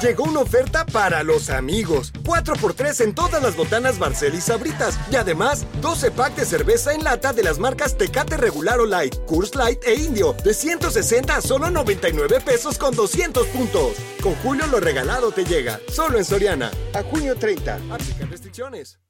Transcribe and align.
Llegó 0.00 0.24
una 0.24 0.40
oferta 0.40 0.86
para 0.86 1.24
los 1.24 1.50
amigos. 1.50 2.12
4x3 2.22 3.02
en 3.02 3.14
todas 3.14 3.42
las 3.42 3.56
botanas 3.56 3.98
Barcel 3.98 4.34
y 4.36 4.40
Sabritas. 4.40 4.96
Y 5.10 5.16
además, 5.16 5.66
12 5.80 6.12
pack 6.12 6.36
de 6.36 6.44
cerveza 6.44 6.94
en 6.94 7.02
lata 7.02 7.32
de 7.32 7.42
las 7.42 7.58
marcas 7.58 7.98
Tecate 7.98 8.36
Regular 8.36 8.78
o 8.78 8.86
Light, 8.86 9.16
Coors 9.26 9.56
Light 9.56 9.82
e 9.84 9.94
Indio. 9.94 10.34
De 10.44 10.54
160 10.54 11.34
a 11.34 11.40
solo 11.40 11.70
99 11.70 12.40
pesos 12.40 12.78
con 12.78 12.94
200 12.94 13.48
puntos. 13.48 13.96
Con 14.22 14.34
Julio 14.36 14.68
lo 14.68 14.78
regalado 14.78 15.32
te 15.32 15.44
llega. 15.44 15.80
Solo 15.88 16.18
en 16.18 16.24
Soriana. 16.24 16.70
A 16.94 17.02
junio 17.02 17.34
30. 17.34 17.80
Aplican 17.90 18.30
restricciones. 18.30 19.00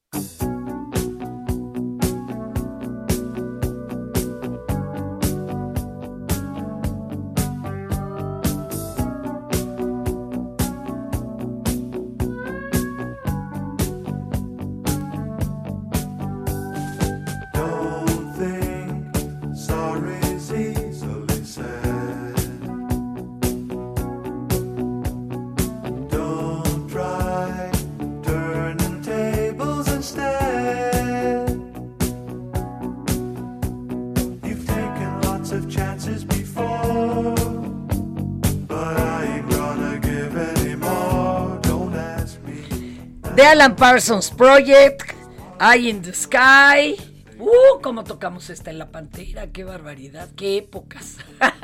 Alan 43.48 43.76
Parsons 43.76 44.30
Project, 44.30 45.14
Eye 45.58 45.88
in 45.88 46.02
the 46.02 46.12
Sky. 46.12 46.96
Uh, 47.38 47.80
cómo 47.80 48.04
tocamos 48.04 48.50
esta 48.50 48.70
en 48.70 48.78
la 48.78 48.90
pantera, 48.90 49.46
qué 49.46 49.64
barbaridad, 49.64 50.28
qué 50.36 50.58
épocas. 50.58 51.16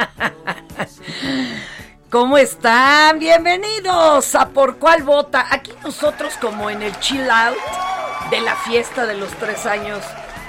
¿Cómo 2.10 2.38
están? 2.38 3.18
Bienvenidos 3.18 4.34
a 4.34 4.48
Por 4.48 4.78
Cuál 4.78 5.02
Vota. 5.02 5.46
Aquí 5.50 5.72
nosotros 5.82 6.32
como 6.40 6.70
en 6.70 6.80
el 6.80 6.98
chill 7.00 7.28
out 7.28 7.58
de 8.30 8.40
la 8.40 8.56
fiesta 8.56 9.04
de 9.04 9.18
los 9.18 9.30
tres 9.32 9.66
años 9.66 10.00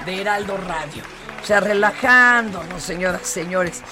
de 0.06 0.22
Heraldo 0.22 0.56
Radio. 0.56 1.02
O 1.42 1.44
sea, 1.44 1.60
relajándonos, 1.60 2.82
señoras, 2.82 3.26
señores. 3.26 3.82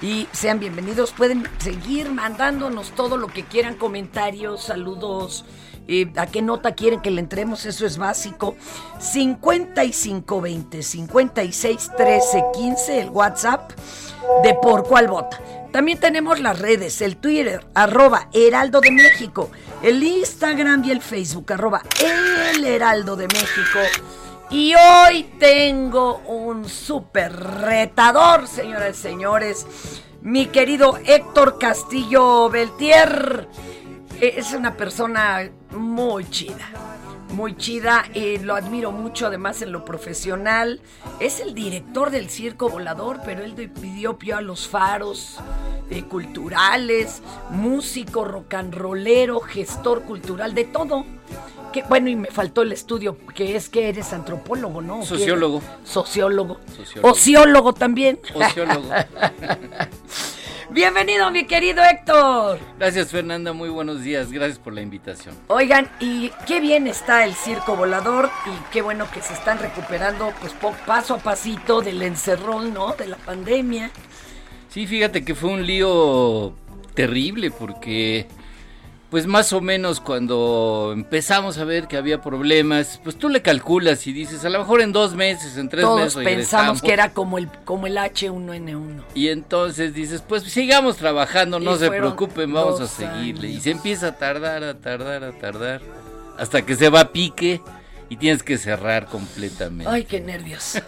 Y 0.00 0.26
sean 0.32 0.58
bienvenidos. 0.58 1.12
Pueden 1.12 1.46
seguir 1.58 2.10
mandándonos 2.10 2.92
todo 2.92 3.18
lo 3.18 3.26
que 3.26 3.44
quieran, 3.44 3.74
comentarios, 3.74 4.62
saludos. 4.62 5.44
Eh, 5.88 6.12
¿A 6.16 6.26
qué 6.26 6.42
nota 6.42 6.74
quieren 6.74 7.00
que 7.00 7.10
le 7.10 7.20
entremos? 7.20 7.66
Eso 7.66 7.86
es 7.86 7.98
básico. 7.98 8.56
5520 8.98 10.82
56 10.82 11.90
13 11.96 12.44
15, 12.54 13.00
el 13.00 13.10
WhatsApp 13.10 13.72
de 14.42 14.54
Por 14.54 14.84
Cuál 14.84 15.08
Vota. 15.08 15.40
También 15.72 15.98
tenemos 15.98 16.38
las 16.38 16.58
redes, 16.58 17.00
el 17.02 17.16
Twitter, 17.16 17.66
arroba 17.74 18.28
Heraldo 18.32 18.80
de 18.80 18.92
México, 18.92 19.50
el 19.82 20.02
Instagram 20.04 20.84
y 20.84 20.92
el 20.92 21.02
Facebook, 21.02 21.52
arroba 21.52 21.82
El 22.00 22.64
Heraldo 22.64 23.16
de 23.16 23.26
México. 23.26 23.80
Y 24.50 24.72
hoy 24.74 25.24
tengo 25.40 26.18
un 26.26 26.68
súper 26.68 27.34
retador, 27.34 28.46
señoras 28.46 28.96
y 28.96 29.02
señores. 29.02 29.66
Mi 30.22 30.46
querido 30.46 30.96
Héctor 31.04 31.58
Castillo 31.58 32.48
Beltier. 32.50 33.48
Eh, 34.20 34.34
Es 34.36 34.52
una 34.52 34.76
persona 34.76 35.50
muy 35.70 36.28
chida. 36.30 36.68
Muy 37.30 37.56
chida, 37.56 38.04
eh, 38.14 38.38
lo 38.40 38.54
admiro 38.54 38.92
mucho 38.92 39.26
además 39.26 39.60
en 39.62 39.72
lo 39.72 39.84
profesional. 39.84 40.80
Es 41.18 41.40
el 41.40 41.52
director 41.52 42.10
del 42.10 42.30
Circo 42.30 42.68
Volador, 42.68 43.20
pero 43.24 43.42
él 43.42 43.54
pidió 43.54 44.18
pio 44.18 44.36
a 44.36 44.40
los 44.40 44.68
faros 44.68 45.40
eh, 45.90 46.04
culturales, 46.04 47.22
músico, 47.50 48.24
rock 48.24 48.54
and 48.54 48.74
rollero, 48.74 49.40
gestor 49.40 50.02
cultural, 50.02 50.54
de 50.54 50.64
todo. 50.64 51.04
Que, 51.74 51.82
bueno, 51.82 52.08
y 52.08 52.14
me 52.14 52.28
faltó 52.28 52.62
el 52.62 52.70
estudio, 52.70 53.18
que 53.34 53.56
es 53.56 53.68
que 53.68 53.88
eres 53.88 54.12
antropólogo, 54.12 54.80
¿no? 54.80 55.04
Sociólogo. 55.04 55.60
Sociólogo. 55.82 56.60
Sociólogo. 56.68 57.10
Ociólogo 57.10 57.72
también. 57.72 58.20
Ociólogo. 58.32 58.88
Bienvenido, 60.70 61.32
mi 61.32 61.48
querido 61.48 61.82
Héctor. 61.82 62.60
Gracias 62.78 63.10
Fernanda, 63.10 63.52
muy 63.52 63.70
buenos 63.70 64.02
días, 64.02 64.30
gracias 64.30 64.60
por 64.60 64.72
la 64.72 64.82
invitación. 64.82 65.34
Oigan, 65.48 65.90
y 65.98 66.30
qué 66.46 66.60
bien 66.60 66.86
está 66.86 67.24
el 67.24 67.34
circo 67.34 67.74
volador 67.74 68.30
y 68.46 68.72
qué 68.72 68.80
bueno 68.80 69.10
que 69.12 69.20
se 69.20 69.34
están 69.34 69.58
recuperando 69.58 70.32
pues 70.40 70.52
paso 70.86 71.14
a 71.14 71.18
pasito 71.18 71.80
del 71.80 72.02
encerrón, 72.02 72.72
¿no? 72.72 72.92
De 72.92 73.08
la 73.08 73.16
pandemia. 73.16 73.90
Sí, 74.68 74.86
fíjate 74.86 75.24
que 75.24 75.34
fue 75.34 75.50
un 75.50 75.66
lío 75.66 76.54
terrible 76.94 77.50
porque 77.50 78.28
pues 79.14 79.28
más 79.28 79.52
o 79.52 79.60
menos 79.60 80.00
cuando 80.00 80.90
empezamos 80.92 81.58
a 81.58 81.64
ver 81.64 81.86
que 81.86 81.96
había 81.96 82.20
problemas, 82.20 83.00
pues 83.04 83.14
tú 83.14 83.28
le 83.28 83.42
calculas 83.42 84.08
y 84.08 84.12
dices, 84.12 84.44
a 84.44 84.48
lo 84.48 84.58
mejor 84.58 84.80
en 84.80 84.90
dos 84.90 85.14
meses, 85.14 85.56
en 85.56 85.68
tres 85.68 85.84
Todos 85.84 86.00
meses 86.00 86.14
pensamos 86.16 86.24
regresamos. 86.24 86.82
que 86.82 86.92
era 86.92 87.12
como 87.12 87.38
el 87.38 87.48
como 87.64 87.86
el 87.86 87.96
H1N1. 87.96 89.04
Y 89.14 89.28
entonces 89.28 89.94
dices, 89.94 90.20
pues 90.20 90.42
sigamos 90.42 90.96
trabajando, 90.96 91.60
no 91.60 91.76
Y 91.76 91.78
se 91.78 91.90
preocupen, 91.90 92.52
vamos 92.52 92.80
a 92.80 92.88
seguirle. 92.88 93.50
Y 93.50 93.60
se 93.60 93.70
empieza 93.70 94.08
a 94.08 94.18
tardar, 94.18 94.64
a 94.64 94.74
tardar, 94.74 95.22
a 95.22 95.30
tardar, 95.30 95.80
hasta 96.36 96.62
que 96.62 96.74
se 96.74 96.88
va 96.88 96.98
a 97.02 97.12
pique 97.12 97.60
y 98.08 98.16
tienes 98.16 98.42
que 98.42 98.58
cerrar 98.58 99.06
completamente. 99.06 99.92
Ay, 99.92 100.06
qué 100.06 100.20
nervios. 100.20 100.82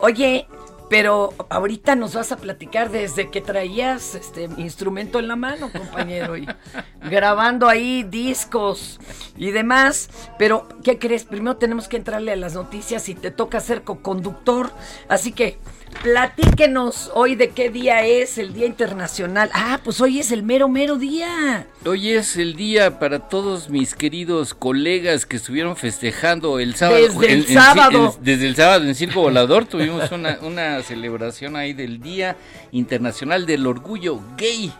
Oye, 0.00 0.46
pero 0.94 1.34
ahorita 1.48 1.96
nos 1.96 2.14
vas 2.14 2.30
a 2.30 2.36
platicar 2.36 2.88
desde 2.88 3.28
que 3.28 3.40
traías 3.40 4.14
este 4.14 4.44
instrumento 4.58 5.18
en 5.18 5.26
la 5.26 5.34
mano, 5.34 5.72
compañero, 5.72 6.36
y 6.36 6.46
grabando 7.10 7.68
ahí 7.68 8.04
discos 8.04 9.00
y 9.36 9.50
demás. 9.50 10.08
Pero, 10.38 10.68
¿qué 10.84 11.00
crees? 11.00 11.24
Primero 11.24 11.56
tenemos 11.56 11.88
que 11.88 11.96
entrarle 11.96 12.30
a 12.30 12.36
las 12.36 12.54
noticias 12.54 13.08
y 13.08 13.16
te 13.16 13.32
toca 13.32 13.58
ser 13.58 13.82
co-conductor. 13.82 14.70
Así 15.08 15.32
que, 15.32 15.58
platíquenos 16.04 17.10
hoy 17.12 17.34
de 17.34 17.50
qué 17.50 17.70
día 17.70 18.06
es 18.06 18.38
el 18.38 18.54
Día 18.54 18.66
Internacional. 18.66 19.50
Ah, 19.52 19.80
pues 19.82 20.00
hoy 20.00 20.20
es 20.20 20.30
el 20.30 20.44
mero, 20.44 20.68
mero 20.68 20.94
día. 20.94 21.66
Hoy 21.86 22.12
es 22.12 22.38
el 22.38 22.54
día 22.56 22.98
para 22.98 23.28
todos 23.28 23.68
mis 23.68 23.94
queridos 23.94 24.54
colegas 24.54 25.26
que 25.26 25.36
estuvieron 25.36 25.76
festejando 25.76 26.58
el 26.58 26.74
sábado. 26.76 27.02
Desde 27.20 27.32
el 27.34 27.46
sábado. 27.46 28.14
en- 28.18 28.24
desde 28.24 28.46
el 28.46 28.56
sábado 28.56 28.84
en 28.84 28.94
Circo 28.94 29.20
Volador 29.20 29.66
tuvimos 29.66 30.10
una, 30.10 30.38
una 30.40 30.82
celebración 30.82 31.56
ahí 31.56 31.74
del 31.74 32.00
Día 32.00 32.36
Internacional 32.72 33.44
del 33.44 33.66
Orgullo 33.66 34.18
Gay, 34.38 34.72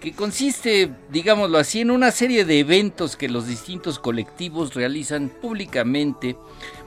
que 0.00 0.12
consiste, 0.12 0.90
digámoslo 1.10 1.58
así, 1.58 1.80
en 1.82 1.90
una 1.90 2.10
serie 2.10 2.46
de 2.46 2.60
eventos 2.60 3.16
que 3.16 3.28
los 3.28 3.46
distintos 3.46 3.98
colectivos 3.98 4.72
realizan 4.72 5.28
públicamente 5.28 6.36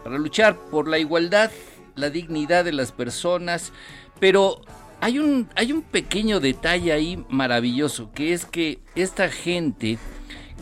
para 0.03 0.17
luchar 0.17 0.57
por 0.71 0.87
la 0.87 0.97
igualdad, 0.97 1.51
la 1.95 2.09
dignidad 2.09 2.65
de 2.65 2.71
las 2.73 2.91
personas, 2.91 3.71
pero 4.19 4.61
hay 5.03 5.19
un, 5.19 5.49
hay 5.55 5.73
un 5.73 5.81
pequeño 5.81 6.39
detalle 6.39 6.93
ahí 6.93 7.25
maravilloso, 7.27 8.13
que 8.13 8.31
es 8.31 8.45
que 8.45 8.79
esta 8.95 9.27
gente 9.27 9.97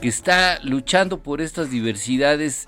que 0.02 0.08
está 0.08 0.60
luchando 0.64 1.22
por 1.22 1.42
estas 1.42 1.70
diversidades, 1.70 2.68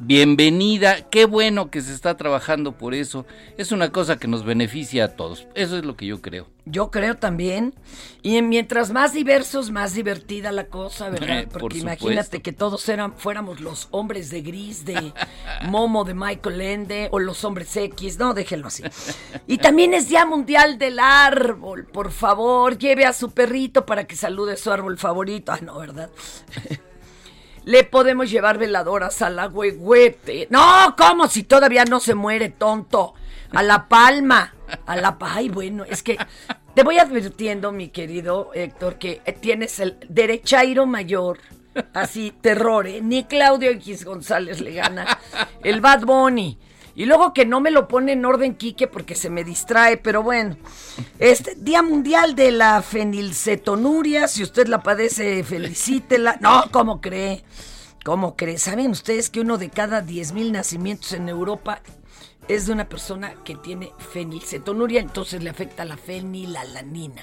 bienvenida, 0.00 1.08
qué 1.10 1.26
bueno 1.26 1.70
que 1.70 1.82
se 1.82 1.92
está 1.94 2.16
trabajando 2.16 2.72
por 2.72 2.94
eso, 2.94 3.26
es 3.58 3.70
una 3.70 3.92
cosa 3.92 4.16
que 4.18 4.28
nos 4.28 4.44
beneficia 4.44 5.04
a 5.04 5.08
todos, 5.08 5.46
eso 5.54 5.76
es 5.78 5.84
lo 5.84 5.96
que 5.96 6.06
yo 6.06 6.20
creo. 6.20 6.48
Yo 6.66 6.90
creo 6.90 7.16
también. 7.16 7.74
Y 8.22 8.36
en- 8.36 8.48
mientras 8.48 8.90
más 8.92 9.12
diversos, 9.12 9.70
más 9.70 9.92
divertida 9.94 10.52
la 10.52 10.66
cosa, 10.66 11.08
¿verdad? 11.10 11.40
Eh, 11.40 11.46
por 11.46 11.62
Porque 11.62 11.78
imagínate 11.78 12.42
que 12.42 12.52
todos 12.52 12.88
eran, 12.88 13.14
fuéramos 13.16 13.60
los 13.60 13.88
hombres 13.90 14.30
de 14.30 14.42
gris 14.42 14.84
de 14.84 15.12
Momo 15.68 16.04
de 16.04 16.14
Michael 16.14 16.60
Ende 16.60 17.08
o 17.10 17.18
los 17.18 17.44
hombres 17.44 17.74
X. 17.76 18.18
No, 18.18 18.34
déjenlo 18.34 18.68
así. 18.68 18.84
Y 19.46 19.58
también 19.58 19.94
es 19.94 20.08
Día 20.08 20.24
Mundial 20.26 20.78
del 20.78 20.98
Árbol. 21.00 21.86
Por 21.86 22.12
favor, 22.12 22.78
lleve 22.78 23.04
a 23.04 23.12
su 23.12 23.32
perrito 23.32 23.84
para 23.84 24.04
que 24.04 24.14
salude 24.14 24.56
su 24.56 24.70
árbol 24.70 24.96
favorito. 24.96 25.50
Ah, 25.52 25.58
no, 25.62 25.78
¿verdad? 25.78 26.10
Le 27.64 27.84
podemos 27.84 28.30
llevar 28.30 28.58
veladoras 28.58 29.22
a 29.22 29.30
la 29.30 29.48
huehuete. 29.48 30.48
No, 30.50 30.94
¿cómo? 30.96 31.28
Si 31.28 31.42
todavía 31.42 31.84
no 31.84 32.00
se 32.00 32.14
muere, 32.14 32.48
tonto. 32.48 33.14
A 33.52 33.62
la 33.62 33.88
palma. 33.88 34.54
A 34.86 34.96
la 34.96 35.16
Ay, 35.20 35.48
bueno, 35.48 35.84
es 35.84 36.02
que 36.02 36.16
te 36.74 36.84
voy 36.84 36.98
advirtiendo, 36.98 37.72
mi 37.72 37.88
querido 37.88 38.50
Héctor, 38.54 38.96
que 38.96 39.20
eh, 39.24 39.32
tienes 39.32 39.80
el 39.80 39.96
derechairo 40.08 40.86
mayor. 40.86 41.38
Así, 41.92 42.32
terror, 42.40 42.86
¿eh? 42.86 43.00
Ni 43.02 43.24
Claudio 43.24 43.70
X 43.70 44.04
González 44.04 44.60
le 44.60 44.74
gana. 44.74 45.18
El 45.62 45.80
Bad 45.80 46.04
Bunny. 46.04 46.58
Y 47.00 47.06
luego 47.06 47.32
que 47.32 47.46
no 47.46 47.62
me 47.62 47.70
lo 47.70 47.88
pone 47.88 48.12
en 48.12 48.26
orden 48.26 48.54
Quique 48.54 48.86
porque 48.86 49.14
se 49.14 49.30
me 49.30 49.42
distrae, 49.42 49.96
pero 49.96 50.22
bueno. 50.22 50.58
Este 51.18 51.54
Día 51.54 51.80
Mundial 51.82 52.34
de 52.34 52.50
la 52.50 52.82
Fenilcetonuria, 52.82 54.28
si 54.28 54.42
usted 54.42 54.66
la 54.68 54.82
padece, 54.82 55.42
felicítela. 55.42 56.36
No, 56.42 56.64
¿cómo 56.70 57.00
cree? 57.00 57.42
¿Cómo 58.04 58.36
cree? 58.36 58.58
¿Saben 58.58 58.90
ustedes 58.90 59.30
que 59.30 59.40
uno 59.40 59.56
de 59.56 59.70
cada 59.70 60.02
10 60.02 60.32
mil 60.34 60.52
nacimientos 60.52 61.14
en 61.14 61.30
Europa 61.30 61.80
es 62.48 62.66
de 62.66 62.72
una 62.72 62.88
persona 62.88 63.34
que 63.44 63.54
tiene 63.54 63.92
fenilcetonuria, 63.98 65.00
entonces 65.00 65.42
le 65.42 65.50
afecta 65.50 65.84
la 65.84 65.96
fenilalanina. 65.96 67.22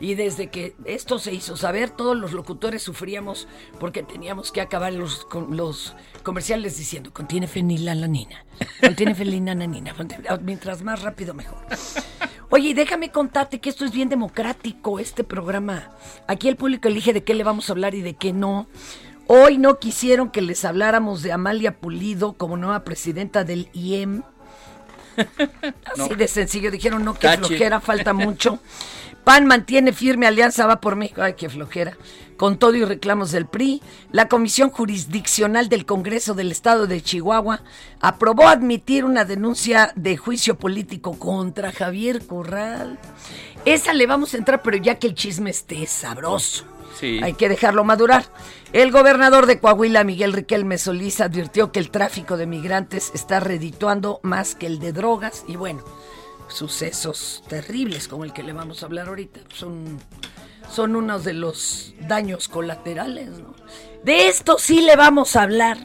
Y 0.00 0.14
desde 0.14 0.48
que 0.48 0.74
esto 0.84 1.18
se 1.18 1.32
hizo 1.32 1.56
saber, 1.56 1.90
todos 1.90 2.16
los 2.16 2.32
locutores 2.32 2.82
sufríamos 2.82 3.46
porque 3.78 4.02
teníamos 4.02 4.50
que 4.50 4.60
acabar 4.60 4.92
los, 4.92 5.24
con 5.26 5.56
los 5.56 5.94
comerciales 6.22 6.76
diciendo, 6.76 7.12
contiene 7.12 7.46
fenilalanina, 7.46 8.44
contiene 8.80 9.14
fenilalanina, 9.14 9.94
contiene-". 9.94 10.28
mientras 10.42 10.82
más 10.82 11.02
rápido 11.02 11.34
mejor. 11.34 11.58
Oye, 12.50 12.68
y 12.68 12.74
déjame 12.74 13.10
contarte 13.10 13.60
que 13.60 13.68
esto 13.68 13.84
es 13.84 13.92
bien 13.92 14.08
democrático, 14.08 14.98
este 14.98 15.24
programa. 15.24 15.90
Aquí 16.28 16.48
el 16.48 16.56
público 16.56 16.88
elige 16.88 17.12
de 17.12 17.24
qué 17.24 17.34
le 17.34 17.42
vamos 17.42 17.68
a 17.68 17.72
hablar 17.72 17.94
y 17.94 18.00
de 18.00 18.14
qué 18.14 18.32
no. 18.32 18.68
Hoy 19.26 19.56
no 19.56 19.78
quisieron 19.78 20.30
que 20.30 20.42
les 20.42 20.64
habláramos 20.64 21.22
de 21.22 21.32
Amalia 21.32 21.78
Pulido 21.80 22.34
como 22.34 22.56
nueva 22.56 22.84
presidenta 22.84 23.42
del 23.42 23.70
IEM. 23.72 24.22
Así 25.96 26.14
de 26.14 26.28
sencillo, 26.28 26.70
dijeron 26.70 27.04
no, 27.04 27.14
que 27.14 27.26
Tache. 27.26 27.38
flojera, 27.38 27.80
falta 27.80 28.12
mucho. 28.12 28.58
PAN 29.24 29.46
mantiene 29.46 29.92
firme 29.92 30.26
alianza, 30.26 30.66
va 30.66 30.80
por 30.80 30.96
México. 30.96 31.22
Ay, 31.22 31.34
qué 31.34 31.48
flojera. 31.48 31.96
Con 32.36 32.58
todo 32.58 32.74
y 32.74 32.84
reclamos 32.84 33.30
del 33.30 33.46
PRI, 33.46 33.80
la 34.10 34.28
Comisión 34.28 34.70
Jurisdiccional 34.70 35.68
del 35.68 35.86
Congreso 35.86 36.34
del 36.34 36.50
Estado 36.50 36.86
de 36.86 37.00
Chihuahua 37.00 37.62
aprobó 38.00 38.48
admitir 38.48 39.04
una 39.04 39.24
denuncia 39.24 39.92
de 39.94 40.16
juicio 40.16 40.58
político 40.58 41.18
contra 41.18 41.72
Javier 41.72 42.26
Corral. 42.26 42.98
Esa 43.64 43.94
le 43.94 44.06
vamos 44.06 44.34
a 44.34 44.38
entrar, 44.38 44.62
pero 44.62 44.76
ya 44.76 44.96
que 44.96 45.06
el 45.06 45.14
chisme 45.14 45.50
esté 45.50 45.86
sabroso. 45.86 46.64
Sí. 46.98 47.20
Hay 47.22 47.34
que 47.34 47.48
dejarlo 47.48 47.84
madurar. 47.84 48.24
El 48.72 48.90
gobernador 48.90 49.46
de 49.46 49.60
Coahuila, 49.60 50.04
Miguel 50.04 50.32
Riquelme 50.32 50.78
Solís, 50.78 51.20
advirtió 51.20 51.70
que 51.70 51.78
el 51.78 51.90
tráfico 51.90 52.36
de 52.36 52.46
migrantes 52.46 53.12
está 53.14 53.40
redituando 53.40 54.20
más 54.22 54.54
que 54.54 54.66
el 54.66 54.78
de 54.78 54.92
drogas. 54.92 55.44
Y 55.46 55.56
bueno, 55.56 55.84
sucesos 56.48 57.42
terribles 57.48 58.08
como 58.08 58.24
el 58.24 58.32
que 58.32 58.42
le 58.42 58.52
vamos 58.52 58.82
a 58.82 58.86
hablar 58.86 59.08
ahorita 59.08 59.40
son, 59.48 60.00
son 60.70 60.96
unos 60.96 61.24
de 61.24 61.34
los 61.34 61.94
daños 62.00 62.48
colaterales. 62.48 63.30
¿no? 63.38 63.54
De 64.02 64.28
esto 64.28 64.56
sí 64.58 64.80
le 64.80 64.96
vamos 64.96 65.36
a 65.36 65.42
hablar. 65.42 65.78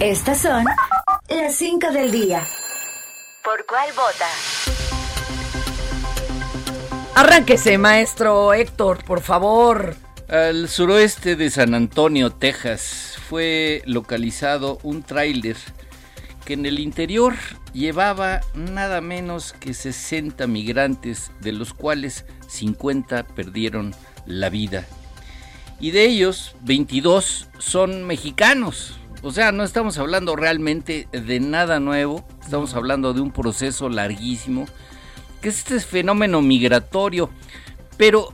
Estas 0.00 0.38
son 0.38 0.64
las 1.28 1.54
5 1.56 1.90
del 1.90 2.10
día. 2.12 2.46
¿Por 3.44 3.64
cuál 3.66 3.90
vota? 3.92 4.28
Arránquese, 7.14 7.78
maestro 7.78 8.52
Héctor, 8.52 9.04
por 9.04 9.20
favor. 9.20 9.96
Al 10.28 10.68
suroeste 10.68 11.36
de 11.36 11.50
San 11.50 11.74
Antonio, 11.74 12.30
Texas, 12.30 13.18
fue 13.28 13.82
localizado 13.86 14.78
un 14.82 15.02
tráiler 15.02 15.56
que 16.44 16.54
en 16.54 16.66
el 16.66 16.78
interior 16.78 17.34
llevaba 17.72 18.40
nada 18.54 19.00
menos 19.00 19.52
que 19.52 19.74
60 19.74 20.46
migrantes, 20.46 21.30
de 21.40 21.52
los 21.52 21.74
cuales 21.74 22.24
50 22.48 23.26
perdieron 23.26 23.94
la 24.26 24.48
vida. 24.48 24.86
Y 25.80 25.92
de 25.92 26.04
ellos, 26.06 26.56
22 26.62 27.48
son 27.58 28.04
mexicanos. 28.04 28.98
O 29.22 29.32
sea, 29.32 29.52
no 29.52 29.64
estamos 29.64 29.98
hablando 29.98 30.36
realmente 30.36 31.08
de 31.10 31.40
nada 31.40 31.80
nuevo, 31.80 32.26
estamos 32.42 32.74
hablando 32.74 33.12
de 33.12 33.20
un 33.20 33.32
proceso 33.32 33.88
larguísimo, 33.88 34.66
que 35.40 35.48
es 35.48 35.58
este 35.58 35.80
fenómeno 35.80 36.40
migratorio. 36.40 37.30
Pero 37.96 38.32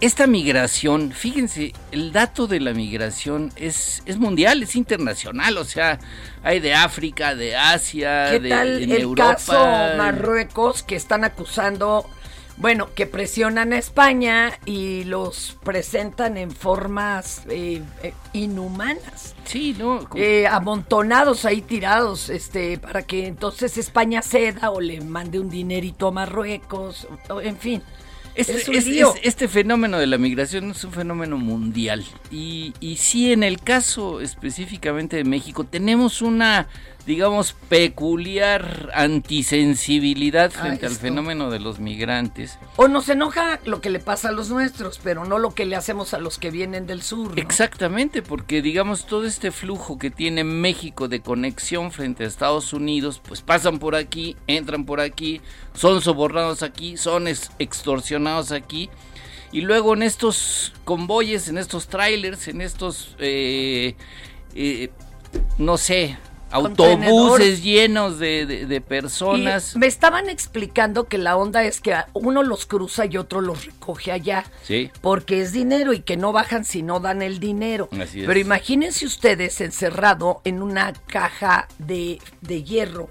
esta 0.00 0.26
migración, 0.26 1.12
fíjense, 1.12 1.72
el 1.90 2.12
dato 2.12 2.46
de 2.46 2.60
la 2.60 2.74
migración 2.74 3.52
es, 3.56 4.02
es 4.04 4.18
mundial, 4.18 4.62
es 4.62 4.76
internacional, 4.76 5.56
o 5.56 5.64
sea, 5.64 5.98
hay 6.42 6.60
de 6.60 6.74
África, 6.74 7.34
de 7.34 7.56
Asia, 7.56 8.28
¿Qué 8.30 8.40
de 8.40 8.48
tal 8.50 8.82
en 8.82 8.90
el 8.92 9.02
Europa. 9.02 9.36
caso 9.36 9.54
Marruecos 9.96 10.82
que 10.82 10.96
están 10.96 11.24
acusando, 11.24 12.10
bueno, 12.58 12.88
que 12.94 13.06
presionan 13.06 13.72
a 13.72 13.78
España 13.78 14.58
y 14.64 15.04
los 15.04 15.56
presentan 15.62 16.36
en 16.38 16.50
formas 16.50 17.42
eh, 17.50 17.82
eh, 18.02 18.14
inhumanas? 18.32 19.34
Sí, 19.44 19.74
¿no? 19.78 20.08
Eh, 20.14 20.46
amontonados 20.46 21.44
ahí 21.44 21.60
tirados, 21.60 22.30
este, 22.30 22.78
para 22.78 23.02
que 23.02 23.26
entonces 23.26 23.76
España 23.76 24.22
ceda 24.22 24.70
o 24.70 24.80
le 24.80 25.00
mande 25.02 25.38
un 25.38 25.50
dinerito 25.50 26.08
a 26.08 26.12
Marruecos, 26.12 27.06
o- 27.28 27.40
en 27.40 27.56
fin. 27.58 27.82
Este, 28.34 28.52
es 28.56 28.68
un 28.68 28.74
es- 28.74 28.86
lío. 28.86 29.14
es- 29.14 29.20
este 29.22 29.48
fenómeno 29.48 29.98
de 29.98 30.06
la 30.06 30.18
migración 30.18 30.70
es 30.70 30.84
un 30.84 30.92
fenómeno 30.92 31.38
mundial. 31.38 32.04
Y, 32.30 32.74
y 32.80 32.96
sí, 32.96 33.32
en 33.32 33.42
el 33.42 33.60
caso 33.60 34.20
específicamente 34.20 35.16
de 35.16 35.24
México, 35.24 35.64
tenemos 35.64 36.20
una, 36.20 36.68
digamos, 37.06 37.54
peculiar 37.68 38.90
antisensibilidad 38.94 40.50
frente 40.50 40.86
al 40.86 40.96
fenómeno 40.96 41.50
de 41.50 41.60
los 41.60 41.78
migrantes. 41.78 42.58
O 42.76 42.88
nos 42.88 43.08
enoja 43.08 43.60
lo 43.64 43.80
que 43.80 43.90
le 43.90 44.00
pasa 44.00 44.28
a 44.30 44.32
los 44.32 44.50
nuestros, 44.50 44.98
pero 45.02 45.24
no 45.24 45.38
lo 45.38 45.54
que 45.54 45.66
le 45.66 45.76
hacemos 45.76 46.14
a 46.14 46.18
los 46.18 46.38
que 46.38 46.50
vienen 46.50 46.86
del 46.86 47.02
sur. 47.02 47.30
¿no? 47.36 47.40
Exactamente, 47.40 48.22
porque 48.22 48.60
digamos 48.60 49.06
todo 49.06 49.24
este 49.24 49.52
flujo 49.52 49.98
que 49.98 50.10
tiene 50.10 50.42
México 50.44 51.06
de 51.08 51.20
conexión 51.20 51.92
frente 51.92 52.24
a 52.24 52.26
Estados 52.26 52.72
Unidos, 52.72 53.22
pues 53.26 53.40
pasan 53.40 53.78
por 53.78 53.94
aquí, 53.94 54.36
entran 54.48 54.84
por 54.84 55.00
aquí, 55.00 55.40
son 55.74 56.02
sobornados 56.02 56.62
aquí, 56.62 56.96
son 56.96 57.28
ex- 57.28 57.50
extorsionados 57.60 58.50
aquí, 58.52 58.90
y 59.52 59.60
luego 59.60 59.94
en 59.94 60.02
estos 60.02 60.72
convoyes, 60.84 61.46
en 61.48 61.56
estos 61.56 61.86
trailers, 61.86 62.48
en 62.48 62.60
estos, 62.60 63.14
eh, 63.20 63.94
eh, 64.56 64.90
no 65.58 65.76
sé, 65.78 66.18
autobuses 66.56 67.62
llenos 67.62 68.18
de, 68.18 68.46
de- 68.46 68.66
de 68.66 68.80
personas. 68.80 69.74
Y 69.74 69.78
me 69.78 69.86
estaban 69.86 70.28
explicando 70.28 71.04
que 71.04 71.18
la 71.18 71.36
onda 71.36 71.64
es 71.64 71.80
que 71.80 71.94
uno 72.14 72.42
los 72.42 72.66
cruza 72.66 73.06
y 73.06 73.16
otro 73.16 73.40
los 73.40 73.64
recoge 73.66 74.12
allá. 74.12 74.44
Sí. 74.62 74.90
Porque 75.00 75.40
es 75.40 75.52
dinero 75.52 75.92
y 75.92 76.00
que 76.00 76.16
no 76.16 76.32
bajan 76.32 76.64
si 76.64 76.82
no 76.82 77.00
dan 77.00 77.22
el 77.22 77.38
dinero. 77.38 77.88
Así 78.00 78.20
es. 78.20 78.26
Pero 78.26 78.38
imagínense 78.40 79.06
ustedes 79.06 79.60
encerrado 79.60 80.40
en 80.44 80.62
una 80.62 80.92
caja 81.06 81.68
de, 81.78 82.18
de 82.40 82.62
hierro 82.62 83.08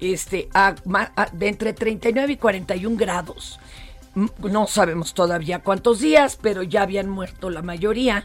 este, 0.00 0.48
a 0.54 0.74
a- 1.16 1.26
de 1.32 1.48
entre 1.48 1.72
39 1.72 2.32
y 2.34 2.36
41 2.36 2.96
grados. 2.96 3.58
No 4.42 4.66
sabemos 4.66 5.14
todavía 5.14 5.60
cuántos 5.60 6.00
días, 6.00 6.38
pero 6.40 6.62
ya 6.62 6.82
habían 6.82 7.08
muerto 7.08 7.50
la 7.50 7.62
mayoría. 7.62 8.24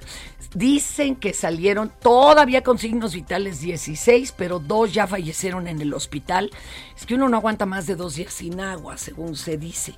Dicen 0.56 1.16
que 1.16 1.34
salieron 1.34 1.92
todavía 2.02 2.64
con 2.64 2.78
signos 2.78 3.14
vitales 3.14 3.60
16, 3.60 4.34
pero 4.38 4.60
dos 4.60 4.94
ya 4.94 5.08
fallecieron 5.08 5.68
en 5.68 5.82
el 5.82 5.94
hospital. 5.94 6.52
Es 6.96 7.06
que 7.06 7.16
uno 7.16 7.30
no 7.30 7.38
aguanta 7.38 7.66
más 7.66 7.86
de 7.86 7.96
dos 7.96 8.16
días 8.16 8.34
sin 8.34 8.60
agua, 8.60 8.98
según 8.98 9.36
se 9.36 9.58
dice. 9.58 9.96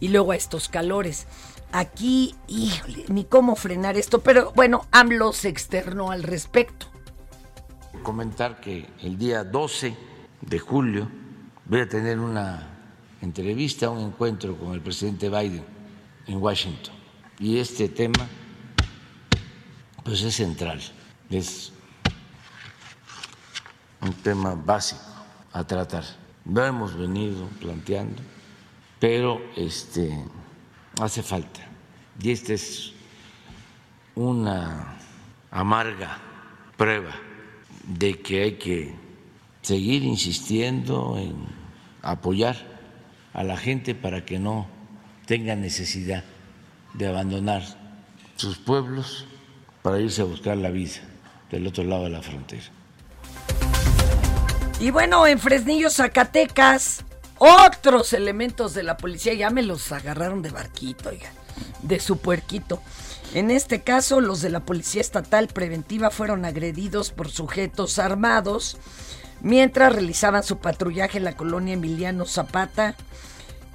Y 0.00 0.08
luego 0.08 0.32
a 0.32 0.36
estos 0.36 0.68
calores. 0.68 1.26
Aquí, 1.72 2.34
híjole, 2.46 3.04
ni 3.08 3.24
cómo 3.24 3.54
frenar 3.54 3.96
esto, 3.96 4.20
pero 4.20 4.52
bueno, 4.54 4.86
AMLO 4.90 5.32
se 5.32 5.48
externó 5.48 6.10
al 6.10 6.22
respecto. 6.22 6.86
comentar 8.02 8.60
que 8.60 8.86
el 9.02 9.18
día 9.18 9.44
12 9.44 9.94
de 10.40 10.58
julio 10.58 11.10
voy 11.66 11.80
a 11.80 11.88
tener 11.88 12.18
una 12.18 12.77
entrevista, 13.22 13.90
un 13.90 14.06
encuentro 14.06 14.56
con 14.56 14.74
el 14.74 14.80
presidente 14.80 15.28
Biden 15.28 15.64
en 16.26 16.42
Washington. 16.42 16.94
Y 17.38 17.58
este 17.58 17.88
tema, 17.88 18.26
pues 20.04 20.22
es 20.22 20.34
central, 20.34 20.80
es 21.30 21.72
un 24.00 24.12
tema 24.12 24.54
básico 24.54 25.02
a 25.52 25.64
tratar. 25.64 26.04
Lo 26.44 26.64
hemos 26.64 26.96
venido 26.96 27.46
planteando, 27.60 28.22
pero 28.98 29.40
este 29.56 30.24
hace 31.00 31.22
falta. 31.22 31.60
Y 32.20 32.30
esta 32.30 32.54
es 32.54 32.92
una 34.14 34.96
amarga 35.50 36.18
prueba 36.76 37.14
de 37.86 38.20
que 38.20 38.42
hay 38.42 38.52
que 38.52 38.94
seguir 39.62 40.02
insistiendo 40.02 41.16
en 41.16 41.34
apoyar 42.02 42.56
a 43.38 43.44
la 43.44 43.56
gente 43.56 43.94
para 43.94 44.24
que 44.24 44.40
no 44.40 44.66
tenga 45.24 45.54
necesidad 45.54 46.24
de 46.94 47.06
abandonar 47.06 47.62
sus 48.34 48.58
pueblos 48.58 49.26
para 49.80 50.00
irse 50.00 50.22
a 50.22 50.24
buscar 50.24 50.56
la 50.56 50.70
vida 50.70 50.96
del 51.48 51.64
otro 51.68 51.84
lado 51.84 52.02
de 52.02 52.10
la 52.10 52.20
frontera. 52.20 52.64
Y 54.80 54.90
bueno, 54.90 55.24
en 55.24 55.38
Fresnillo, 55.38 55.88
Zacatecas, 55.88 57.04
otros 57.38 58.12
elementos 58.12 58.74
de 58.74 58.82
la 58.82 58.96
policía 58.96 59.34
ya 59.34 59.50
me 59.50 59.62
los 59.62 59.92
agarraron 59.92 60.42
de 60.42 60.50
barquito, 60.50 61.12
de 61.82 62.00
su 62.00 62.18
puerquito. 62.18 62.82
En 63.34 63.50
este 63.50 63.82
caso, 63.82 64.20
los 64.20 64.40
de 64.40 64.50
la 64.50 64.60
Policía 64.60 65.00
Estatal 65.00 65.48
Preventiva 65.48 66.10
fueron 66.10 66.44
agredidos 66.44 67.10
por 67.10 67.28
sujetos 67.30 67.98
armados 67.98 68.78
mientras 69.40 69.92
realizaban 69.92 70.42
su 70.42 70.58
patrullaje 70.58 71.18
en 71.18 71.24
la 71.24 71.36
colonia 71.36 71.74
Emiliano 71.74 72.24
Zapata. 72.24 72.96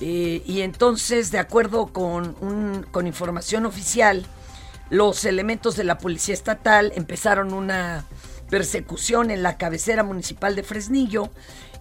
Eh, 0.01 0.41
y 0.45 0.61
entonces, 0.61 1.31
de 1.31 1.39
acuerdo 1.39 1.87
con, 1.87 2.35
un- 2.41 2.85
con 2.91 3.05
información 3.07 3.65
oficial, 3.65 4.25
los 4.89 5.23
elementos 5.23 5.75
de 5.77 5.83
la 5.83 5.97
Policía 5.99 6.33
Estatal 6.33 6.91
empezaron 6.95 7.53
una 7.53 8.05
persecución 8.49 9.31
en 9.31 9.43
la 9.43 9.57
cabecera 9.57 10.03
municipal 10.03 10.55
de 10.55 10.63
Fresnillo. 10.63 11.29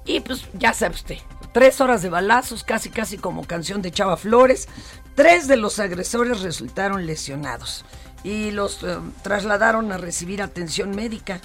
Y 0.04 0.20
pues 0.20 0.44
ya 0.54 0.72
sabe 0.74 0.94
usted, 0.94 1.16
tres 1.52 1.80
horas 1.80 2.02
de 2.02 2.10
balazos, 2.10 2.64
casi 2.64 2.90
casi 2.90 3.16
como 3.18 3.44
canción 3.46 3.82
de 3.82 3.90
Chava 3.92 4.16
Flores. 4.16 4.68
Tres 5.14 5.46
de 5.46 5.56
los 5.56 5.78
agresores 5.78 6.40
resultaron 6.40 7.06
lesionados 7.06 7.84
y 8.24 8.50
los 8.50 8.82
eh, 8.82 8.98
trasladaron 9.22 9.92
a 9.92 9.98
recibir 9.98 10.42
atención 10.42 10.90
médica. 10.90 11.40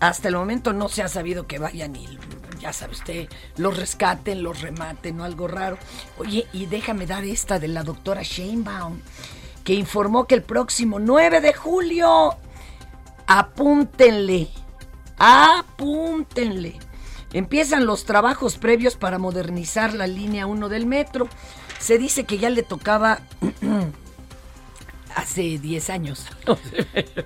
Hasta 0.00 0.28
el 0.28 0.36
momento 0.36 0.72
no 0.72 0.88
se 0.88 1.02
ha 1.02 1.08
sabido 1.08 1.46
que 1.46 1.58
vayan 1.58 1.96
y, 1.96 2.18
ya 2.60 2.72
sabe 2.72 2.92
usted, 2.92 3.28
los 3.56 3.76
rescaten, 3.76 4.42
los 4.42 4.60
rematen 4.60 5.20
o 5.20 5.24
algo 5.24 5.48
raro. 5.48 5.78
Oye, 6.18 6.46
y 6.52 6.66
déjame 6.66 7.06
dar 7.06 7.24
esta 7.24 7.58
de 7.58 7.68
la 7.68 7.82
doctora 7.82 8.22
Sheinbaum, 8.22 9.00
que 9.64 9.74
informó 9.74 10.26
que 10.26 10.34
el 10.34 10.42
próximo 10.42 10.98
9 10.98 11.40
de 11.40 11.52
julio, 11.52 12.36
apúntenle, 13.26 14.48
apúntenle. 15.18 16.78
Empiezan 17.32 17.86
los 17.86 18.04
trabajos 18.04 18.58
previos 18.58 18.96
para 18.96 19.18
modernizar 19.18 19.94
la 19.94 20.06
línea 20.06 20.46
1 20.46 20.68
del 20.68 20.86
metro. 20.86 21.28
Se 21.80 21.98
dice 21.98 22.24
que 22.24 22.38
ya 22.38 22.50
le 22.50 22.62
tocaba 22.62 23.22
hace 25.16 25.58
10 25.58 25.90
años. 25.90 26.26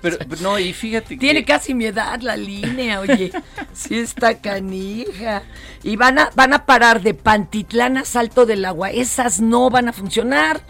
Pero, 0.01 0.17
pero 0.17 0.41
no, 0.41 0.59
y 0.59 0.73
fíjate 0.73 1.17
Tiene 1.17 1.39
que... 1.39 1.45
casi 1.45 1.73
mi 1.73 1.85
edad 1.85 2.21
la 2.21 2.37
línea, 2.37 2.99
oye. 2.99 3.31
Sí 3.73 3.97
está 3.97 4.39
canija. 4.39 5.43
Y 5.83 5.95
van 5.95 6.19
a, 6.19 6.29
van 6.35 6.53
a 6.53 6.65
parar 6.65 7.01
de 7.01 7.13
Pantitlán 7.13 7.97
a 7.97 8.05
Salto 8.05 8.45
del 8.45 8.65
Agua. 8.65 8.91
Esas 8.91 9.41
no 9.41 9.69
van 9.69 9.89
a 9.89 9.93
funcionar. 9.93 10.61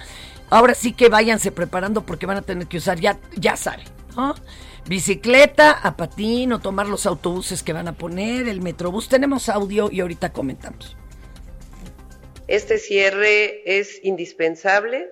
Ahora 0.49 0.73
sí 0.73 0.93
que 0.93 1.09
váyanse 1.09 1.51
preparando 1.51 2.05
porque 2.05 2.25
van 2.25 2.37
a 2.37 2.41
tener 2.41 2.67
que 2.67 2.77
usar, 2.77 2.99
ya, 2.99 3.17
ya 3.35 3.55
saben, 3.55 3.85
¿no? 4.15 4.35
Bicicleta, 4.87 5.71
a 5.71 5.97
patín 5.97 6.53
o 6.53 6.59
tomar 6.59 6.87
los 6.87 7.05
autobuses 7.05 7.63
que 7.63 7.73
van 7.73 7.87
a 7.87 7.93
poner, 7.93 8.47
el 8.47 8.61
metrobús. 8.61 9.09
Tenemos 9.09 9.49
audio 9.49 9.89
y 9.91 10.01
ahorita 10.01 10.31
comentamos. 10.31 10.95
Este 12.47 12.77
cierre 12.77 13.79
es 13.79 14.03
indispensable 14.03 15.09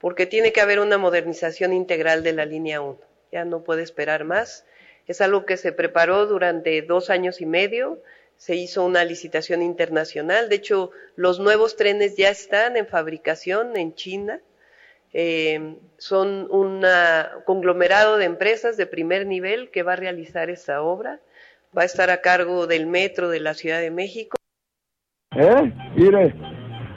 porque 0.00 0.26
tiene 0.26 0.52
que 0.52 0.60
haber 0.60 0.80
una 0.80 0.98
modernización 0.98 1.72
integral 1.72 2.24
de 2.24 2.32
la 2.32 2.46
línea 2.46 2.80
1. 2.80 2.98
Ya 3.30 3.44
no 3.44 3.62
puede 3.62 3.82
esperar 3.82 4.24
más. 4.24 4.66
Es 5.06 5.20
algo 5.20 5.46
que 5.46 5.56
se 5.56 5.70
preparó 5.70 6.26
durante 6.26 6.82
dos 6.82 7.10
años 7.10 7.40
y 7.40 7.46
medio. 7.46 8.02
Se 8.36 8.56
hizo 8.56 8.84
una 8.84 9.04
licitación 9.04 9.62
internacional. 9.62 10.48
De 10.48 10.56
hecho, 10.56 10.90
los 11.14 11.38
nuevos 11.38 11.76
trenes 11.76 12.16
ya 12.16 12.30
están 12.30 12.76
en 12.76 12.88
fabricación 12.88 13.76
en 13.76 13.94
China. 13.94 14.40
Eh, 15.12 15.76
son 15.96 16.48
un 16.50 16.84
conglomerado 17.44 18.16
de 18.16 18.24
empresas 18.24 18.76
de 18.76 18.86
primer 18.86 19.26
nivel 19.26 19.70
que 19.70 19.84
va 19.84 19.92
a 19.92 19.96
realizar 19.96 20.50
esta 20.50 20.82
obra. 20.82 21.20
Va 21.76 21.82
a 21.82 21.86
estar 21.86 22.10
a 22.10 22.20
cargo 22.20 22.66
del 22.66 22.86
metro 22.86 23.30
de 23.30 23.38
la 23.38 23.54
Ciudad 23.54 23.80
de 23.80 23.92
México. 23.92 24.36
¿Eh? 25.36 25.72
Mire. 25.94 26.53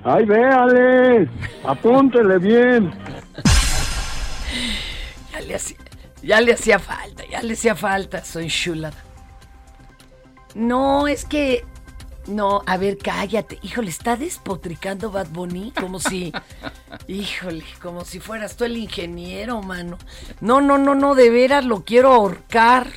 ¡Ay, 0.10 0.24
véale! 0.24 1.30
Apúntele 1.66 2.38
bien. 2.38 2.94
Ya 5.34 5.42
le 5.42 5.56
hacía, 5.56 5.78
ya 6.24 6.40
le 6.40 6.54
hacía 6.54 6.80
falta, 6.80 7.24
ya 7.30 7.44
le 7.44 7.54
hacía 7.56 7.76
falta, 7.76 8.24
soy 8.24 8.48
chulada. 8.48 9.04
No, 10.56 11.10
es 11.10 11.26
que. 11.26 11.66
No, 12.26 12.62
a 12.66 12.78
ver, 12.78 12.98
cállate. 12.98 13.60
Híjole, 13.62 13.90
está 13.90 14.16
despotricando 14.16 15.12
Bad 15.12 15.28
Bunny 15.28 15.74
como 15.78 16.00
si. 16.00 16.32
Híjole, 17.10 17.66
como 17.82 18.06
si 18.06 18.22
fueras 18.22 18.56
tú 18.56 18.64
el 18.64 18.78
ingeniero, 18.78 19.62
mano. 19.62 19.98
No, 20.40 20.62
no, 20.62 20.78
no, 20.78 20.96
no, 20.96 21.16
de 21.16 21.30
veras 21.30 21.66
lo 21.66 21.84
quiero 21.84 22.14
ahorcar. 22.14 22.88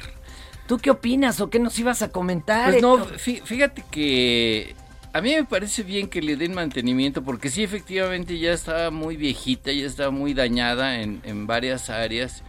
¿Tú 0.68 0.78
qué 0.78 0.92
opinas 0.92 1.40
o 1.40 1.50
qué 1.50 1.58
nos 1.58 1.76
ibas 1.80 2.02
a 2.02 2.12
comentar? 2.12 2.70
Pues 2.70 2.82
no, 2.82 3.04
fíjate 3.04 3.84
que 3.90 4.76
a 5.12 5.20
mí 5.20 5.34
me 5.34 5.44
parece 5.44 5.82
bien 5.82 6.08
que 6.08 6.22
le 6.22 6.36
den 6.36 6.54
mantenimiento 6.54 7.22
porque 7.22 7.50
sí, 7.50 7.62
efectivamente 7.62 8.38
ya 8.38 8.52
está 8.52 8.90
muy 8.90 9.16
viejita, 9.16 9.72
ya 9.72 9.86
está 9.86 10.10
muy 10.10 10.34
dañada 10.34 11.00
en, 11.00 11.20
en 11.24 11.46
varias 11.46 11.90
áreas. 11.90 12.42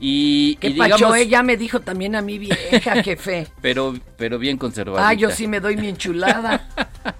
Y, 0.00 0.56
¿Qué 0.56 0.68
y 0.68 0.74
pacho? 0.74 1.14
Ella 1.14 1.42
me 1.44 1.56
dijo 1.56 1.80
también 1.80 2.16
a 2.16 2.22
mi 2.22 2.38
vieja, 2.38 3.02
jefe. 3.02 3.46
pero, 3.60 3.94
pero 4.16 4.38
bien 4.38 4.58
conservada. 4.58 5.08
Ah, 5.08 5.14
yo 5.14 5.30
sí 5.30 5.46
me 5.46 5.60
doy 5.60 5.76
mi 5.76 5.88
enchulada. 5.88 6.68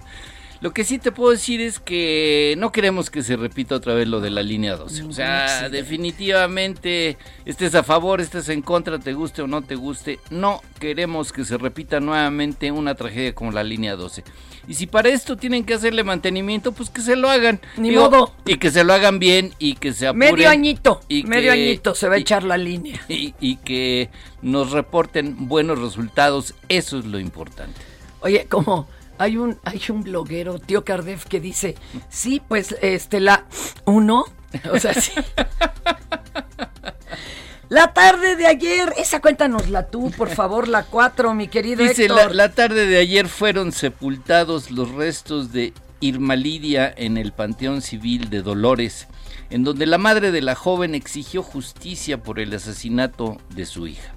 Lo 0.59 0.73
que 0.73 0.85
sí 0.85 0.97
te 0.97 1.11
puedo 1.11 1.31
decir 1.31 1.59
es 1.59 1.79
que 1.79 2.55
no 2.57 2.71
queremos 2.71 3.09
que 3.09 3.21
se 3.21 3.35
repita 3.35 3.75
otra 3.75 3.95
vez 3.95 4.07
lo 4.07 4.21
de 4.21 4.29
la 4.29 4.41
línea 4.41 4.77
12. 4.77 5.03
O 5.03 5.11
sea, 5.11 5.67
definitivamente 5.67 7.17
estés 7.43 7.75
a 7.75 7.83
favor, 7.83 8.21
estés 8.21 8.47
en 8.47 8.61
contra, 8.61 8.97
te 8.97 9.11
guste 9.11 9.41
o 9.41 9.47
no 9.47 9.61
te 9.61 9.75
guste, 9.75 10.19
no 10.29 10.61
queremos 10.79 11.33
que 11.33 11.43
se 11.43 11.57
repita 11.57 11.99
nuevamente 11.99 12.71
una 12.71 12.95
tragedia 12.95 13.35
como 13.35 13.51
la 13.51 13.61
línea 13.61 13.97
12. 13.97 14.23
Y 14.67 14.75
si 14.75 14.87
para 14.87 15.09
esto 15.09 15.35
tienen 15.35 15.65
que 15.65 15.73
hacerle 15.73 16.03
mantenimiento, 16.03 16.71
pues 16.71 16.89
que 16.89 17.01
se 17.01 17.15
lo 17.17 17.29
hagan. 17.29 17.59
Ni 17.77 17.91
modo. 17.91 18.33
Y 18.45 18.57
que 18.57 18.71
se 18.71 18.83
lo 18.83 18.93
hagan 18.93 19.19
bien 19.19 19.53
y 19.59 19.75
que 19.75 19.91
se 19.93 20.07
apuren. 20.07 20.33
Medio 20.35 20.49
añito, 20.49 21.01
y 21.09 21.23
medio 21.23 21.51
que- 21.51 21.61
añito 21.63 21.95
se 21.95 22.07
va 22.07 22.15
a 22.15 22.17
echar 22.17 22.43
la 22.43 22.57
línea. 22.57 23.01
Y, 23.09 23.33
y 23.41 23.57
que 23.57 24.09
nos 24.41 24.71
reporten 24.71 25.47
buenos 25.49 25.79
resultados, 25.79 26.53
eso 26.69 26.97
es 26.99 27.05
lo 27.05 27.19
importante. 27.19 27.79
Oye, 28.21 28.45
como 28.49 28.87
hay 29.17 29.35
un, 29.37 29.57
hay 29.65 29.81
un 29.89 30.01
bloguero, 30.03 30.59
tío 30.59 30.85
Cardef, 30.85 31.25
que 31.25 31.39
dice, 31.41 31.75
sí, 32.09 32.41
pues 32.47 32.75
este, 32.81 33.19
la 33.19 33.45
uno, 33.85 34.25
o 34.71 34.79
sea, 34.79 34.93
sí. 34.93 35.11
La 37.73 37.91
tarde 37.91 38.35
de 38.35 38.45
ayer, 38.45 38.93
esa 38.97 39.19
cuéntanosla 39.19 39.87
tú, 39.87 40.11
por 40.11 40.29
favor, 40.35 40.67
la 40.67 40.83
4, 40.83 41.33
mi 41.33 41.47
querido 41.47 41.81
Dice, 41.81 42.03
Héctor. 42.03 42.27
la, 42.27 42.45
la 42.45 42.53
tarde 42.53 42.85
de 42.85 42.97
ayer 42.99 43.27
fueron 43.27 43.71
sepultados 43.71 44.69
los 44.69 44.91
restos 44.91 45.51
de 45.51 45.73
Irma 45.99 46.35
Lidia 46.35 46.93
en 46.95 47.17
el 47.17 47.31
Panteón 47.31 47.81
Civil 47.81 48.29
de 48.29 48.43
Dolores, 48.43 49.07
en 49.49 49.63
donde 49.63 49.87
la 49.87 49.97
madre 49.97 50.29
de 50.29 50.43
la 50.43 50.53
joven 50.53 50.93
exigió 50.93 51.41
justicia 51.41 52.21
por 52.21 52.39
el 52.39 52.53
asesinato 52.53 53.39
de 53.49 53.65
su 53.65 53.87
hija. 53.87 54.13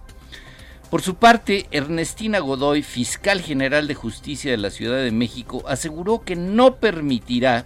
Por 0.90 1.00
su 1.00 1.14
parte, 1.14 1.66
Ernestina 1.70 2.40
Godoy, 2.40 2.82
fiscal 2.82 3.40
general 3.40 3.88
de 3.88 3.94
justicia 3.94 4.50
de 4.50 4.58
la 4.58 4.68
Ciudad 4.68 4.98
de 4.98 5.12
México, 5.12 5.64
aseguró 5.66 6.20
que 6.20 6.36
no 6.36 6.76
permitirá 6.76 7.64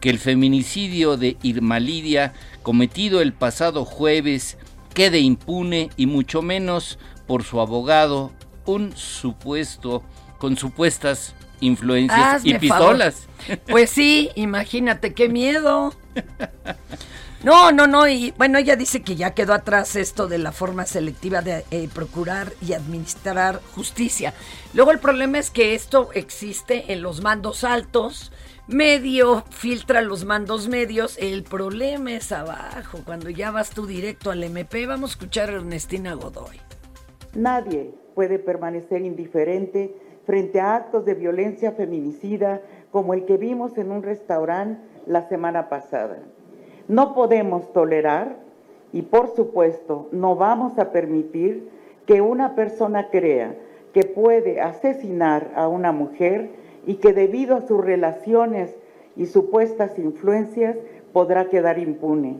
que 0.00 0.10
el 0.10 0.18
feminicidio 0.18 1.16
de 1.16 1.36
Irma 1.44 1.78
Lidia, 1.78 2.32
cometido 2.64 3.20
el 3.20 3.32
pasado 3.32 3.84
jueves, 3.84 4.58
quede 4.98 5.20
impune 5.20 5.90
y 5.96 6.06
mucho 6.06 6.42
menos 6.42 6.98
por 7.28 7.44
su 7.44 7.60
abogado, 7.60 8.32
un 8.66 8.96
supuesto, 8.96 10.02
con 10.38 10.56
supuestas 10.56 11.36
influencias 11.60 12.34
Hazme 12.34 12.50
y 12.50 12.58
pistolas. 12.58 13.28
favor. 13.46 13.60
Pues 13.68 13.90
sí, 13.90 14.30
imagínate 14.34 15.14
qué 15.14 15.28
miedo. 15.28 15.94
No, 17.44 17.70
no, 17.70 17.86
no, 17.86 18.08
y 18.08 18.34
bueno, 18.36 18.58
ella 18.58 18.74
dice 18.74 19.02
que 19.02 19.14
ya 19.14 19.30
quedó 19.34 19.54
atrás 19.54 19.94
esto 19.94 20.26
de 20.26 20.38
la 20.38 20.50
forma 20.50 20.84
selectiva 20.84 21.42
de 21.42 21.64
eh, 21.70 21.88
procurar 21.94 22.52
y 22.60 22.72
administrar 22.72 23.62
justicia. 23.76 24.34
Luego 24.74 24.90
el 24.90 24.98
problema 24.98 25.38
es 25.38 25.50
que 25.50 25.76
esto 25.76 26.10
existe 26.14 26.92
en 26.92 27.02
los 27.02 27.22
mandos 27.22 27.62
altos, 27.62 28.32
medio 28.68 29.44
filtra 29.50 30.02
los 30.02 30.26
mandos 30.26 30.68
medios, 30.68 31.16
el 31.20 31.42
problema 31.42 32.12
es 32.12 32.30
abajo, 32.32 32.98
cuando 33.04 33.30
ya 33.30 33.50
vas 33.50 33.70
tú 33.70 33.86
directo 33.86 34.30
al 34.30 34.44
MP, 34.44 34.86
vamos 34.86 35.10
a 35.10 35.12
escuchar 35.14 35.48
a 35.48 35.54
Ernestina 35.54 36.14
Godoy. 36.14 36.60
Nadie 37.34 37.90
puede 38.14 38.38
permanecer 38.38 39.02
indiferente 39.02 39.94
frente 40.26 40.60
a 40.60 40.76
actos 40.76 41.06
de 41.06 41.14
violencia 41.14 41.72
feminicida 41.72 42.60
como 42.90 43.14
el 43.14 43.24
que 43.24 43.38
vimos 43.38 43.78
en 43.78 43.90
un 43.90 44.02
restaurante 44.02 44.82
la 45.06 45.26
semana 45.28 45.70
pasada. 45.70 46.18
No 46.88 47.14
podemos 47.14 47.72
tolerar 47.72 48.36
y 48.92 49.02
por 49.02 49.34
supuesto 49.34 50.08
no 50.12 50.36
vamos 50.36 50.78
a 50.78 50.92
permitir 50.92 51.70
que 52.06 52.20
una 52.20 52.54
persona 52.54 53.08
crea 53.08 53.54
que 53.94 54.04
puede 54.04 54.60
asesinar 54.60 55.52
a 55.54 55.68
una 55.68 55.92
mujer 55.92 56.50
y 56.88 56.94
que 56.94 57.12
debido 57.12 57.54
a 57.54 57.60
sus 57.60 57.84
relaciones 57.84 58.74
y 59.14 59.26
supuestas 59.26 59.98
influencias 59.98 60.74
podrá 61.12 61.50
quedar 61.50 61.78
impune. 61.78 62.38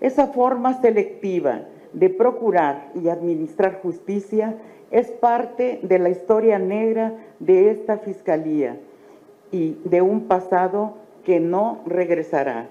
Esa 0.00 0.26
forma 0.26 0.80
selectiva 0.80 1.62
de 1.92 2.10
procurar 2.10 2.90
y 3.00 3.08
administrar 3.08 3.80
justicia 3.80 4.56
es 4.90 5.12
parte 5.12 5.78
de 5.84 6.00
la 6.00 6.08
historia 6.08 6.58
negra 6.58 7.14
de 7.38 7.70
esta 7.70 7.98
fiscalía 7.98 8.76
y 9.52 9.78
de 9.84 10.02
un 10.02 10.22
pasado 10.22 10.94
que 11.24 11.38
no 11.38 11.78
regresará. 11.86 12.66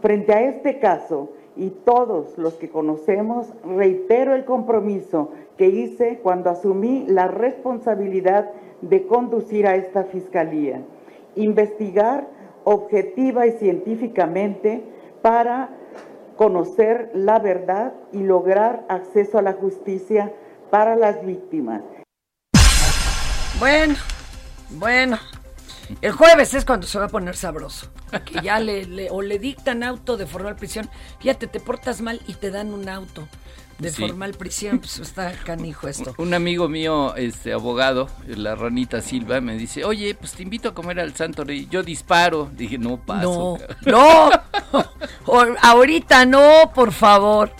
Frente 0.00 0.32
a 0.32 0.48
este 0.48 0.78
caso 0.78 1.28
y 1.56 1.68
todos 1.68 2.38
los 2.38 2.54
que 2.54 2.70
conocemos, 2.70 3.52
reitero 3.76 4.34
el 4.34 4.46
compromiso 4.46 5.30
que 5.58 5.68
hice 5.68 6.20
cuando 6.22 6.48
asumí 6.48 7.04
la 7.06 7.28
responsabilidad 7.28 8.50
de 8.82 9.06
conducir 9.06 9.66
a 9.66 9.76
esta 9.76 10.04
fiscalía. 10.04 10.82
Investigar 11.34 12.28
objetiva 12.64 13.46
y 13.46 13.52
científicamente 13.52 14.82
para 15.22 15.70
conocer 16.36 17.10
la 17.14 17.38
verdad 17.38 17.94
y 18.12 18.22
lograr 18.22 18.84
acceso 18.88 19.38
a 19.38 19.42
la 19.42 19.54
justicia 19.54 20.32
para 20.70 20.96
las 20.96 21.24
víctimas. 21.24 21.82
Bueno, 23.58 23.94
bueno. 24.70 25.18
El 26.02 26.10
jueves 26.10 26.52
es 26.54 26.64
cuando 26.64 26.86
se 26.86 26.98
va 26.98 27.04
a 27.04 27.08
poner 27.08 27.36
sabroso. 27.36 27.88
Que 28.24 28.40
ya 28.42 28.58
le, 28.58 29.08
o 29.10 29.22
le 29.22 29.38
dictan 29.38 29.84
auto 29.84 30.16
de 30.16 30.26
formal 30.26 30.56
prisión. 30.56 30.88
Fíjate, 31.20 31.46
te 31.46 31.60
portas 31.60 32.00
mal 32.00 32.20
y 32.26 32.34
te 32.34 32.50
dan 32.50 32.74
un 32.74 32.88
auto 32.88 33.28
de 33.78 33.90
Sí. 33.90 34.02
formal 34.06 34.32
prisión. 34.34 34.78
Pues 34.78 34.98
está 34.98 35.32
canijo 35.44 35.86
esto. 35.88 36.14
Un 36.18 36.32
amigo 36.34 36.68
mío, 36.68 37.14
este 37.16 37.52
abogado, 37.52 38.08
la 38.26 38.54
ranita 38.54 39.00
Silva, 39.02 39.40
me 39.40 39.56
dice, 39.56 39.84
oye, 39.84 40.14
pues 40.14 40.32
te 40.32 40.42
invito 40.42 40.70
a 40.70 40.74
comer 40.74 40.98
al 41.00 41.14
Santo 41.14 41.44
Rey. 41.44 41.68
Yo 41.70 41.82
disparo. 41.82 42.50
Dije, 42.56 42.78
no 42.78 42.96
paso. 42.98 43.58
No, 43.84 44.30
cabrón". 44.72 44.86
no. 45.26 45.54
Ahorita 45.62 46.24
no, 46.26 46.72
por 46.74 46.92
favor. 46.92 47.50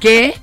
¿Qué? 0.00 0.34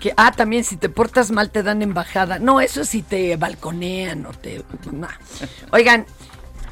Que, 0.00 0.12
ah, 0.16 0.32
también 0.32 0.64
si 0.64 0.76
te 0.76 0.88
portas 0.88 1.30
mal 1.30 1.50
te 1.50 1.62
dan 1.62 1.82
embajada. 1.82 2.38
No, 2.38 2.60
eso 2.60 2.84
si 2.84 3.02
te 3.02 3.36
balconean 3.36 4.26
o 4.26 4.30
te... 4.32 4.62
nah. 4.92 5.08
Oigan, 5.72 6.06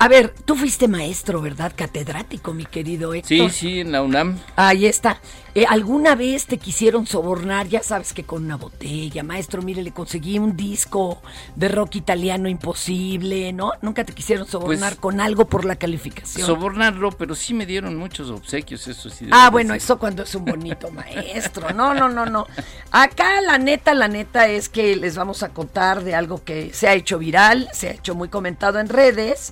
a 0.05 0.09
ver, 0.09 0.35
tú 0.45 0.55
fuiste 0.55 0.87
maestro, 0.87 1.41
¿verdad? 1.41 1.73
Catedrático, 1.75 2.53
mi 2.53 2.67
querido 2.67 3.15
Héctor. 3.15 3.51
Sí, 3.51 3.59
sí, 3.59 3.81
en 3.81 3.91
la 3.91 4.03
UNAM. 4.03 4.39
Ahí 4.55 4.85
está. 4.85 5.19
Eh, 5.55 5.65
¿Alguna 5.67 6.15
vez 6.15 6.45
te 6.45 6.59
quisieron 6.59 7.07
sobornar? 7.07 7.69
Ya 7.69 7.83
sabes 7.83 8.13
que 8.13 8.23
con 8.23 8.45
una 8.45 8.57
botella, 8.57 9.23
maestro, 9.23 9.63
mire, 9.63 9.83
le 9.83 9.93
conseguí 9.93 10.39
un 10.39 10.59
disco 10.59 11.23
de 11.57 11.69
rock 11.69 11.95
italiano 11.97 12.51
imposible, 12.51 13.55
¿no? 13.55 13.73
Nunca 13.81 14.05
te 14.05 14.13
quisieron 14.13 14.47
sobornar 14.47 14.91
Pues, 14.91 15.01
con 15.01 15.23
algo 15.23 15.47
por 15.47 15.65
la 15.65 15.77
calificación. 15.77 16.47
Sobornarlo, 16.47 17.11
pero 17.13 17.35
sí 17.35 17.55
me 17.55 17.65
dieron 17.65 17.97
muchos 17.97 18.29
obsequios, 18.29 18.87
eso 18.87 19.09
sí. 19.09 19.27
Ah, 19.31 19.49
bueno, 19.49 19.73
decir. 19.73 19.87
eso 19.87 19.99
cuando 19.99 20.25
es 20.25 20.35
un 20.35 20.45
bonito 20.45 20.91
maestro. 20.91 21.73
No, 21.73 21.95
no, 21.95 22.11
no, 22.11 22.27
no. 22.27 22.47
Acá 22.91 23.41
la 23.41 23.57
neta, 23.57 23.95
la 23.95 24.09
neta 24.09 24.49
es 24.49 24.69
que 24.69 24.97
les 24.97 25.17
vamos 25.17 25.43
a 25.43 25.49
contar 25.49 26.05
de 26.05 26.15
algo 26.15 26.45
que 26.45 26.75
se 26.75 26.89
ha 26.89 26.93
hecho 26.93 27.19
viral, 27.19 27.71
se 27.73 27.89
ha 27.89 27.93
hecho 27.93 28.15
muy 28.15 28.29
comentado 28.29 28.81
en 28.81 28.91
redes. 28.91 29.51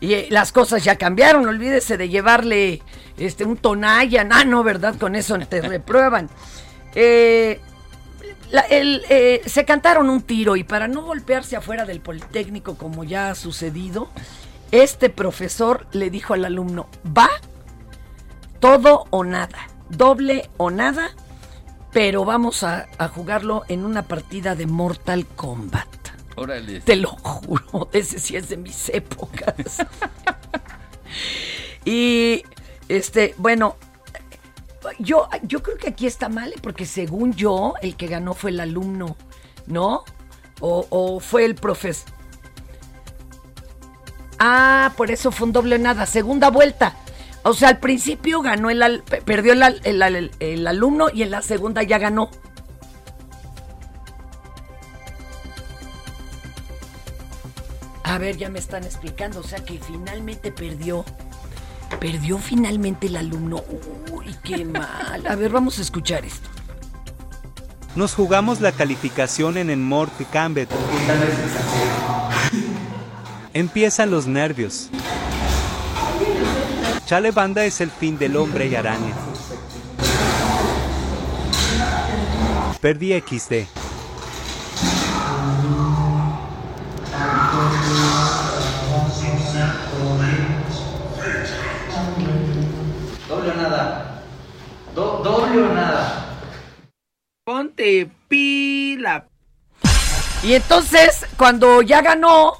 Y 0.00 0.14
eh, 0.14 0.26
las 0.30 0.52
cosas 0.52 0.84
ya 0.84 0.96
cambiaron, 0.96 1.46
olvídese 1.48 1.96
de 1.96 2.08
llevarle 2.08 2.82
este 3.16 3.44
un 3.44 3.56
Tonayan. 3.56 4.32
Ah, 4.32 4.44
no, 4.44 4.62
¿verdad? 4.62 4.96
Con 4.98 5.14
eso 5.16 5.38
te 5.38 5.60
reprueban. 5.62 6.28
Eh, 6.94 7.60
la- 8.50 8.60
el, 8.62 9.02
eh, 9.08 9.42
se 9.46 9.64
cantaron 9.64 10.08
un 10.10 10.22
tiro 10.22 10.56
y 10.56 10.64
para 10.64 10.86
no 10.88 11.02
golpearse 11.02 11.56
afuera 11.56 11.84
del 11.84 12.00
Politécnico 12.00 12.76
como 12.76 13.04
ya 13.04 13.30
ha 13.30 13.34
sucedido, 13.34 14.10
este 14.70 15.10
profesor 15.10 15.86
le 15.92 16.10
dijo 16.10 16.34
al 16.34 16.44
alumno, 16.44 16.88
va 17.16 17.28
todo 18.60 19.04
o 19.10 19.24
nada, 19.24 19.68
doble 19.90 20.48
o 20.56 20.70
nada, 20.70 21.10
pero 21.92 22.24
vamos 22.24 22.62
a, 22.62 22.86
a 22.98 23.08
jugarlo 23.08 23.64
en 23.68 23.84
una 23.84 24.02
partida 24.02 24.54
de 24.54 24.66
Mortal 24.66 25.26
Kombat. 25.26 25.86
Te 26.84 26.96
lo 26.96 27.08
juro, 27.10 27.88
ese 27.92 28.18
sí 28.18 28.36
es 28.36 28.48
de 28.48 28.56
mis 28.56 28.88
épocas. 28.90 29.54
y 31.84 32.42
este, 32.88 33.34
bueno, 33.38 33.76
yo, 34.98 35.28
yo 35.42 35.62
creo 35.62 35.76
que 35.78 35.88
aquí 35.88 36.06
está 36.06 36.28
mal, 36.28 36.52
porque 36.62 36.86
según 36.86 37.32
yo, 37.34 37.74
el 37.82 37.96
que 37.96 38.06
ganó 38.06 38.34
fue 38.34 38.50
el 38.50 38.60
alumno, 38.60 39.16
¿no? 39.66 40.04
O, 40.60 41.20
fue 41.20 41.44
el 41.44 41.54
profesor. 41.54 42.10
Ah, 44.38 44.92
por 44.96 45.10
eso 45.10 45.30
fue 45.32 45.46
un 45.46 45.52
doble 45.52 45.78
nada, 45.78 46.06
segunda 46.06 46.50
vuelta. 46.50 46.94
O 47.42 47.54
sea, 47.54 47.68
al 47.70 47.78
principio 47.78 48.42
ganó 48.42 48.70
el, 48.70 48.82
al- 48.82 49.02
pe- 49.02 49.22
perdió 49.22 49.52
el, 49.52 49.62
al- 49.62 49.80
el 49.84 50.30
el 50.40 50.66
alumno 50.66 51.08
y 51.12 51.22
en 51.22 51.30
la 51.30 51.42
segunda 51.42 51.82
ya 51.82 51.98
ganó. 51.98 52.30
A 58.06 58.18
ver, 58.18 58.36
ya 58.36 58.48
me 58.48 58.58
están 58.58 58.84
explicando, 58.84 59.40
o 59.40 59.42
sea 59.42 59.64
que 59.64 59.78
finalmente 59.78 60.52
perdió. 60.52 61.04
Perdió 62.00 62.38
finalmente 62.38 63.08
el 63.08 63.16
alumno. 63.16 63.62
Uy, 64.12 64.34
qué 64.42 64.64
mal. 64.64 65.26
A 65.28 65.34
ver, 65.36 65.50
vamos 65.50 65.78
a 65.78 65.82
escuchar 65.82 66.24
esto. 66.24 66.48
Nos 67.94 68.14
jugamos 68.14 68.60
la 68.60 68.72
calificación 68.72 69.56
en 69.56 69.70
el 69.70 69.78
Mort 69.78 70.12
Cambet. 70.32 70.68
Empiezan 73.54 74.10
los 74.10 74.26
nervios. 74.26 74.88
Chale 77.06 77.30
banda 77.30 77.64
es 77.64 77.80
el 77.80 77.90
fin 77.90 78.18
del 78.18 78.36
hombre 78.36 78.66
y 78.66 78.74
araña. 78.74 79.14
Perdí 82.80 83.18
XD. 83.18 83.66
Doble 93.28 93.50
o 93.50 93.54
nada. 93.56 94.22
Do- 94.94 95.15
doble 95.26 95.62
o 95.62 95.74
nada. 95.74 96.22
Ponte 97.44 98.10
pila. 98.28 99.26
Y 100.42 100.54
entonces, 100.54 101.26
cuando 101.36 101.82
ya 101.82 102.02
ganó, 102.02 102.52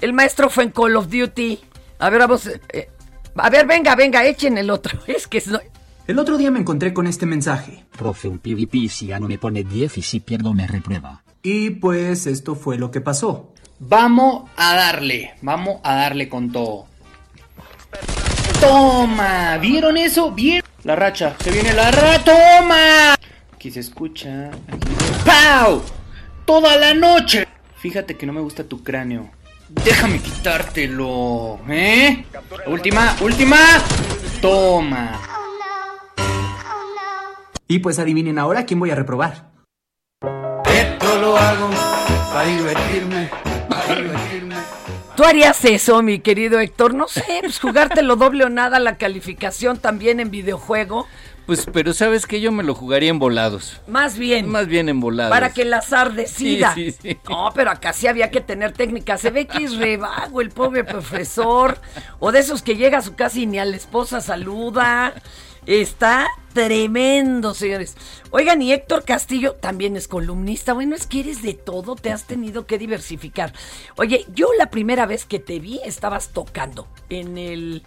el 0.00 0.12
maestro 0.12 0.48
fue 0.50 0.64
en 0.64 0.70
Call 0.70 0.96
of 0.96 1.08
Duty. 1.08 1.58
A 1.98 2.10
ver, 2.10 2.20
vamos. 2.20 2.46
eh, 2.46 2.88
a 3.36 3.50
ver, 3.50 3.66
venga, 3.66 3.94
venga, 3.94 4.24
echen 4.24 4.58
el 4.58 4.70
otro. 4.70 4.98
Es 5.06 5.26
que 5.26 5.38
es, 5.38 5.46
no- 5.48 5.60
El 6.06 6.18
otro 6.18 6.36
día 6.36 6.50
me 6.50 6.58
encontré 6.60 6.92
con 6.92 7.06
este 7.06 7.26
mensaje. 7.26 7.84
Profe, 7.96 8.28
un 8.28 8.38
PvP 8.38 8.88
si 8.88 9.06
gano 9.08 9.26
me 9.28 9.38
pone 9.38 9.64
10 9.64 9.98
y 9.98 10.02
si 10.02 10.20
pierdo 10.20 10.52
me 10.52 10.66
reprueba. 10.66 11.22
Y 11.42 11.70
pues 11.70 12.26
esto 12.26 12.54
fue 12.54 12.78
lo 12.78 12.90
que 12.90 13.00
pasó. 13.00 13.52
Vamos 13.80 14.48
a 14.56 14.74
darle, 14.76 15.34
vamos 15.42 15.80
a 15.82 15.96
darle 15.96 16.28
con 16.28 16.52
todo. 16.52 16.86
Toma, 18.60 19.58
¿vieron 19.58 19.96
eso? 19.96 20.30
¿Vieron? 20.30 20.68
La 20.84 20.96
racha, 20.96 21.36
se 21.38 21.50
viene 21.52 21.72
la 21.72 21.90
racha, 21.92 22.24
toma. 22.24 23.14
Aquí 23.54 23.70
se 23.70 23.80
escucha. 23.80 24.50
Aquí... 24.68 24.88
¡Pau! 25.24 25.80
Toda 26.44 26.76
la 26.76 26.92
noche. 26.92 27.46
Fíjate 27.76 28.16
que 28.16 28.26
no 28.26 28.32
me 28.32 28.40
gusta 28.40 28.64
tu 28.64 28.82
cráneo. 28.82 29.30
Déjame 29.68 30.18
quitártelo, 30.18 31.60
¿eh? 31.68 32.24
Última, 32.66 33.16
última. 33.20 33.58
Toma. 34.40 35.20
Y 37.68 37.78
pues 37.78 37.98
adivinen 37.98 38.38
ahora 38.38 38.66
quién 38.66 38.80
voy 38.80 38.90
a 38.90 38.96
reprobar. 38.96 39.50
Esto 40.66 41.20
lo 41.20 41.36
hago 41.36 41.70
para 42.32 42.48
divertirme. 42.48 43.11
¿Tú 45.22 45.28
harías 45.28 45.64
eso, 45.64 46.02
mi 46.02 46.18
querido 46.18 46.58
Héctor? 46.58 46.94
No 46.94 47.06
sé, 47.06 47.22
pues 47.42 47.60
jugártelo 47.60 48.16
doble 48.16 48.44
o 48.44 48.48
nada 48.48 48.80
la 48.80 48.96
calificación 48.96 49.78
también 49.78 50.18
en 50.18 50.32
videojuego. 50.32 51.06
Pues, 51.46 51.68
pero 51.72 51.94
sabes 51.94 52.26
que 52.26 52.40
yo 52.40 52.50
me 52.50 52.64
lo 52.64 52.74
jugaría 52.74 53.10
en 53.10 53.20
volados. 53.20 53.80
Más 53.86 54.18
bien. 54.18 54.48
Más 54.48 54.66
bien 54.66 54.88
en 54.88 54.98
volados. 54.98 55.30
Para 55.30 55.52
que 55.52 55.62
el 55.62 55.72
azar 55.74 56.14
decida. 56.14 56.74
Sí, 56.74 56.90
sí, 56.90 56.98
sí. 57.00 57.18
No, 57.30 57.52
pero 57.54 57.70
acá 57.70 57.92
sí 57.92 58.08
había 58.08 58.32
que 58.32 58.40
tener 58.40 58.72
técnica. 58.72 59.16
Se 59.16 59.30
ve 59.30 59.46
que 59.46 59.62
es 59.62 59.76
revago 59.76 60.40
el 60.40 60.50
pobre 60.50 60.82
profesor. 60.82 61.80
O 62.18 62.32
de 62.32 62.40
esos 62.40 62.62
que 62.62 62.74
llega 62.74 62.98
a 62.98 63.02
su 63.02 63.14
casa 63.14 63.38
y 63.38 63.46
ni 63.46 63.60
a 63.60 63.64
la 63.64 63.76
esposa 63.76 64.20
saluda. 64.20 65.14
Está 65.66 66.28
tremendo, 66.52 67.54
señores. 67.54 67.96
Oigan, 68.30 68.60
y 68.62 68.72
Héctor 68.72 69.04
Castillo 69.04 69.54
también 69.54 69.96
es 69.96 70.08
columnista. 70.08 70.72
Bueno, 70.72 70.96
es 70.96 71.06
que 71.06 71.20
eres 71.20 71.42
de 71.42 71.54
todo, 71.54 71.94
te 71.94 72.10
has 72.10 72.24
tenido 72.24 72.66
que 72.66 72.78
diversificar. 72.78 73.52
Oye, 73.96 74.26
yo 74.34 74.48
la 74.58 74.70
primera 74.70 75.06
vez 75.06 75.24
que 75.24 75.38
te 75.38 75.60
vi 75.60 75.80
estabas 75.84 76.30
tocando 76.30 76.88
en 77.08 77.38
el. 77.38 77.84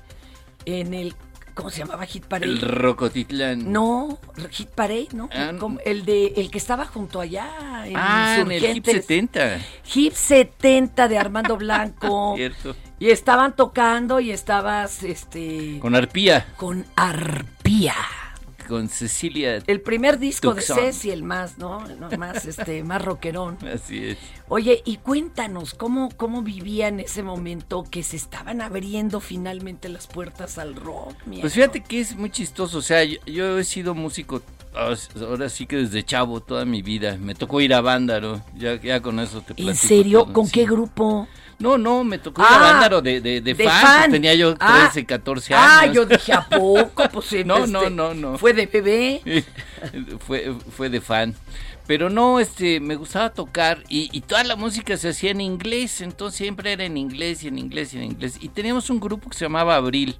En 0.66 0.94
el. 0.94 1.16
¿Cómo 1.56 1.70
se 1.70 1.80
llamaba? 1.80 2.06
Hit 2.06 2.26
Parade. 2.26 2.52
El 2.52 2.62
Rocotitlán. 2.62 3.72
No, 3.72 4.20
Hit 4.52 4.70
Parade, 4.70 5.08
¿no? 5.14 5.30
Ah, 5.34 5.52
el 5.86 6.06
de 6.06 6.28
el 6.36 6.52
que 6.52 6.58
estaba 6.58 6.86
junto 6.86 7.22
allá 7.22 7.48
en 7.88 7.94
Ah, 7.96 8.38
en 8.42 8.52
el 8.52 8.64
Hip 8.64 8.88
Insurgentes. 8.88 8.94
70. 9.08 9.58
Hip 9.96 10.14
70 10.14 11.08
de 11.08 11.18
Armando 11.18 11.56
Blanco. 11.58 12.34
Cierto. 12.38 12.76
y 13.00 13.10
estaban 13.10 13.56
tocando 13.56 14.20
y 14.20 14.32
estabas 14.32 15.02
este 15.04 15.80
Con 15.80 15.96
Arpía. 15.96 16.46
con 16.58 16.86
Arpía. 16.96 17.96
Con 18.68 18.90
Cecilia. 18.90 19.62
El 19.68 19.82
primer 19.82 20.20
disco 20.20 20.54
Tucson. 20.54 20.78
de 20.78 20.84
Ceci, 20.84 21.12
el 21.12 21.24
más, 21.24 21.58
¿no? 21.58 21.86
No, 21.88 22.10
más 22.18 22.46
este 22.46 22.84
más 22.84 23.04
rockerón. 23.04 23.58
Así 23.74 24.06
es. 24.10 24.18
Oye, 24.48 24.82
y 24.86 24.98
cuéntanos 24.98 25.74
cómo 25.74 26.10
cómo 26.16 26.42
vivía 26.42 26.88
en 26.88 27.00
ese 27.00 27.24
momento 27.24 27.84
que 27.90 28.04
se 28.04 28.16
estaban 28.16 28.62
abriendo 28.62 29.20
finalmente 29.20 29.90
las 29.90 30.08
puertas 30.08 30.58
al 30.58 30.76
rock. 30.76 31.16
Pues 31.42 31.54
fíjate 31.54 31.82
que 31.82 32.00
es 32.02 32.16
muy 32.16 32.30
chistoso. 32.30 32.78
O 32.80 32.82
sea, 32.82 33.04
yo, 33.04 33.18
yo 33.26 33.58
he 33.60 33.64
sido 33.64 33.96
músico 33.96 34.42
ah, 34.76 34.94
ahora 35.22 35.50
sí 35.50 35.66
que 35.66 35.78
desde 35.78 36.04
chavo 36.04 36.42
toda 36.42 36.66
mi 36.66 36.82
vida. 36.82 37.18
Me 37.18 37.36
tocó 37.36 37.62
ir 37.62 37.74
a 37.74 37.82
Vándaro. 37.82 38.42
Ya, 38.56 38.80
ya 38.82 39.02
con 39.02 39.20
eso 39.20 39.40
te 39.42 39.54
platico 39.56 39.70
¿En 39.70 39.76
serio? 39.76 40.24
todo, 40.24 40.34
¿Con 40.34 40.46
sí. 40.48 40.52
qué 40.54 40.66
grupo? 40.66 41.28
No, 41.60 41.78
no, 41.78 42.04
me 42.04 42.18
tocó 42.20 42.42
ir 42.42 42.48
Ah, 42.50 42.56
a 42.56 42.60
Vándaro 42.74 43.02
de, 43.02 43.22
de, 43.22 43.40
de, 43.42 43.54
de 43.54 43.64
fan. 43.64 43.82
fan. 43.82 43.98
pues 44.02 44.12
tenía 44.12 44.34
yo 44.36 44.56
Ah, 44.60 44.90
13, 44.92 45.06
14 45.06 45.54
años. 45.54 45.68
Ah, 45.72 45.86
yo 45.88 46.06
dije, 46.06 46.34
¿a 46.34 46.46
poco? 46.48 47.04
Pues 47.12 47.32
No, 47.46 47.58
este, 47.60 47.72
no, 47.72 47.90
no, 47.90 48.14
no. 48.14 48.38
Fue 48.38 48.54
de 48.54 48.66
bebé. 48.66 49.44
fue, 50.20 50.54
fue 50.76 50.90
de 50.90 51.02
fan. 51.02 51.34
Pero 51.88 52.10
no, 52.10 52.40
este, 52.40 52.80
me 52.80 52.96
gustaba 52.96 53.32
tocar 53.32 53.84
y, 53.88 54.10
y 54.12 54.22
toda 54.22 54.44
la 54.44 54.56
música 54.56 54.98
se 54.98 55.10
hacía 55.10 55.30
en 55.32 55.40
inglés, 55.40 56.02
entonces 56.02 56.36
siempre 56.38 56.72
era 56.74 56.84
en 56.84 56.98
inglés 56.98 57.44
y 57.44 57.48
en 57.48 57.60
inglés 57.60 57.94
y 57.94 57.98
en 57.98 58.04
inglés. 58.06 58.38
Y 58.42 58.50
teníamos 58.50 58.90
un 58.90 59.00
grupo 59.00 59.30
que 59.30 59.38
se 59.38 59.46
llamaba 59.46 59.76
Abril. 59.76 60.16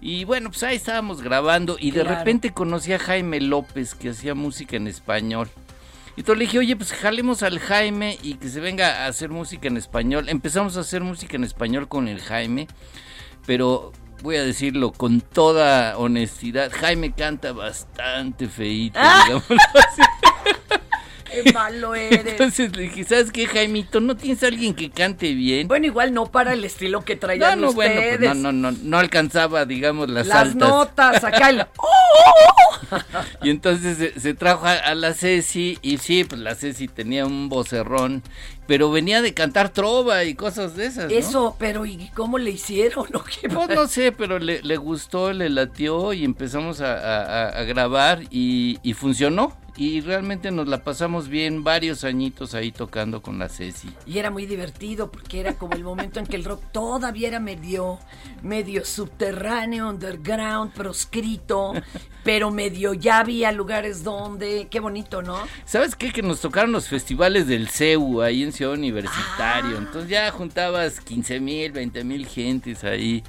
Y 0.00 0.24
bueno, 0.24 0.50
pues 0.50 0.62
ahí 0.62 0.76
estábamos 0.76 1.20
grabando 1.22 1.76
y 1.80 1.90
de 1.90 2.04
repente 2.04 2.52
conocí 2.52 2.92
a 2.92 2.98
Jaime 2.98 3.40
López 3.40 3.94
que 3.94 4.10
hacía 4.10 4.34
música 4.34 4.76
en 4.76 4.86
español. 4.86 5.48
Y 6.16 6.20
entonces 6.20 6.38
le 6.38 6.44
dije, 6.44 6.58
oye, 6.58 6.76
pues 6.76 6.92
jalemos 6.92 7.42
al 7.42 7.58
Jaime 7.58 8.18
y 8.22 8.34
que 8.34 8.48
se 8.48 8.60
venga 8.60 9.04
a 9.04 9.06
hacer 9.08 9.30
música 9.30 9.66
en 9.68 9.76
español. 9.76 10.28
Empezamos 10.28 10.76
a 10.76 10.80
hacer 10.80 11.02
música 11.02 11.36
en 11.36 11.44
español 11.44 11.88
con 11.88 12.06
el 12.06 12.20
Jaime, 12.20 12.68
pero 13.46 13.92
voy 14.22 14.36
a 14.36 14.44
decirlo 14.44 14.92
con 14.92 15.20
toda 15.20 15.98
honestidad, 15.98 16.70
Jaime 16.72 17.12
canta 17.12 17.52
bastante 17.52 18.48
feíto, 18.48 18.98
Ah. 19.02 19.22
digámoslo 19.26 19.56
así. 19.74 20.02
Qué 21.42 21.52
malo 21.52 21.94
eres. 21.94 22.24
Entonces 22.26 22.76
le 22.76 22.82
dije, 22.84 23.04
¿sabes 23.04 23.30
qué, 23.32 23.46
Jaimito? 23.46 24.00
¿No 24.00 24.16
tienes 24.16 24.42
a 24.42 24.46
alguien 24.46 24.74
que 24.74 24.90
cante 24.90 25.34
bien? 25.34 25.68
Bueno, 25.68 25.86
igual 25.86 26.12
no 26.14 26.26
para 26.26 26.52
el 26.52 26.64
estilo 26.64 27.04
que 27.04 27.14
No, 27.14 27.20
traían 27.20 27.60
no, 27.60 27.70
ustedes. 27.70 28.18
bueno, 28.18 28.18
pues 28.18 28.36
no, 28.36 28.52
no, 28.52 28.70
no, 28.70 28.78
no 28.82 28.98
alcanzaba, 28.98 29.64
digamos, 29.66 30.08
las, 30.10 30.26
Las 30.26 30.38
altas. 30.38 30.56
notas, 30.56 31.24
acá 31.24 31.50
el... 31.50 31.66
Y 33.42 33.50
entonces 33.50 33.96
se, 33.98 34.20
se 34.20 34.34
trajo 34.34 34.66
a, 34.66 34.72
a 34.74 34.94
la 34.94 35.14
Ceci 35.14 35.78
y 35.82 35.98
sí, 35.98 36.24
pues 36.24 36.40
la 36.40 36.54
Ceci 36.54 36.88
tenía 36.88 37.26
un 37.26 37.48
vocerrón, 37.48 38.22
pero 38.66 38.90
venía 38.90 39.22
de 39.22 39.34
cantar 39.34 39.68
trova 39.70 40.24
y 40.24 40.34
cosas 40.34 40.74
de 40.76 40.86
esas, 40.86 41.10
¿no? 41.10 41.16
Eso, 41.16 41.56
pero 41.58 41.84
¿y 41.86 42.08
cómo 42.14 42.38
le 42.38 42.50
hicieron? 42.50 43.06
¿O 43.14 43.24
qué 43.24 43.48
Pues 43.48 43.68
no 43.70 43.86
sé, 43.88 44.12
pero 44.12 44.38
le, 44.38 44.62
le 44.62 44.76
gustó, 44.76 45.32
le 45.32 45.48
latió 45.50 46.12
y 46.12 46.24
empezamos 46.24 46.80
a, 46.80 46.94
a- 46.94 47.48
a 47.60 47.62
grabar 47.64 48.22
y, 48.30 48.78
y 48.82 48.94
funcionó. 48.94 49.56
Y 49.76 50.02
realmente 50.02 50.52
nos 50.52 50.68
la 50.68 50.84
pasamos 50.84 51.26
bien 51.26 51.64
varios 51.64 52.04
añitos 52.04 52.54
ahí 52.54 52.70
tocando 52.70 53.20
con 53.22 53.40
la 53.40 53.48
Ceci. 53.48 53.90
Y 54.06 54.18
era 54.18 54.30
muy 54.30 54.46
divertido 54.46 55.10
porque 55.10 55.40
era 55.40 55.54
como 55.54 55.72
el 55.72 55.82
momento 55.82 56.20
en 56.20 56.26
que 56.28 56.36
el 56.36 56.44
rock 56.44 56.62
todavía 56.70 57.26
era 57.26 57.40
medio, 57.40 57.98
medio 58.40 58.84
subterráneo, 58.84 59.88
underground, 59.90 60.72
proscrito, 60.74 61.72
pero 62.22 62.52
medio 62.52 62.94
ya 62.94 63.18
había 63.18 63.50
lugares 63.50 64.04
donde, 64.04 64.68
qué 64.70 64.78
bonito, 64.78 65.22
¿no? 65.22 65.38
¿Sabes 65.64 65.96
qué? 65.96 66.12
Que 66.12 66.22
nos 66.22 66.40
tocaron 66.40 66.70
los 66.70 66.86
festivales 66.88 67.48
del 67.48 67.68
CEU 67.68 68.22
ahí 68.22 68.44
en 68.44 68.52
Universitario. 68.62 69.78
Entonces 69.78 70.10
ya 70.10 70.30
juntabas 70.30 71.00
15 71.00 71.40
mil, 71.40 71.72
20 71.72 72.04
mil 72.04 72.26
gentes 72.26 72.84
ahí 72.84 73.22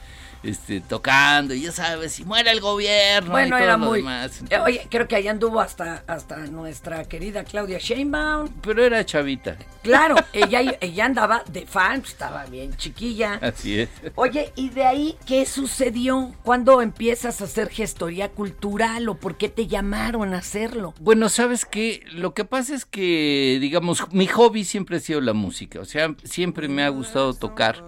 este, 0.45 0.79
tocando. 0.81 1.53
Y 1.53 1.61
ya 1.61 1.71
sabes, 1.71 2.13
si 2.13 2.23
muere 2.23 2.51
el 2.51 2.61
gobierno 2.61 3.31
Bueno, 3.31 3.47
y 3.47 3.59
todo 3.59 3.59
era 3.59 3.77
lo 3.77 3.85
muy... 3.85 3.99
demás. 3.99 4.41
Eh, 4.49 4.59
Oye, 4.59 4.87
creo 4.89 5.07
que 5.07 5.15
ahí 5.15 5.27
anduvo 5.27 5.59
hasta, 5.59 6.03
hasta 6.07 6.37
nuestra 6.47 7.03
querida 7.05 7.43
Claudia 7.43 7.79
Sheinbaum. 7.79 8.49
Pero 8.61 8.83
era 8.83 9.05
chavita. 9.05 9.57
Claro, 9.81 10.15
ella, 10.33 10.77
ella 10.79 11.05
andaba 11.05 11.43
de 11.51 11.65
fan, 11.65 12.01
pues, 12.01 12.13
estaba 12.13 12.45
bien 12.45 12.75
chiquilla. 12.77 13.39
Así 13.41 13.81
es. 13.81 13.89
Oye, 14.15 14.51
¿y 14.55 14.69
de 14.69 14.85
ahí 14.85 15.17
qué 15.25 15.45
sucedió? 15.45 16.33
¿Cuándo 16.43 16.81
empiezas 16.81 17.41
a 17.41 17.45
hacer 17.45 17.69
gestoría 17.69 18.29
cultural 18.29 19.09
o 19.09 19.15
por 19.15 19.37
qué 19.37 19.49
te 19.49 19.67
llamaron 19.67 20.33
a 20.33 20.37
hacerlo? 20.37 20.93
Bueno, 20.99 21.29
sabes 21.29 21.65
que 21.65 22.03
lo 22.11 22.33
que 22.33 22.45
pasa 22.45 22.75
es 22.75 22.85
que, 22.85 23.57
digamos, 23.59 24.11
mi 24.11 24.27
hobby 24.27 24.63
siempre 24.63 24.97
ha 24.97 24.99
sido 24.99 25.21
la 25.21 25.33
música. 25.33 25.79
O 25.79 25.85
sea, 25.85 26.15
siempre 26.23 26.67
me 26.67 26.83
ha 26.83 26.89
gustado 26.89 27.33
tocar. 27.33 27.83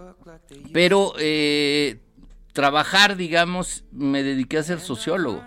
Pero 0.74 1.14
eh, 1.20 2.00
trabajar, 2.62 3.18
digamos, 3.18 3.84
me 3.92 4.24
dediqué 4.24 4.58
a 4.58 4.64
ser 4.64 4.80
sociólogo. 4.80 5.44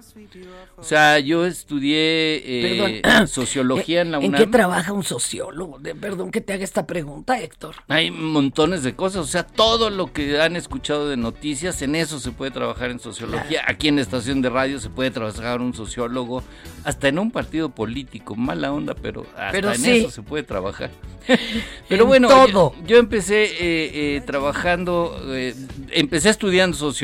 O 0.76 0.84
sea, 0.84 1.18
yo 1.18 1.44
estudié 1.44 2.40
eh, 2.44 3.02
sociología 3.26 4.02
en 4.02 4.12
la 4.12 4.18
¿En 4.18 4.26
UNAM. 4.26 4.40
qué 4.40 4.46
trabaja 4.46 4.92
un 4.92 5.02
sociólogo? 5.02 5.80
De- 5.80 5.96
perdón 5.96 6.30
que 6.30 6.40
te 6.40 6.52
haga 6.52 6.62
esta 6.62 6.86
pregunta, 6.86 7.40
Héctor. 7.40 7.74
Hay 7.88 8.12
montones 8.12 8.84
de 8.84 8.94
cosas, 8.94 9.22
o 9.22 9.26
sea, 9.26 9.42
todo 9.44 9.90
lo 9.90 10.12
que 10.12 10.40
han 10.40 10.54
escuchado 10.54 11.08
de 11.08 11.16
noticias, 11.16 11.82
en 11.82 11.96
eso 11.96 12.20
se 12.20 12.30
puede 12.30 12.52
trabajar 12.52 12.90
en 12.92 13.00
sociología. 13.00 13.62
Aquí 13.66 13.88
en 13.88 13.96
la 13.96 14.02
estación 14.02 14.40
de 14.40 14.48
radio 14.50 14.78
se 14.78 14.88
puede 14.88 15.10
trabajar 15.10 15.60
un 15.60 15.74
sociólogo, 15.74 16.44
hasta 16.84 17.08
en 17.08 17.18
un 17.18 17.32
partido 17.32 17.70
político, 17.70 18.36
mala 18.36 18.72
onda, 18.72 18.94
pero 18.94 19.26
hasta 19.36 19.50
Pero 19.50 19.72
en 19.72 19.80
sí. 19.80 19.90
eso 19.98 20.10
se 20.12 20.22
puede 20.22 20.44
trabajar. 20.44 20.90
Pero 21.88 22.04
En 22.04 22.08
bueno, 22.08 22.28
todo. 22.28 22.72
Yo, 22.80 22.86
yo 22.86 22.96
empecé 22.98 23.44
eh, 23.44 24.16
eh, 24.16 24.22
trabajando, 24.26 25.20
eh, 25.28 25.54
empecé 25.92 26.30
estudiando 26.30 26.76
sociología 26.76 26.99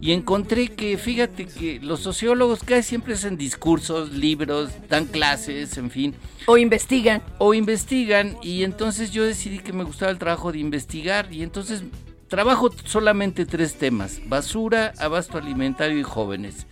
y 0.00 0.12
encontré 0.12 0.68
que, 0.68 0.98
fíjate 0.98 1.46
que 1.46 1.80
los 1.80 2.00
sociólogos 2.00 2.62
casi 2.62 2.90
siempre 2.90 3.14
hacen 3.14 3.36
discursos, 3.36 4.12
libros, 4.12 4.70
dan 4.88 5.06
clases, 5.06 5.78
en 5.78 5.90
fin. 5.90 6.14
O 6.46 6.58
investigan. 6.58 7.22
O 7.38 7.54
investigan 7.54 8.36
y 8.42 8.64
entonces 8.64 9.10
yo 9.10 9.24
decidí 9.24 9.58
que 9.58 9.72
me 9.72 9.84
gustaba 9.84 10.10
el 10.12 10.18
trabajo 10.18 10.52
de 10.52 10.58
investigar 10.58 11.32
y 11.32 11.42
entonces 11.42 11.82
trabajo 12.28 12.70
solamente 12.84 13.46
tres 13.46 13.74
temas, 13.74 14.20
basura, 14.26 14.92
abasto 14.98 15.38
alimentario 15.38 15.98
y 15.98 16.02
jóvenes. 16.02 16.66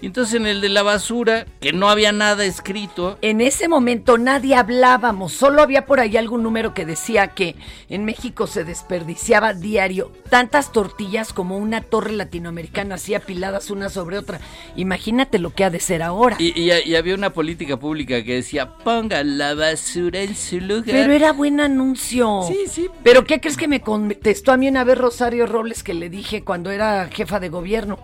Y 0.00 0.06
entonces 0.06 0.34
en 0.34 0.46
el 0.46 0.60
de 0.60 0.68
la 0.68 0.82
basura, 0.82 1.44
que 1.60 1.72
no 1.72 1.88
había 1.90 2.12
nada 2.12 2.44
escrito. 2.44 3.18
En 3.20 3.40
ese 3.40 3.66
momento 3.68 4.16
nadie 4.16 4.54
hablábamos, 4.54 5.32
solo 5.32 5.60
había 5.62 5.86
por 5.86 5.98
ahí 6.00 6.16
algún 6.16 6.42
número 6.42 6.72
que 6.74 6.86
decía 6.86 7.28
que 7.28 7.56
en 7.88 8.04
México 8.04 8.46
se 8.46 8.62
desperdiciaba 8.64 9.54
diario 9.54 10.12
tantas 10.30 10.70
tortillas 10.72 11.32
como 11.32 11.58
una 11.58 11.80
torre 11.80 12.12
latinoamericana 12.12 12.94
así 12.96 13.14
apiladas 13.14 13.70
una 13.70 13.88
sobre 13.88 14.18
otra. 14.18 14.40
Imagínate 14.76 15.38
lo 15.38 15.50
que 15.52 15.64
ha 15.64 15.70
de 15.70 15.80
ser 15.80 16.02
ahora. 16.02 16.36
Y, 16.38 16.52
y- 16.60 16.70
y 16.84 16.94
había 16.94 17.14
una 17.14 17.30
política 17.32 17.76
pública 17.78 18.22
que 18.22 18.34
decía, 18.34 18.68
ponga 18.76 19.24
la 19.24 19.54
basura 19.54 20.20
en 20.20 20.36
su 20.36 20.60
lugar. 20.60 20.84
Pero 20.86 21.12
era 21.12 21.32
buen 21.32 21.60
anuncio. 21.60 22.42
Sí, 22.46 22.66
sí. 22.70 22.88
Pero 23.02 23.24
¿qué 23.24 23.40
crees 23.40 23.56
que 23.56 23.66
me 23.68 23.80
contestó 23.80 24.52
a 24.52 24.56
mí 24.56 24.68
una 24.68 24.84
vez 24.84 24.96
Rosario 24.98 25.46
Robles 25.46 25.82
que 25.82 25.94
le 25.94 26.08
dije 26.08 26.44
cuando 26.44 26.70
era 26.70 27.08
jefa 27.12 27.40
de 27.40 27.48
gobierno? 27.48 27.98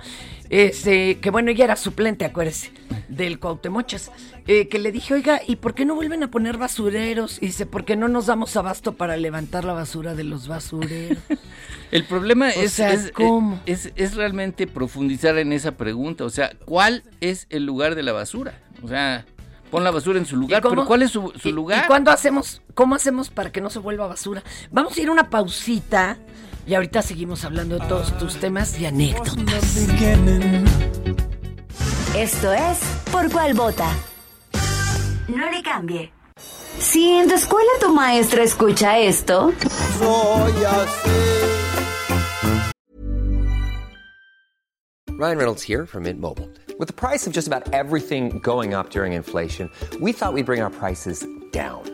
Este, 0.50 1.18
que 1.20 1.30
bueno, 1.30 1.50
ella 1.50 1.64
era 1.64 1.76
suplente, 1.76 2.24
acuérdese, 2.24 2.70
del 3.08 3.38
Cuauhtemochas. 3.38 4.10
eh, 4.46 4.68
que 4.68 4.78
le 4.78 4.92
dije, 4.92 5.14
oiga, 5.14 5.40
¿y 5.46 5.56
por 5.56 5.74
qué 5.74 5.84
no 5.86 5.94
vuelven 5.94 6.22
a 6.22 6.30
poner 6.30 6.58
basureros? 6.58 7.38
Y 7.40 7.46
dice, 7.46 7.64
¿por 7.66 7.84
qué 7.84 7.96
no 7.96 8.08
nos 8.08 8.26
damos 8.26 8.54
abasto 8.56 8.92
para 8.94 9.16
levantar 9.16 9.64
la 9.64 9.72
basura 9.72 10.14
de 10.14 10.24
los 10.24 10.46
basureros? 10.48 11.18
El 11.90 12.04
problema 12.04 12.46
O 12.48 12.60
es, 12.60 12.72
sea, 12.72 12.92
es, 12.92 13.10
¿cómo? 13.12 13.60
es- 13.66 13.92
es 13.96 14.14
realmente 14.16 14.66
profundizar 14.66 15.38
en 15.38 15.52
esa 15.52 15.72
pregunta. 15.72 16.24
O 16.24 16.30
sea, 16.30 16.50
¿cuál 16.64 17.04
es 17.20 17.46
el 17.50 17.64
lugar 17.64 17.94
de 17.94 18.02
la 18.02 18.12
basura? 18.12 18.58
O 18.82 18.88
sea, 18.88 19.24
pon 19.70 19.82
la 19.84 19.90
basura 19.92 20.18
en 20.18 20.26
su 20.26 20.36
lugar, 20.36 20.60
pero 20.62 20.84
¿cuál 20.86 21.02
es 21.02 21.10
su, 21.12 21.32
su 21.40 21.48
¿Y- 21.48 21.52
lugar? 21.52 21.84
¿Y 21.84 21.86
cuándo 21.86 22.10
hacemos, 22.10 22.62
cómo 22.74 22.94
hacemos 22.96 23.30
para 23.30 23.50
que 23.52 23.60
no 23.60 23.70
se 23.70 23.78
vuelva 23.78 24.06
basura? 24.08 24.42
Vamos 24.72 24.96
a 24.96 25.00
ir 25.00 25.08
a 25.08 25.12
una 25.12 25.30
pausita 25.30 26.18
y 26.66 26.74
ahorita 26.74 27.02
seguimos 27.02 27.44
hablando 27.44 27.78
de 27.78 27.86
todos 27.86 28.16
tus 28.18 28.36
temas 28.36 28.78
y 28.80 28.86
anécdotas. 28.86 29.76
Esto 32.16 32.52
es 32.52 32.78
Por 33.10 33.30
Cuál 33.30 33.54
Vota. 33.54 33.90
No 35.28 35.50
le 35.50 35.62
cambie. 35.62 36.12
Si 36.78 37.08
en 37.08 37.28
tu 37.28 37.34
escuela 37.34 37.70
tu 37.80 37.92
maestra 37.92 38.42
escucha 38.42 38.98
esto, 38.98 39.52
Ryan 45.16 45.38
Reynolds 45.38 45.62
here 45.62 45.86
from 45.86 46.02
Mint 46.02 46.20
Mobile. 46.20 46.50
With 46.78 46.88
the 46.88 46.92
price 46.92 47.26
of 47.26 47.32
just 47.32 47.46
about 47.46 47.72
everything 47.72 48.40
going 48.40 48.74
up 48.74 48.90
during 48.90 49.12
inflation, 49.12 49.70
we 50.00 50.12
thought 50.12 50.32
we'd 50.32 50.44
bring 50.44 50.60
our 50.60 50.70
prices 50.70 51.24
down. 51.52 51.93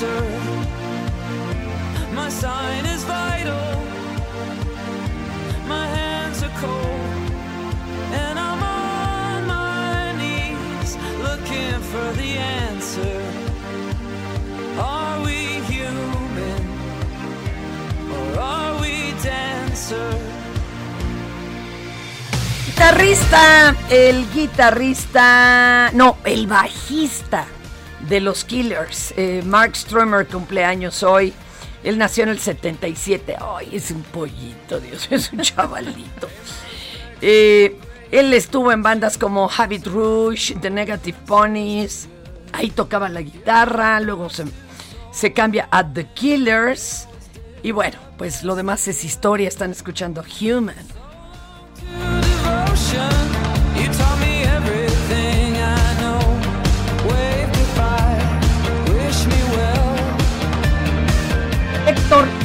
We 0.00 0.06
dancer? 0.06 0.22
My 2.14 2.28
sign 2.28 2.86
is 2.86 3.04
vital. 3.04 3.82
My 5.66 5.86
hands 5.86 6.42
are 6.42 6.52
cold. 6.60 7.32
And 8.12 8.38
I'm 8.38 8.62
on 8.62 9.46
my 9.46 10.12
knees 10.18 10.96
looking 11.22 11.80
for 11.80 12.12
the 12.16 12.38
answer. 12.38 13.22
Are 14.78 15.24
we 15.24 15.60
human? 15.68 16.62
Or 18.12 18.40
are 18.40 18.80
we 18.80 19.12
dancer? 19.22 20.16
Guitarrista, 22.66 23.76
el 23.90 24.26
guitarrista, 24.32 25.90
no, 25.92 26.16
el 26.24 26.46
bajista 26.46 27.46
de 28.10 28.20
los 28.20 28.44
Killers, 28.44 29.14
eh, 29.16 29.40
Mark 29.46 29.76
Strummer, 29.76 30.26
cumpleaños 30.26 31.04
hoy. 31.04 31.32
Él 31.84 31.96
nació 31.96 32.24
en 32.24 32.30
el 32.30 32.40
77. 32.40 33.36
Ay, 33.40 33.70
es 33.72 33.92
un 33.92 34.02
pollito, 34.02 34.80
Dios, 34.80 35.06
es 35.10 35.32
un 35.32 35.40
chavalito. 35.40 36.28
Eh, 37.22 37.76
él 38.10 38.32
estuvo 38.32 38.72
en 38.72 38.82
bandas 38.82 39.18
como 39.18 39.50
Habit 39.54 39.86
Rouge, 39.88 40.54
The 40.58 40.70
Negative 40.70 41.18
Ponies. 41.26 42.08
Ahí 42.50 42.70
tocaba 42.70 43.10
la 43.10 43.20
guitarra, 43.20 44.00
luego 44.00 44.30
se, 44.30 44.46
se 45.12 45.34
cambia 45.34 45.68
a 45.70 45.86
The 45.86 46.06
Killers. 46.14 47.06
Y 47.62 47.72
bueno, 47.72 47.98
pues 48.16 48.42
lo 48.42 48.56
demás 48.56 48.88
es 48.88 49.04
historia. 49.04 49.48
Están 49.48 49.72
escuchando 49.72 50.24
Human. 50.40 50.74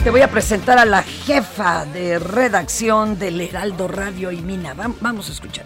Te 0.03 0.11
voy 0.11 0.21
a 0.21 0.29
presentar 0.29 0.77
a 0.77 0.85
la 0.85 1.01
jefa 1.01 1.85
de 1.85 2.19
redacción 2.19 3.17
del 3.17 3.41
Heraldo 3.41 3.87
Radio 3.87 4.31
y 4.31 4.37
Mina. 4.41 4.75
Vam- 4.75 4.93
vamos 5.01 5.27
a 5.29 5.31
escuchar. 5.31 5.65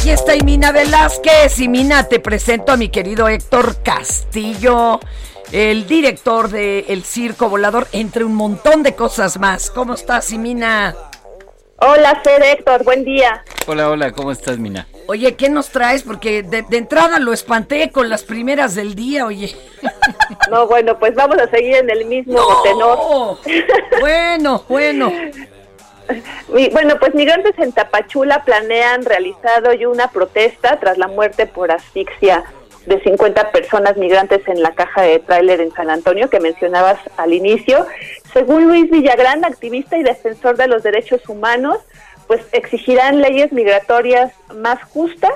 Aquí 0.00 0.10
está 0.10 0.34
Imina 0.34 0.72
Velázquez. 0.72 1.58
Imina, 1.58 2.04
te 2.04 2.20
presento 2.20 2.72
a 2.72 2.78
mi 2.78 2.88
querido 2.88 3.28
Héctor 3.28 3.82
Castillo, 3.82 4.98
el 5.52 5.86
director 5.86 6.48
de 6.48 6.86
El 6.88 7.04
Circo 7.04 7.50
Volador, 7.50 7.86
entre 7.92 8.24
un 8.24 8.34
montón 8.34 8.82
de 8.82 8.94
cosas 8.94 9.38
más. 9.38 9.70
¿Cómo 9.70 9.92
estás, 9.92 10.32
Imina? 10.32 10.96
Hola, 11.76 12.18
Fer 12.24 12.42
Héctor, 12.42 12.82
buen 12.82 13.04
día. 13.04 13.44
Hola, 13.66 13.90
hola, 13.90 14.12
¿cómo 14.12 14.32
estás, 14.32 14.58
Mina? 14.58 14.86
Oye, 15.06 15.36
¿qué 15.36 15.50
nos 15.50 15.68
traes? 15.68 16.02
Porque 16.02 16.42
de, 16.42 16.62
de 16.62 16.78
entrada 16.78 17.18
lo 17.18 17.34
espanté 17.34 17.90
con 17.90 18.08
las 18.08 18.22
primeras 18.22 18.74
del 18.74 18.94
día, 18.94 19.26
oye. 19.26 19.54
No, 20.50 20.66
bueno, 20.66 20.98
pues 20.98 21.14
vamos 21.14 21.36
a 21.38 21.50
seguir 21.50 21.76
en 21.76 21.90
el 21.90 22.06
mismo 22.06 22.40
tenor. 22.62 23.38
Bueno, 24.00 24.64
bueno. 24.66 25.12
Bueno, 26.72 26.96
pues 26.98 27.14
migrantes 27.14 27.58
en 27.58 27.72
Tapachula 27.72 28.44
planean 28.44 29.04
realizar 29.04 29.66
hoy 29.66 29.86
una 29.86 30.08
protesta 30.08 30.78
tras 30.80 30.98
la 30.98 31.08
muerte 31.08 31.46
por 31.46 31.70
asfixia 31.70 32.44
de 32.86 33.00
50 33.02 33.50
personas 33.52 33.96
migrantes 33.96 34.46
en 34.48 34.62
la 34.62 34.72
caja 34.72 35.02
de 35.02 35.18
tráiler 35.18 35.60
en 35.60 35.70
San 35.72 35.90
Antonio 35.90 36.30
que 36.30 36.40
mencionabas 36.40 36.98
al 37.16 37.32
inicio. 37.34 37.86
Según 38.32 38.66
Luis 38.68 38.90
Villagrán, 38.90 39.44
activista 39.44 39.96
y 39.98 40.02
defensor 40.02 40.56
de 40.56 40.66
los 40.66 40.82
derechos 40.82 41.28
humanos, 41.28 41.78
pues 42.26 42.40
exigirán 42.52 43.20
leyes 43.20 43.52
migratorias 43.52 44.32
más 44.54 44.82
justas 44.84 45.34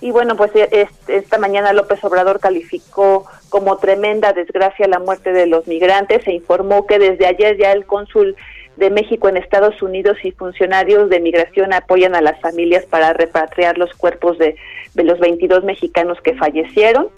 y 0.00 0.10
bueno, 0.12 0.36
pues 0.36 0.50
e- 0.54 0.68
este- 0.72 1.16
esta 1.16 1.36
mañana 1.38 1.72
López 1.74 2.02
Obrador 2.02 2.40
calificó 2.40 3.26
como 3.50 3.76
tremenda 3.76 4.32
desgracia 4.32 4.88
la 4.88 4.98
muerte 5.00 5.32
de 5.32 5.46
los 5.46 5.66
migrantes 5.66 6.26
e 6.26 6.32
informó 6.32 6.86
que 6.86 6.98
desde 6.98 7.26
ayer 7.26 7.58
ya 7.58 7.72
el 7.72 7.84
cónsul 7.84 8.36
de 8.80 8.90
México 8.90 9.28
en 9.28 9.36
Estados 9.36 9.80
Unidos 9.82 10.16
y 10.24 10.32
funcionarios 10.32 11.10
de 11.10 11.20
migración 11.20 11.72
apoyan 11.74 12.14
a 12.14 12.22
las 12.22 12.40
familias 12.40 12.86
para 12.86 13.12
repatriar 13.12 13.76
los 13.76 13.92
cuerpos 13.94 14.38
de, 14.38 14.56
de 14.94 15.04
los 15.04 15.20
22 15.20 15.62
mexicanos 15.64 16.18
que 16.22 16.34
fallecieron. 16.34 17.08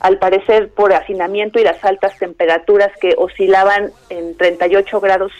Al 0.00 0.18
parecer 0.18 0.68
por 0.68 0.92
hacinamiento 0.92 1.58
y 1.58 1.64
las 1.64 1.82
altas 1.82 2.18
temperaturas 2.18 2.92
que 3.00 3.14
oscilaban 3.16 3.92
en 4.10 4.36
38 4.36 5.00
grados 5.00 5.32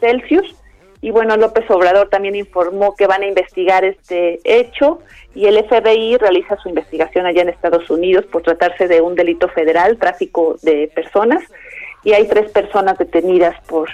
Celsius. 0.00 0.56
Y 1.02 1.10
bueno, 1.10 1.36
López 1.36 1.70
Obrador 1.70 2.08
también 2.08 2.34
informó 2.34 2.96
que 2.96 3.06
van 3.06 3.22
a 3.22 3.26
investigar 3.26 3.84
este 3.84 4.40
hecho 4.44 5.00
y 5.34 5.46
el 5.46 5.62
FBI 5.62 6.16
realiza 6.16 6.56
su 6.56 6.70
investigación 6.70 7.26
allá 7.26 7.42
en 7.42 7.50
Estados 7.50 7.90
Unidos 7.90 8.24
por 8.24 8.42
tratarse 8.42 8.88
de 8.88 9.02
un 9.02 9.14
delito 9.14 9.48
federal, 9.48 9.98
tráfico 9.98 10.56
de 10.62 10.90
personas, 10.94 11.42
y 12.04 12.12
hay 12.12 12.26
tres 12.26 12.50
personas 12.50 12.96
detenidas 12.98 13.54
por 13.66 13.90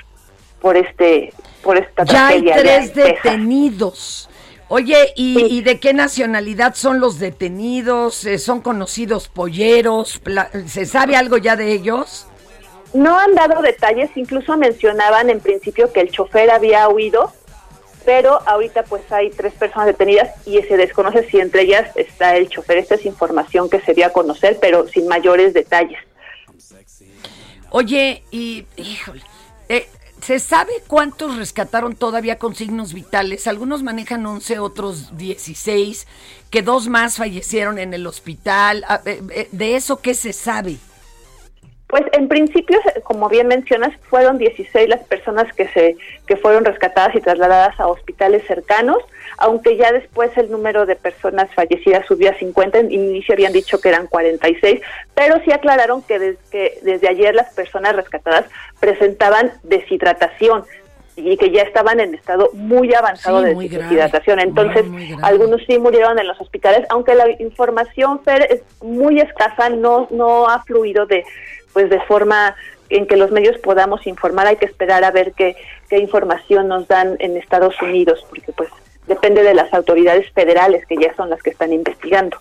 por 0.61 0.77
este 0.77 1.33
por 1.63 1.77
esta 1.77 2.05
Ya 2.05 2.29
hay 2.29 2.45
tres 2.45 2.95
detenidos. 2.95 4.29
Oye, 4.69 5.13
¿y, 5.15 5.59
y 5.59 5.63
de 5.63 5.79
qué 5.79 5.95
nacionalidad 5.95 6.75
son 6.75 6.99
los 6.99 7.21
detenidos? 7.21 8.25
Eh, 8.25 8.39
¿Son 8.39 8.61
conocidos 8.61 9.29
polleros? 9.29 10.21
¿Se 10.67 10.87
sabe 10.87 11.15
algo 11.15 11.37
ya 11.37 11.55
de 11.55 11.73
ellos? 11.73 12.27
No 12.93 13.17
han 13.19 13.35
dado 13.35 13.63
detalles, 13.63 14.11
incluso 14.17 14.57
mencionaban 14.57 15.31
en 15.31 15.41
principio 15.41 15.93
que 15.93 16.01
el 16.01 16.11
chofer 16.11 16.51
había 16.51 16.89
huido, 16.89 17.33
pero 18.05 18.41
ahorita 18.47 18.85
pues 18.85 19.03
hay 19.13 19.31
tres 19.31 19.53
personas 19.55 19.87
detenidas 19.87 20.31
y 20.47 20.61
se 20.63 20.77
desconoce 20.77 21.29
si 21.29 21.39
entre 21.39 21.63
ellas 21.63 21.91
está 21.97 22.37
el 22.37 22.49
chofer. 22.49 22.79
Esta 22.79 22.95
es 22.95 23.05
información 23.05 23.69
que 23.69 23.81
se 23.81 23.95
dio 23.95 24.07
a 24.07 24.11
conocer, 24.11 24.59
pero 24.61 24.89
sin 24.89 25.07
mayores 25.07 25.55
detalles. 25.55 25.99
Oye, 27.71 28.23
y 28.31 28.65
híjole, 28.77 29.23
eh, 29.69 29.89
¿se 30.21 30.39
sabe 30.39 30.73
cuántos 30.87 31.37
rescataron 31.37 31.95
todavía 31.95 32.39
con 32.39 32.55
signos 32.55 32.95
vitales? 32.95 33.47
Algunos 33.47 33.83
manejan 33.83 34.25
11, 34.25 34.59
otros 34.59 35.17
16, 35.17 36.07
que 36.51 36.63
dos 36.63 36.89
más 36.89 37.17
fallecieron 37.17 37.79
en 37.79 37.95
el 37.95 38.07
hospital. 38.07 38.85
Ah, 38.89 39.01
eh, 39.05 39.23
eh, 39.31 39.49
¿De 39.53 39.77
eso 39.77 40.01
qué 40.01 40.15
se 40.15 40.33
sabe? 40.33 40.77
Pues 41.89 42.03
en 42.13 42.27
principio, 42.27 42.81
como 43.05 43.29
bien 43.29 43.47
mencionas, 43.47 43.93
fueron 44.11 44.39
16 44.39 44.89
las 44.89 45.05
personas 45.05 45.53
que 45.55 45.69
se 45.69 45.97
que 46.27 46.37
fueron 46.37 46.65
rescatadas 46.65 47.15
y 47.15 47.21
trasladadas 47.21 47.79
a 47.79 47.87
hospitales 47.87 48.45
cercanos, 48.47 48.99
aunque 49.39 49.77
ya 49.77 49.93
después 49.93 50.31
el 50.37 50.51
número 50.51 50.87
de 50.87 50.97
personas 50.97 51.53
fallecidas 51.55 52.07
subió 52.07 52.31
a 52.31 52.35
50, 52.35 52.79
en 52.79 52.93
inicio 52.93 53.35
habían 53.35 53.53
dicho 53.53 53.81
que 53.81 53.89
eran 53.89 54.07
46, 54.07 54.81
pero 55.15 55.41
sí 55.45 55.53
aclararon 55.53 56.03
que 56.03 56.19
desde, 56.19 56.39
que 56.51 56.79
desde 56.83 57.09
ayer 57.09 57.35
las 57.35 57.53
personas 57.55 57.95
rescatadas 57.95 58.47
presentaban 58.81 59.53
deshidratación 59.63 60.65
y 61.17 61.37
que 61.37 61.51
ya 61.51 61.63
estaban 61.63 61.99
en 61.99 62.15
estado 62.15 62.51
muy 62.53 62.93
avanzado 62.95 63.41
Sí, 63.41 63.47
de 63.47 63.55
muy 63.55 63.69
grave, 63.69 63.85
deshidratación. 63.85 64.39
Entonces, 64.39 64.85
muy 64.87 65.17
algunos 65.23 65.63
sí 65.67 65.79
murieron 65.79 66.19
en 66.19 66.27
los 66.27 66.39
hospitales, 66.41 66.87
aunque 66.91 67.15
la 67.15 67.31
información, 67.41 68.23
Fer, 68.23 68.47
es 68.51 68.63
muy 68.83 69.21
escasa, 69.21 69.71
no, 69.71 70.09
no 70.11 70.49
ha 70.49 70.63
fluido 70.65 71.07
de, 71.07 71.25
pues 71.73 71.89
de 71.89 72.01
forma 72.03 72.55
en 72.91 73.07
que 73.07 73.17
los 73.17 73.31
medios 73.31 73.59
podamos 73.59 74.07
informar, 74.07 74.47
hay 74.47 74.57
que 74.57 74.67
esperar 74.67 75.05
a 75.05 75.11
ver 75.11 75.33
qué, 75.33 75.57
qué 75.89 75.99
información 75.99 76.69
nos 76.69 76.87
dan 76.87 77.17
en 77.19 77.37
Estados 77.37 77.81
Unidos, 77.83 78.25
porque 78.29 78.53
pues 78.53 78.69
depende 79.07 79.43
de 79.43 79.55
las 79.55 79.73
autoridades 79.73 80.31
federales 80.33 80.87
que 80.87 80.97
ya 80.97 81.15
son 81.15 81.31
las 81.31 81.43
que 81.43 81.51
están 81.51 81.73
investigando. 81.73 82.39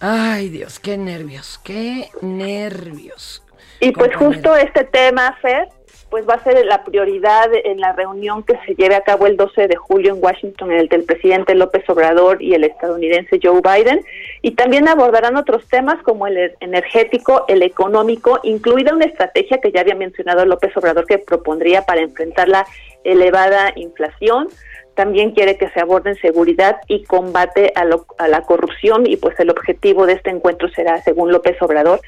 Ay, 0.00 0.48
Dios, 0.48 0.80
qué 0.80 0.96
nervios, 0.96 1.60
qué 1.62 2.10
nervios. 2.22 3.42
Y 3.80 3.92
pues 3.92 4.14
justo 4.16 4.56
este 4.56 4.84
tema, 4.84 5.36
Fer, 5.40 5.68
pues 6.12 6.28
va 6.28 6.34
a 6.34 6.44
ser 6.44 6.62
la 6.66 6.84
prioridad 6.84 7.48
en 7.64 7.80
la 7.80 7.94
reunión 7.94 8.42
que 8.42 8.58
se 8.66 8.74
lleve 8.74 8.94
a 8.94 9.00
cabo 9.00 9.26
el 9.26 9.38
12 9.38 9.66
de 9.66 9.76
julio 9.76 10.14
en 10.14 10.22
Washington, 10.22 10.70
en 10.70 10.80
el 10.80 10.88
del 10.88 11.04
presidente 11.04 11.54
López 11.54 11.88
Obrador 11.88 12.42
y 12.42 12.52
el 12.52 12.64
estadounidense 12.64 13.40
Joe 13.42 13.62
Biden. 13.62 14.04
Y 14.42 14.50
también 14.50 14.88
abordarán 14.88 15.36
otros 15.36 15.66
temas 15.68 16.02
como 16.02 16.26
el 16.26 16.52
energético, 16.60 17.46
el 17.48 17.62
económico, 17.62 18.40
incluida 18.42 18.94
una 18.94 19.06
estrategia 19.06 19.58
que 19.62 19.72
ya 19.72 19.80
había 19.80 19.94
mencionado 19.94 20.44
López 20.44 20.76
Obrador 20.76 21.06
que 21.06 21.16
propondría 21.16 21.86
para 21.86 22.02
enfrentar 22.02 22.46
la 22.46 22.66
elevada 23.04 23.72
inflación. 23.76 24.48
También 24.94 25.30
quiere 25.32 25.56
que 25.56 25.70
se 25.70 25.80
aborden 25.80 26.16
seguridad 26.16 26.76
y 26.86 27.04
combate 27.04 27.72
a, 27.74 27.84
lo- 27.84 28.06
a 28.18 28.28
la 28.28 28.42
corrupción 28.42 29.06
y 29.06 29.16
pues 29.16 29.38
el 29.40 29.50
objetivo 29.50 30.04
de 30.06 30.14
este 30.14 30.30
encuentro 30.30 30.68
será, 30.70 31.02
según 31.02 31.32
López 31.32 31.56
Obrador, 31.62 32.00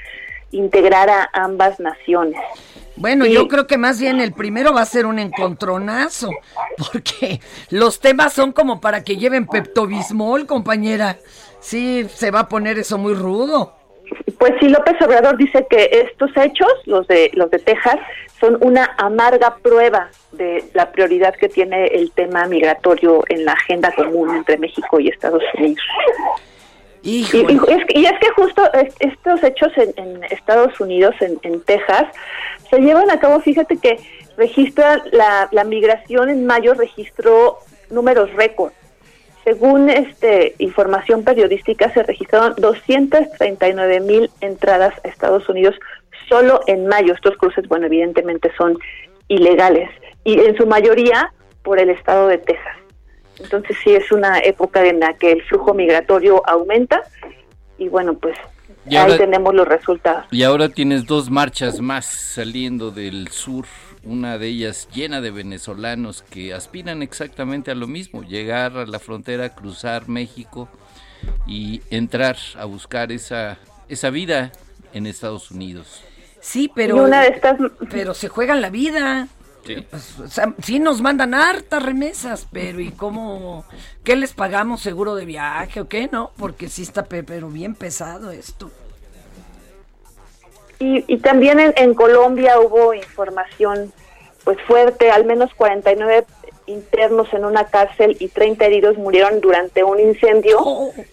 integrar 0.51 1.09
a 1.11 1.31
ambas 1.33 1.81
naciones. 1.81 2.39
Bueno, 2.97 3.25
Sí. 3.25 3.33
yo 3.33 3.49
creo 3.49 3.67
que 3.67 3.77
más 3.79 3.99
bien 3.99 4.21
el 4.21 4.33
primero 4.33 4.73
va 4.73 4.83
a 4.83 4.87
ser 4.87 5.07
un 5.07 5.19
encontronazo, 5.19 6.31
porque 6.93 7.41
los 7.71 7.99
temas 8.01 8.33
son 8.35 8.53
como 8.53 8.81
para 8.81 9.03
que 9.03 9.17
lleven 9.17 9.47
Peptobismol, 9.47 10.47
compañera. 10.47 11.19
Sí, 11.61 12.07
se 12.15 12.31
va 12.31 12.41
a 12.41 12.49
poner 12.49 12.79
eso 12.79 12.99
muy 12.99 13.15
rudo. 13.15 13.75
Pues 14.39 14.53
sí, 14.61 14.69
López 14.69 14.95
Obrador 15.03 15.37
dice 15.37 15.67
que 15.69 15.89
estos 16.09 16.31
hechos, 16.37 16.69
los 16.87 17.07
de 17.09 17.31
los 17.35 17.51
de 17.51 17.59
Texas, 17.59 17.97
son 18.41 18.59
una 18.61 18.95
amarga 18.99 19.57
prueba 19.63 20.11
de 20.33 20.65
la 20.75 20.91
prioridad 20.93 21.35
que 21.35 21.49
tiene 21.49 21.87
el 21.87 22.11
tema 22.13 22.47
migratorio 22.47 23.23
en 23.29 23.45
la 23.45 23.53
agenda 23.53 23.93
común 23.93 24.35
entre 24.37 24.59
México 24.59 24.99
y 25.01 25.09
Estados 25.09 25.43
Unidos. 25.57 25.83
Y, 27.03 27.23
y 27.69 27.73
es, 27.73 27.85
que- 27.87 27.99
y 28.01 28.07
es 28.07 28.13
que 28.21 28.31
justo 28.31 28.63
es- 28.73 28.95
estos 29.01 29.43
hechos 29.43 29.71
en, 29.77 29.93
en 29.97 30.25
Estados 30.25 30.79
Unidos, 30.81 31.15
en, 31.21 31.39
en 31.43 31.61
Texas, 31.63 32.05
se 32.71 32.79
llevan 32.81 33.11
a 33.11 33.21
cabo, 33.21 33.41
fíjate 33.41 33.77
que 33.77 33.99
registra 34.37 35.03
la, 35.13 35.49
la 35.53 35.65
migración 35.65 36.31
en 36.31 36.47
mayo 36.47 36.73
registró 36.75 37.59
números 37.91 38.33
récord. 38.35 38.73
Según 39.45 39.91
este 39.91 40.55
información 40.59 41.23
periodística, 41.23 41.93
se 41.93 42.03
registraron 42.03 42.55
239 42.57 44.01
mil 44.01 44.31
entradas 44.41 44.95
a 45.05 45.09
Estados 45.09 45.49
Unidos 45.49 45.75
solo 46.29 46.61
en 46.67 46.87
mayo. 46.87 47.13
Estos 47.13 47.37
cruces, 47.37 47.69
bueno, 47.69 47.87
evidentemente 47.87 48.51
son 48.57 48.79
ilegales 49.29 49.91
y 50.25 50.39
en 50.41 50.57
su 50.57 50.67
mayoría 50.67 51.33
por 51.63 51.79
el 51.79 51.91
estado 51.91 52.29
de 52.29 52.39
Texas. 52.39 52.77
Entonces 53.39 53.77
sí 53.85 53.95
es 53.95 54.11
una 54.13 54.39
época 54.39 54.85
en 54.87 55.01
la 55.01 55.13
que 55.15 55.33
el 55.33 55.43
flujo 55.43 55.75
migratorio 55.75 56.43
aumenta 56.49 57.03
y 57.79 57.89
bueno, 57.89 58.15
pues 58.15 58.37
Y 58.89 58.97
ahí 58.97 59.03
ahora- 59.03 59.19
tenemos 59.19 59.55
los 59.55 59.67
resultados. 59.69 60.25
Y 60.31 60.43
ahora 60.43 60.69
tienes 60.69 61.05
dos 61.07 61.31
marchas 61.31 61.81
más 61.81 62.07
saliendo 62.07 62.91
del 62.91 63.29
sur, 63.29 63.67
una 64.05 64.39
de 64.39 64.49
ellas 64.49 64.89
llena 64.95 65.21
de 65.21 65.31
venezolanos 65.31 66.23
que 66.23 66.53
aspiran 66.55 67.03
exactamente 67.03 67.71
a 67.71 67.75
lo 67.75 67.87
mismo, 67.87 68.23
llegar 68.23 68.77
a 68.77 68.87
la 68.87 68.99
frontera, 68.99 69.55
cruzar 69.55 70.09
México 70.09 70.69
y 71.47 71.83
entrar 71.91 72.37
a 72.59 72.65
buscar 72.67 73.13
esa, 73.13 73.59
esa 73.89 74.11
vida 74.11 74.53
en 74.93 75.07
Estados 75.07 75.51
Unidos. 75.51 76.03
Sí, 76.41 76.71
pero, 76.75 76.97
Y 76.97 77.01
una 77.01 77.23
de 77.23 77.29
estas- 77.29 77.57
pero 77.91 78.13
se 78.15 78.29
juegan 78.29 78.61
la 78.61 78.71
vida. 78.71 79.29
Sí. 79.67 79.77
Pues, 79.89 80.19
o 80.21 80.29
sea, 80.29 80.55
sí 80.63 80.79
nos 80.79 81.01
mandan 81.01 81.33
hartas 81.33 81.83
remesas, 81.83 82.47
pero 82.53 82.81
¿y 82.81 82.91
cómo? 82.91 83.65
¿Qué 84.05 84.15
les 84.15 84.35
pagamos 84.35 84.83
seguro 84.83 85.15
de 85.15 85.25
viaje 85.25 85.81
o 85.81 85.89
qué? 85.89 86.11
No, 86.13 86.33
porque 86.37 86.69
sí 86.69 86.83
está 86.83 87.05
pe- 87.05 87.23
pero 87.23 87.49
bien 87.49 87.75
pesado 87.75 88.31
esto. 88.31 88.71
Y, 90.85 91.03
y 91.07 91.17
también 91.17 91.61
en, 91.61 91.73
en 91.77 91.95
Colombia 91.95 92.61
hubo 92.61 92.93
información 92.93 93.91
pues 94.45 94.61
fuerte, 94.67 95.11
al 95.11 95.25
menos 95.25 95.55
49 95.55 96.27
internos 96.67 97.33
en 97.33 97.47
una 97.47 97.65
cárcel 97.69 98.19
y 98.21 98.29
30 98.29 98.67
heridos 98.67 98.99
murieron 98.99 99.41
durante 99.41 99.83
un 99.83 99.99
incendio. 99.99 100.59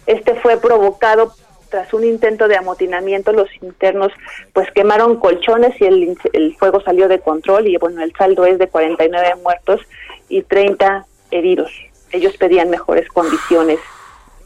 Este 0.06 0.36
fue 0.36 0.58
provocado 0.58 1.34
tras 1.70 1.94
un 1.94 2.04
intento 2.04 2.50
de 2.50 2.58
amotinamiento. 2.58 3.32
Los 3.32 3.48
internos 3.62 4.12
pues 4.52 4.70
quemaron 4.72 5.18
colchones 5.18 5.80
y 5.80 5.86
el, 5.86 6.18
el 6.34 6.56
fuego 6.58 6.82
salió 6.82 7.08
de 7.08 7.20
control 7.20 7.68
y 7.68 7.78
bueno, 7.78 8.04
el 8.04 8.14
saldo 8.18 8.46
es 8.46 8.60
de 8.60 8.68
49 8.68 9.36
muertos 9.42 9.80
y 10.28 10.42
30 10.42 11.06
heridos. 11.32 11.72
Ellos 12.12 12.36
pedían 12.36 12.70
mejores 12.70 13.08
condiciones 13.08 13.80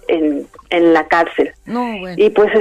en, 0.08 0.48
en 0.70 0.94
la 0.94 1.08
cárcel. 1.08 1.52
No, 1.66 1.98
bueno. 1.98 2.16
Y 2.16 2.30
pues 2.30 2.52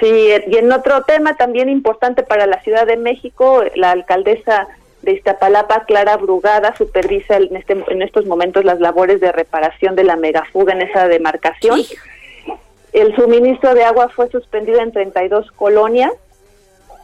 sí, 0.00 0.30
y 0.46 0.56
en 0.56 0.72
otro 0.72 1.02
tema 1.02 1.36
también 1.36 1.68
importante 1.68 2.22
para 2.22 2.46
la 2.46 2.60
Ciudad 2.62 2.86
de 2.86 2.96
México, 2.96 3.62
la 3.74 3.92
alcaldesa 3.92 4.66
de 5.02 5.12
Iztapalapa, 5.12 5.84
Clara 5.84 6.16
Brugada, 6.16 6.74
supervisa 6.76 7.36
en, 7.36 7.56
este, 7.56 7.82
en 7.88 8.02
estos 8.02 8.26
momentos 8.26 8.64
las 8.64 8.80
labores 8.80 9.20
de 9.20 9.32
reparación 9.32 9.96
de 9.96 10.04
la 10.04 10.16
megafuga 10.16 10.72
en 10.74 10.82
esa 10.82 11.08
demarcación. 11.08 11.80
El 12.92 13.14
suministro 13.14 13.74
de 13.74 13.84
agua 13.84 14.08
fue 14.08 14.28
suspendido 14.30 14.80
en 14.80 14.92
32 14.92 15.52
colonias, 15.52 16.12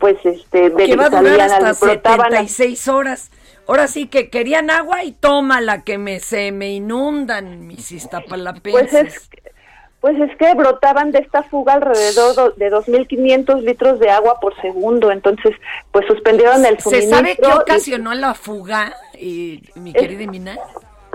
pues 0.00 0.16
este, 0.24 0.72
que 0.74 0.96
va 0.96 1.06
a 1.06 1.10
durar 1.10 1.40
hasta 1.40 1.72
brotaban 1.86 2.34
a- 2.34 2.38
76 2.38 2.88
horas. 2.88 3.30
Ahora 3.68 3.88
sí 3.88 4.06
que 4.08 4.28
querían 4.30 4.70
agua 4.70 5.04
y 5.04 5.12
toma 5.12 5.60
la 5.60 5.82
que 5.82 5.98
me 5.98 6.20
se 6.20 6.52
me 6.52 6.70
inundan 6.70 7.66
mis 7.66 7.90
iztapalapenses. 7.92 8.90
Pues 8.90 8.94
es, 8.94 9.30
pues 10.06 10.20
es 10.20 10.36
que 10.36 10.54
brotaban 10.54 11.10
de 11.10 11.18
esta 11.18 11.42
fuga 11.42 11.72
alrededor 11.72 12.36
do- 12.36 12.50
de 12.50 12.70
2.500 12.70 13.60
litros 13.62 13.98
de 13.98 14.08
agua 14.08 14.38
por 14.38 14.54
segundo, 14.60 15.10
entonces 15.10 15.52
pues 15.90 16.06
suspendieron 16.06 16.64
el 16.64 16.76
¿Se 16.76 16.82
suministro. 16.82 17.16
sabe 17.18 17.36
qué 17.36 17.48
y- 17.48 17.52
ocasionó 17.52 18.14
la 18.14 18.34
fuga, 18.34 18.94
y, 19.18 19.62
mi 19.74 19.90
Es- 19.90 19.96
querida 19.96 20.30
Mina? 20.30 20.56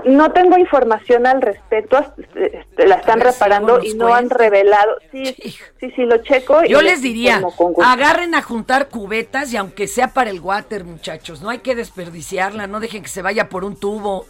No 0.04 0.30
tengo 0.32 0.58
información 0.58 1.26
al 1.26 1.40
respecto, 1.40 2.04
este, 2.18 2.86
la 2.86 2.96
están 2.96 3.20
si 3.20 3.24
reparando 3.24 3.80
y 3.82 3.94
no 3.94 4.12
han 4.12 4.28
revelado. 4.28 4.96
Sí, 5.10 5.24
sí, 5.80 5.90
sí, 5.96 6.02
lo 6.04 6.18
checo. 6.18 6.62
y 6.62 6.68
Yo 6.68 6.82
les 6.82 6.94
les 6.94 7.02
diría, 7.02 7.40
agarren 7.82 8.34
a 8.34 8.42
juntar 8.42 8.88
cubetas 8.88 9.54
y 9.54 9.56
aunque 9.56 9.86
sea 9.88 10.08
para 10.08 10.28
el 10.28 10.40
water, 10.40 10.84
muchachos, 10.84 11.40
no 11.40 11.48
hay 11.48 11.60
que 11.60 11.74
desperdiciarla, 11.74 12.66
no 12.66 12.78
dejen 12.78 13.02
que 13.04 13.08
se 13.08 13.22
vaya 13.22 13.48
por 13.48 13.64
un 13.64 13.74
tubo. 13.76 14.26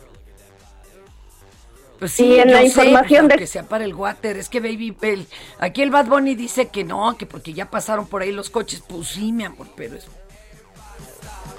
Pues 2.03 2.11
sí, 2.15 2.25
Y 2.25 2.41
en 2.41 2.51
la 2.51 2.59
sé, 2.59 2.65
información 2.65 3.05
pues, 3.07 3.11
de- 3.29 3.35
aunque 3.35 3.47
sea 3.47 3.63
para 3.63 3.85
el 3.85 3.95
water, 3.95 4.37
es 4.37 4.49
que 4.49 4.59
baby, 4.59 4.93
el- 5.03 5.25
aquí 5.61 5.83
el 5.83 5.91
Bad 5.93 6.07
Bunny 6.07 6.35
dice 6.35 6.67
que 6.67 6.83
no, 6.83 7.17
que 7.17 7.27
porque 7.27 7.53
ya 7.53 7.71
pasaron 7.71 8.09
por 8.09 8.23
ahí 8.23 8.33
los 8.33 8.51
coches, 8.51 8.83
pues 8.89 9.07
sí, 9.07 9.31
mi 9.31 9.45
amor, 9.45 9.69
pero 9.77 9.95
es... 9.95 10.09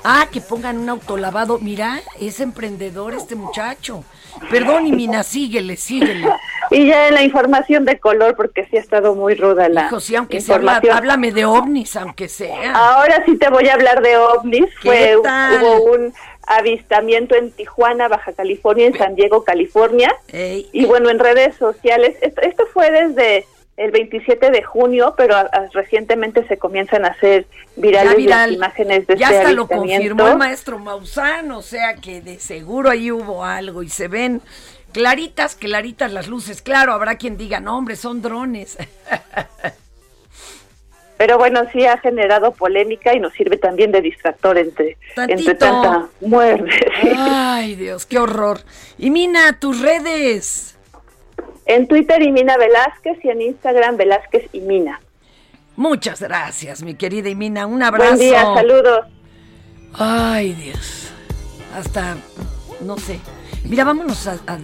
Ah, 0.03 0.27
que 0.29 0.41
pongan 0.41 0.79
un 0.79 0.89
autolavado, 0.89 1.59
mira, 1.59 2.01
es 2.19 2.41
emprendedor 2.41 3.13
este 3.13 3.35
muchacho. 3.35 4.03
Perdón, 4.51 4.85
y 4.85 4.91
Mina, 4.91 5.23
síguele, 5.23 5.77
síguele. 5.77 6.27
Y 6.71 6.87
ya 6.87 7.07
en 7.09 7.13
la 7.13 7.21
información 7.23 7.85
de 7.85 7.99
color, 7.99 8.35
porque 8.35 8.65
sí 8.65 8.77
ha 8.77 8.79
estado 8.79 9.13
muy 9.13 9.35
ruda 9.35 9.69
la 9.69 9.85
Hijo, 9.85 9.99
sí, 9.99 10.15
aunque 10.15 10.41
sea, 10.41 10.55
háblame 10.91 11.31
de 11.31 11.45
ovnis, 11.45 11.95
aunque 11.97 12.27
sea. 12.27 12.73
Ahora 12.73 13.23
sí 13.25 13.37
te 13.37 13.49
voy 13.49 13.67
a 13.67 13.75
hablar 13.75 14.01
de 14.01 14.17
ovnis. 14.17 14.65
¿Qué 14.81 14.89
Fue, 14.89 15.17
tal? 15.23 15.61
hubo 15.61 15.83
un 15.93 16.13
avistamiento 16.47 17.35
en 17.35 17.51
Tijuana, 17.51 18.07
Baja 18.07 18.33
California, 18.33 18.87
en 18.87 18.97
San 18.97 19.15
Diego, 19.15 19.43
California. 19.43 20.13
Y 20.31 20.85
bueno, 20.85 21.09
en 21.09 21.19
redes 21.19 21.55
sociales, 21.55 22.15
esto, 22.21 22.41
esto 22.41 22.65
fue 22.73 22.91
desde 22.91 23.45
el 23.77 23.89
27 23.91 24.51
de 24.51 24.61
junio, 24.61 25.15
pero 25.17 25.35
a- 25.35 25.41
a- 25.41 25.67
recientemente 25.73 26.47
se 26.47 26.57
comienzan 26.57 27.05
a 27.05 27.09
hacer 27.09 27.47
virales 27.75 28.17
viral. 28.17 28.49
las 28.51 28.55
imágenes 28.57 29.07
de 29.07 29.17
ya 29.17 29.25
este 29.27 29.37
hasta 29.39 29.51
lo 29.51 29.67
confirmó 29.67 30.27
el 30.27 30.37
maestro 30.37 30.77
Maussan, 30.77 31.51
o 31.51 31.61
sea 31.63 31.95
que 31.95 32.21
de 32.21 32.39
seguro 32.39 32.91
ahí 32.91 33.09
hubo 33.11 33.43
algo 33.43 33.81
y 33.81 33.89
se 33.89 34.07
ven 34.07 34.41
claritas, 34.91 35.55
claritas 35.55 36.13
las 36.13 36.27
luces. 36.27 36.61
Claro, 36.61 36.93
habrá 36.93 37.15
quien 37.17 37.35
diga, 37.35 37.59
no, 37.59 37.75
hombre, 37.77 37.95
son 37.95 38.21
drones. 38.21 38.77
Pero 41.25 41.37
bueno, 41.37 41.61
sí 41.71 41.85
ha 41.85 41.97
generado 41.99 42.51
polémica 42.51 43.15
y 43.15 43.19
nos 43.21 43.31
sirve 43.31 43.55
también 43.55 43.93
de 43.93 44.01
distractor 44.01 44.57
entre, 44.57 44.97
entre 45.15 45.55
tanta 45.55 46.07
muerte. 46.19 46.69
Ay, 47.17 47.75
Dios, 47.75 48.05
qué 48.05 48.19
horror. 48.19 48.59
Y 48.97 49.09
Mina, 49.09 49.57
tus 49.57 49.79
redes. 49.79 50.77
En 51.65 51.87
Twitter 51.87 52.21
y 52.21 52.29
Mina 52.33 52.57
Velázquez 52.57 53.23
y 53.23 53.29
en 53.29 53.41
Instagram 53.41 53.95
Velázquez 53.95 54.49
y 54.51 54.59
Mina. 54.59 54.99
Muchas 55.77 56.21
gracias, 56.21 56.83
mi 56.83 56.95
querida 56.95 57.29
Imina. 57.29 57.67
Un 57.67 57.83
abrazo. 57.83 58.15
Buen 58.17 58.19
día, 58.19 58.43
saludos. 58.43 59.05
Ay, 59.93 60.51
Dios. 60.55 61.09
Hasta, 61.73 62.17
no 62.81 62.97
sé. 62.97 63.17
Mira, 63.63 63.85
vámonos 63.85 64.27
a, 64.27 64.33
a- 64.45 64.55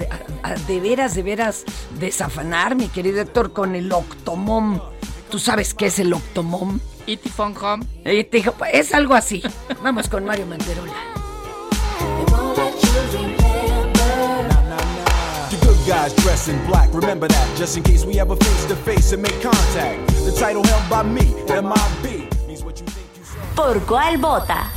a- 0.44 0.50
a 0.52 0.56
de 0.56 0.82
veras, 0.82 1.16
de 1.16 1.24
veras 1.24 1.64
desafanar, 2.02 2.76
mi 2.76 2.90
querido 2.90 3.22
Héctor, 3.22 3.54
con 3.54 3.76
el 3.76 3.90
octomom. 3.94 4.82
¿Tú 5.30 5.38
sabes 5.38 5.74
qué 5.74 5.88
es 5.88 6.00
el 6.00 6.14
octomom? 6.14 6.80
Itifongom. 7.06 7.82
Es 8.04 8.94
algo 8.94 9.14
así. 9.14 9.44
Vamos 9.84 10.10
con 10.10 10.26
Mario 10.26 10.46
Manterola. 10.46 10.94
Guys 15.88 16.14
dress 16.18 16.48
in 16.50 16.64
black, 16.68 16.94
remember 16.94 17.28
that, 17.28 17.58
just 17.58 17.76
in 17.76 17.82
case 17.82 18.06
we 18.06 18.20
ever 18.20 18.36
face 18.36 18.66
to 18.68 18.76
face 18.76 19.12
and 19.12 19.24
make 19.24 19.42
contact. 19.42 20.06
The 20.24 20.32
title 20.40 20.62
held 20.64 20.88
by 20.88 21.02
me, 21.02 21.34
MIB, 21.48 22.30
means 22.48 22.64
what 22.64 22.80
you 22.80 22.86
think 22.86 23.10
you 23.18 23.26
saw. 23.26 23.56
¿Por 23.56 23.80
cuál 23.88 24.20
vota? 24.20 24.72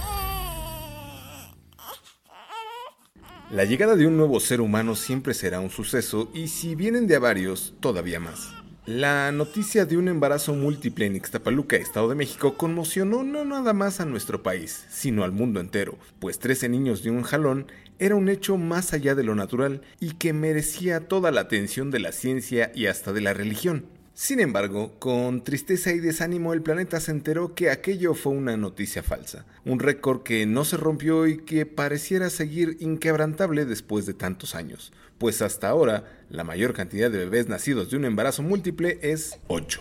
La 3.51 3.67
llegada 3.67 3.95
de 3.95 4.07
un 4.07 4.17
nuevo 4.17 4.41
ser 4.41 4.63
humano 4.63 4.95
siempre 4.95 5.35
será 5.35 5.61
un 5.61 5.69
suceso 5.69 6.31
y 6.33 6.49
si 6.49 6.75
vienen 6.75 7.07
de 7.07 7.17
a 7.17 7.19
varios, 7.19 7.75
todavía 7.81 8.19
más. 8.19 8.62
La 8.85 9.31
noticia 9.31 9.87
de 9.87 9.97
un 9.97 10.09
embarazo 10.09 10.55
múltiple 10.55 11.07
en 11.07 11.15
Ixtapaluca, 11.15 11.77
Estado 11.77 12.09
de 12.09 12.17
México, 12.17 12.57
conmocionó 12.57 13.23
no 13.23 13.45
nada 13.45 13.73
más 13.73 14.01
a 14.01 14.05
nuestro 14.07 14.43
país, 14.43 14.87
sino 14.91 15.23
al 15.23 15.31
mundo 15.31 15.61
entero, 15.61 15.97
pues 16.19 16.41
13 16.41 16.69
niños 16.69 17.05
de 17.05 17.13
un 17.13 17.23
jalón 17.23 17.67
era 18.01 18.17
un 18.17 18.29
hecho 18.29 18.57
más 18.57 18.93
allá 18.93 19.15
de 19.15 19.23
lo 19.23 19.37
natural 19.37 19.83
y 20.01 20.15
que 20.15 20.33
merecía 20.33 21.07
toda 21.07 21.31
la 21.31 21.43
atención 21.43 21.93
de 21.93 22.01
la 22.01 22.11
ciencia 22.11 22.73
y 22.75 22.87
hasta 22.87 23.13
de 23.13 23.21
la 23.21 23.35
religión. 23.35 23.87
Sin 24.15 24.41
embargo, 24.41 24.99
con 24.99 25.45
tristeza 25.45 25.93
y 25.93 26.01
desánimo 26.01 26.53
el 26.53 26.61
planeta 26.61 26.99
se 26.99 27.13
enteró 27.13 27.55
que 27.55 27.71
aquello 27.71 28.15
fue 28.15 28.33
una 28.33 28.57
noticia 28.57 29.03
falsa, 29.03 29.47
un 29.65 29.79
récord 29.79 30.25
que 30.25 30.45
no 30.45 30.65
se 30.65 30.77
rompió 30.77 31.29
y 31.29 31.39
que 31.39 31.67
pareciera 31.67 32.31
seguir 32.31 32.77
inquebrantable 32.81 33.65
después 33.65 34.05
de 34.07 34.13
tantos 34.13 34.55
años, 34.55 34.93
pues 35.23 35.41
hasta 35.41 35.69
ahora 35.69 36.03
la 36.31 36.43
mayor 36.43 36.75
cantidad 36.75 37.09
de 37.09 37.19
bebés 37.19 37.47
nacidos 37.47 37.89
de 37.89 37.97
un 37.97 38.07
embarazo 38.07 38.43
múltiple 38.43 38.99
es 39.03 39.39
8. 39.47 39.81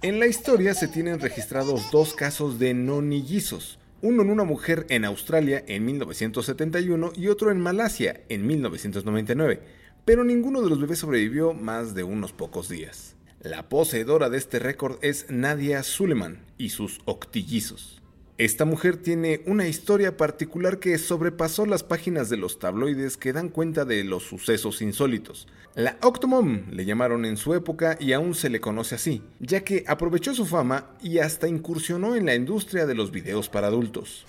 En 0.00 0.18
la 0.18 0.26
historia 0.26 0.72
se 0.72 0.88
tienen 0.88 1.20
registrados 1.20 1.90
dos 1.90 2.14
casos 2.14 2.58
de 2.58 2.72
nonillizos, 2.72 3.78
uno 4.00 4.22
en 4.22 4.30
una 4.30 4.44
mujer 4.44 4.86
en 4.88 5.04
Australia 5.04 5.62
en 5.66 5.84
1971 5.84 7.12
y 7.14 7.28
otro 7.28 7.50
en 7.50 7.60
Malasia 7.60 8.22
en 8.30 8.46
1999 8.46 9.60
pero 10.06 10.24
ninguno 10.24 10.62
de 10.62 10.70
los 10.70 10.80
bebés 10.80 11.00
sobrevivió 11.00 11.52
más 11.52 11.94
de 11.94 12.04
unos 12.04 12.32
pocos 12.32 12.70
días. 12.70 13.16
La 13.42 13.68
poseedora 13.68 14.30
de 14.30 14.38
este 14.38 14.60
récord 14.60 14.96
es 15.02 15.26
Nadia 15.28 15.82
Suleiman 15.82 16.42
y 16.56 16.70
sus 16.70 17.00
octillizos. 17.04 18.00
Esta 18.36 18.64
mujer 18.64 18.96
tiene 18.96 19.42
una 19.46 19.68
historia 19.68 20.16
particular 20.16 20.80
que 20.80 20.98
sobrepasó 20.98 21.66
las 21.66 21.84
páginas 21.84 22.28
de 22.28 22.36
los 22.36 22.58
tabloides 22.58 23.16
que 23.16 23.32
dan 23.32 23.48
cuenta 23.48 23.84
de 23.84 24.02
los 24.02 24.24
sucesos 24.24 24.82
insólitos. 24.82 25.46
La 25.76 25.98
Octomom 26.02 26.64
le 26.72 26.84
llamaron 26.84 27.26
en 27.26 27.36
su 27.36 27.54
época 27.54 27.96
y 28.00 28.12
aún 28.12 28.34
se 28.34 28.50
le 28.50 28.60
conoce 28.60 28.96
así, 28.96 29.22
ya 29.38 29.60
que 29.60 29.84
aprovechó 29.86 30.34
su 30.34 30.46
fama 30.46 30.90
y 31.00 31.18
hasta 31.18 31.46
incursionó 31.46 32.16
en 32.16 32.26
la 32.26 32.34
industria 32.34 32.86
de 32.86 32.96
los 32.96 33.12
videos 33.12 33.48
para 33.48 33.68
adultos. 33.68 34.26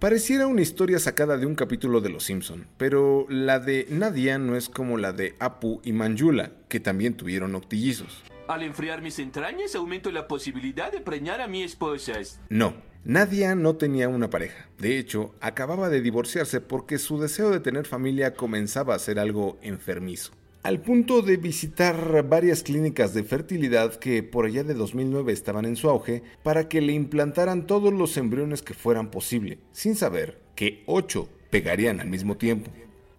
Pareciera 0.00 0.48
una 0.48 0.62
historia 0.62 0.98
sacada 0.98 1.38
de 1.38 1.46
un 1.46 1.54
capítulo 1.54 2.00
de 2.00 2.08
Los 2.08 2.24
Simpson, 2.24 2.66
pero 2.76 3.26
la 3.28 3.60
de 3.60 3.86
Nadia 3.90 4.38
no 4.38 4.56
es 4.56 4.68
como 4.68 4.98
la 4.98 5.12
de 5.12 5.36
Apu 5.38 5.80
y 5.84 5.92
Manjula, 5.92 6.50
que 6.68 6.80
también 6.80 7.14
tuvieron 7.14 7.54
octillizos. 7.54 8.24
Al 8.48 8.64
enfriar 8.64 9.02
mis 9.02 9.20
entrañas 9.20 9.76
aumento 9.76 10.10
la 10.10 10.26
posibilidad 10.26 10.90
de 10.90 11.00
preñar 11.00 11.40
a 11.40 11.48
mi 11.48 11.62
esposa. 11.62 12.14
No, 12.48 12.74
Nadia 13.08 13.54
no 13.54 13.76
tenía 13.76 14.08
una 14.08 14.30
pareja. 14.30 14.68
De 14.80 14.98
hecho, 14.98 15.32
acababa 15.40 15.88
de 15.90 16.00
divorciarse 16.00 16.60
porque 16.60 16.98
su 16.98 17.20
deseo 17.20 17.50
de 17.50 17.60
tener 17.60 17.86
familia 17.86 18.34
comenzaba 18.34 18.96
a 18.96 18.98
ser 18.98 19.20
algo 19.20 19.58
enfermizo. 19.62 20.32
Al 20.64 20.80
punto 20.80 21.22
de 21.22 21.36
visitar 21.36 22.28
varias 22.28 22.64
clínicas 22.64 23.14
de 23.14 23.22
fertilidad 23.22 23.94
que 23.94 24.24
por 24.24 24.44
allá 24.44 24.64
de 24.64 24.74
2009 24.74 25.32
estaban 25.32 25.66
en 25.66 25.76
su 25.76 25.88
auge 25.88 26.24
para 26.42 26.68
que 26.68 26.80
le 26.80 26.94
implantaran 26.94 27.68
todos 27.68 27.92
los 27.92 28.16
embriones 28.16 28.62
que 28.62 28.74
fueran 28.74 29.12
posible, 29.12 29.60
sin 29.70 29.94
saber 29.94 30.40
que 30.56 30.82
8 30.86 31.28
pegarían 31.50 32.00
al 32.00 32.08
mismo 32.08 32.36
tiempo. 32.36 32.72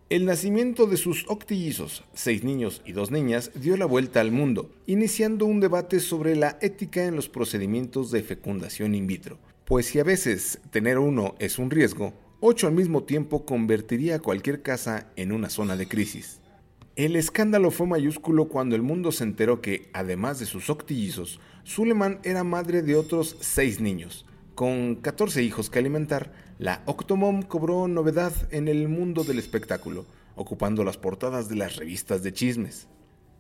El 0.10 0.26
nacimiento 0.26 0.88
de 0.88 0.98
sus 0.98 1.24
octillizos, 1.30 2.04
seis 2.14 2.44
niños 2.44 2.82
y 2.86 2.92
dos 2.92 3.10
niñas, 3.10 3.52
dio 3.56 3.78
la 3.78 3.86
vuelta 3.86 4.20
al 4.20 4.34
mundo, 4.34 4.70
iniciando 4.86 5.46
un 5.46 5.62
debate 5.62 6.02
sobre 6.02 6.36
la 6.36 6.58
ética 6.62 7.06
en 7.06 7.16
los 7.16 7.30
procedimientos 7.30 8.12
de 8.12 8.22
fecundación 8.22 8.94
in 8.94 9.08
vitro. 9.08 9.38
Pues 9.68 9.86
si 9.86 10.00
a 10.00 10.04
veces 10.04 10.60
tener 10.72 10.98
uno 10.98 11.36
es 11.38 11.60
un 11.60 11.70
riesgo, 11.70 12.14
Ocho 12.40 12.68
al 12.68 12.74
mismo 12.74 13.04
tiempo 13.04 13.48
convertiría 13.48 14.20
cualquier 14.20 14.62
casa 14.62 15.08
en 15.16 15.32
una 15.32 15.50
zona 15.50 15.76
de 15.76 15.88
crisis. 15.88 16.40
El 16.96 17.16
escándalo 17.16 17.72
fue 17.72 17.88
mayúsculo 17.88 18.48
cuando 18.48 18.76
el 18.76 18.84
mundo 18.84 19.12
se 19.12 19.24
enteró 19.24 19.60
que, 19.60 19.90
además 19.92 20.38
de 20.38 20.46
sus 20.46 20.70
octillizos, 20.70 21.40
Suleiman 21.64 22.20
era 22.24 22.44
madre 22.44 22.84
de 22.84 22.96
otros 22.96 23.38
seis 23.40 23.82
niños. 23.82 24.28
Con 24.54 24.98
14 24.98 25.42
hijos 25.42 25.72
que 25.72 25.80
alimentar, 25.80 26.32
la 26.60 26.84
Octomom 26.86 27.42
cobró 27.42 27.88
novedad 27.88 28.34
en 28.52 28.68
el 28.68 28.88
mundo 28.88 29.24
del 29.24 29.40
espectáculo, 29.40 30.06
ocupando 30.36 30.84
las 30.84 30.98
portadas 30.98 31.50
de 31.50 31.56
las 31.56 31.76
revistas 31.76 32.22
de 32.22 32.34
chismes. 32.34 32.88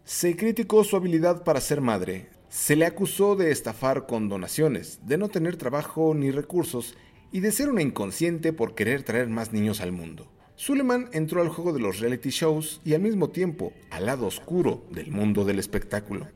Se 0.05 0.35
criticó 0.35 0.83
su 0.83 0.95
habilidad 0.95 1.43
para 1.43 1.61
ser 1.61 1.81
madre, 1.81 2.31
se 2.49 2.75
le 2.75 2.85
acusó 2.85 3.35
de 3.35 3.51
estafar 3.51 4.05
con 4.05 4.29
donaciones, 4.29 4.99
de 5.05 5.17
no 5.17 5.29
tener 5.29 5.57
trabajo 5.57 6.13
ni 6.13 6.31
recursos 6.31 6.95
y 7.31 7.41
de 7.41 7.51
ser 7.51 7.69
una 7.69 7.81
inconsciente 7.81 8.53
por 8.53 8.73
querer 8.73 9.03
traer 9.03 9.27
más 9.27 9.51
niños 9.51 9.81
al 9.81 9.91
mundo. 9.91 10.31
Suleiman 10.55 11.09
entró 11.13 11.41
al 11.41 11.49
juego 11.49 11.73
de 11.73 11.79
los 11.79 11.99
reality 11.99 12.29
shows 12.29 12.81
y 12.83 12.93
al 12.93 13.01
mismo 13.01 13.29
tiempo 13.29 13.73
al 13.91 14.07
lado 14.07 14.25
oscuro 14.25 14.85
del 14.89 15.11
mundo 15.11 15.45
del 15.45 15.59
espectáculo. 15.59 16.27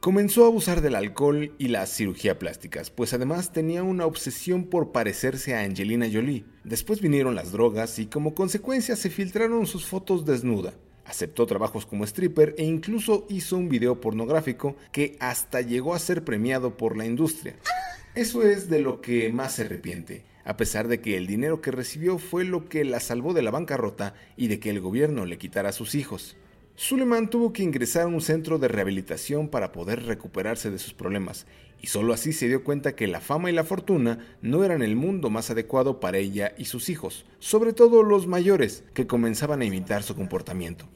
Comenzó 0.00 0.44
a 0.44 0.46
abusar 0.46 0.82
del 0.82 0.94
alcohol 0.94 1.52
y 1.58 1.68
la 1.68 1.84
cirugía 1.84 2.38
plásticas, 2.38 2.90
pues 2.90 3.12
además 3.12 3.52
tenía 3.52 3.82
una 3.82 4.06
obsesión 4.06 4.64
por 4.64 4.92
parecerse 4.92 5.54
a 5.54 5.62
Angelina 5.62 6.06
Jolie. 6.10 6.44
Después 6.64 7.00
vinieron 7.00 7.34
las 7.34 7.50
drogas 7.50 7.98
y 7.98 8.06
como 8.06 8.34
consecuencia 8.34 8.94
se 8.94 9.10
filtraron 9.10 9.66
sus 9.66 9.84
fotos 9.84 10.24
desnuda. 10.24 10.74
Aceptó 11.06 11.46
trabajos 11.46 11.86
como 11.86 12.04
stripper 12.04 12.54
e 12.58 12.64
incluso 12.64 13.26
hizo 13.28 13.56
un 13.56 13.68
video 13.68 14.00
pornográfico 14.00 14.76
que 14.90 15.16
hasta 15.20 15.60
llegó 15.60 15.94
a 15.94 16.00
ser 16.00 16.24
premiado 16.24 16.76
por 16.76 16.96
la 16.96 17.06
industria. 17.06 17.54
Eso 18.14 18.42
es 18.42 18.68
de 18.68 18.80
lo 18.80 19.00
que 19.00 19.32
más 19.32 19.54
se 19.54 19.62
arrepiente, 19.62 20.24
a 20.44 20.56
pesar 20.56 20.88
de 20.88 21.00
que 21.00 21.16
el 21.16 21.26
dinero 21.26 21.60
que 21.60 21.70
recibió 21.70 22.18
fue 22.18 22.44
lo 22.44 22.68
que 22.68 22.84
la 22.84 22.98
salvó 22.98 23.34
de 23.34 23.42
la 23.42 23.50
bancarrota 23.50 24.14
y 24.36 24.48
de 24.48 24.58
que 24.58 24.70
el 24.70 24.80
gobierno 24.80 25.26
le 25.26 25.38
quitara 25.38 25.68
a 25.68 25.72
sus 25.72 25.94
hijos. 25.94 26.36
Suleiman 26.78 27.30
tuvo 27.30 27.54
que 27.54 27.62
ingresar 27.62 28.02
a 28.02 28.06
un 28.06 28.20
centro 28.20 28.58
de 28.58 28.68
rehabilitación 28.68 29.48
para 29.48 29.72
poder 29.72 30.04
recuperarse 30.04 30.70
de 30.70 30.78
sus 30.78 30.92
problemas, 30.92 31.46
y 31.80 31.86
solo 31.86 32.12
así 32.12 32.34
se 32.34 32.48
dio 32.48 32.64
cuenta 32.64 32.94
que 32.94 33.06
la 33.06 33.22
fama 33.22 33.48
y 33.50 33.54
la 33.54 33.64
fortuna 33.64 34.18
no 34.42 34.62
eran 34.62 34.82
el 34.82 34.94
mundo 34.94 35.30
más 35.30 35.50
adecuado 35.50 36.00
para 36.00 36.18
ella 36.18 36.54
y 36.58 36.66
sus 36.66 36.90
hijos, 36.90 37.24
sobre 37.38 37.72
todo 37.72 38.02
los 38.02 38.26
mayores, 38.26 38.84
que 38.92 39.06
comenzaban 39.06 39.62
a 39.62 39.64
imitar 39.64 40.02
su 40.02 40.14
comportamiento. 40.14 40.86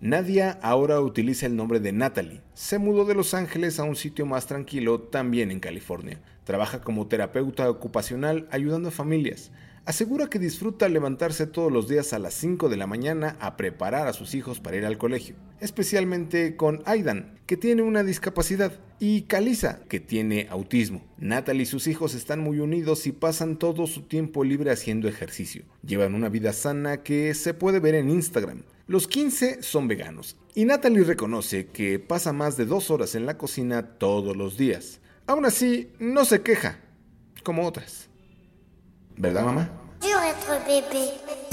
Nadia 0.00 0.58
ahora 0.62 1.02
utiliza 1.02 1.44
el 1.44 1.54
nombre 1.54 1.80
de 1.80 1.92
Natalie. 1.92 2.40
Se 2.54 2.78
mudó 2.78 3.04
de 3.04 3.14
Los 3.14 3.34
Ángeles 3.34 3.78
a 3.78 3.84
un 3.84 3.96
sitio 3.96 4.24
más 4.24 4.46
tranquilo, 4.46 5.00
también 5.00 5.50
en 5.50 5.60
California. 5.60 6.18
Trabaja 6.44 6.80
como 6.80 7.08
terapeuta 7.08 7.68
ocupacional 7.68 8.48
ayudando 8.50 8.88
a 8.88 8.92
familias. 8.92 9.50
Asegura 9.86 10.26
que 10.26 10.40
disfruta 10.40 10.88
levantarse 10.88 11.46
todos 11.46 11.70
los 11.70 11.86
días 11.86 12.12
a 12.12 12.18
las 12.18 12.34
5 12.34 12.68
de 12.68 12.76
la 12.76 12.88
mañana 12.88 13.36
a 13.38 13.56
preparar 13.56 14.08
a 14.08 14.12
sus 14.12 14.34
hijos 14.34 14.58
para 14.58 14.76
ir 14.76 14.84
al 14.84 14.98
colegio, 14.98 15.36
especialmente 15.60 16.56
con 16.56 16.82
Aidan, 16.86 17.38
que 17.46 17.56
tiene 17.56 17.82
una 17.82 18.02
discapacidad, 18.02 18.80
y 18.98 19.22
Kalisa, 19.22 19.78
que 19.88 20.00
tiene 20.00 20.48
autismo. 20.50 21.04
Natalie 21.18 21.62
y 21.62 21.66
sus 21.66 21.86
hijos 21.86 22.16
están 22.16 22.40
muy 22.40 22.58
unidos 22.58 23.06
y 23.06 23.12
pasan 23.12 23.58
todo 23.60 23.86
su 23.86 24.02
tiempo 24.02 24.42
libre 24.42 24.72
haciendo 24.72 25.06
ejercicio. 25.06 25.62
Llevan 25.84 26.16
una 26.16 26.30
vida 26.30 26.52
sana 26.52 27.04
que 27.04 27.32
se 27.34 27.54
puede 27.54 27.78
ver 27.78 27.94
en 27.94 28.10
Instagram. 28.10 28.64
Los 28.88 29.06
15 29.06 29.62
son 29.62 29.86
veganos, 29.86 30.36
y 30.56 30.64
Natalie 30.64 31.04
reconoce 31.04 31.68
que 31.68 32.00
pasa 32.00 32.32
más 32.32 32.56
de 32.56 32.66
dos 32.66 32.90
horas 32.90 33.14
en 33.14 33.24
la 33.24 33.38
cocina 33.38 33.98
todos 33.98 34.36
los 34.36 34.56
días. 34.56 34.98
Aún 35.28 35.44
así, 35.44 35.92
no 36.00 36.24
se 36.24 36.42
queja, 36.42 36.80
como 37.44 37.64
otras. 37.64 38.08
¿Verdad, 39.18 39.44
mamá? 39.44 39.68
Dur 40.00 40.22
être 40.22 40.62
bébé. 40.66 41.45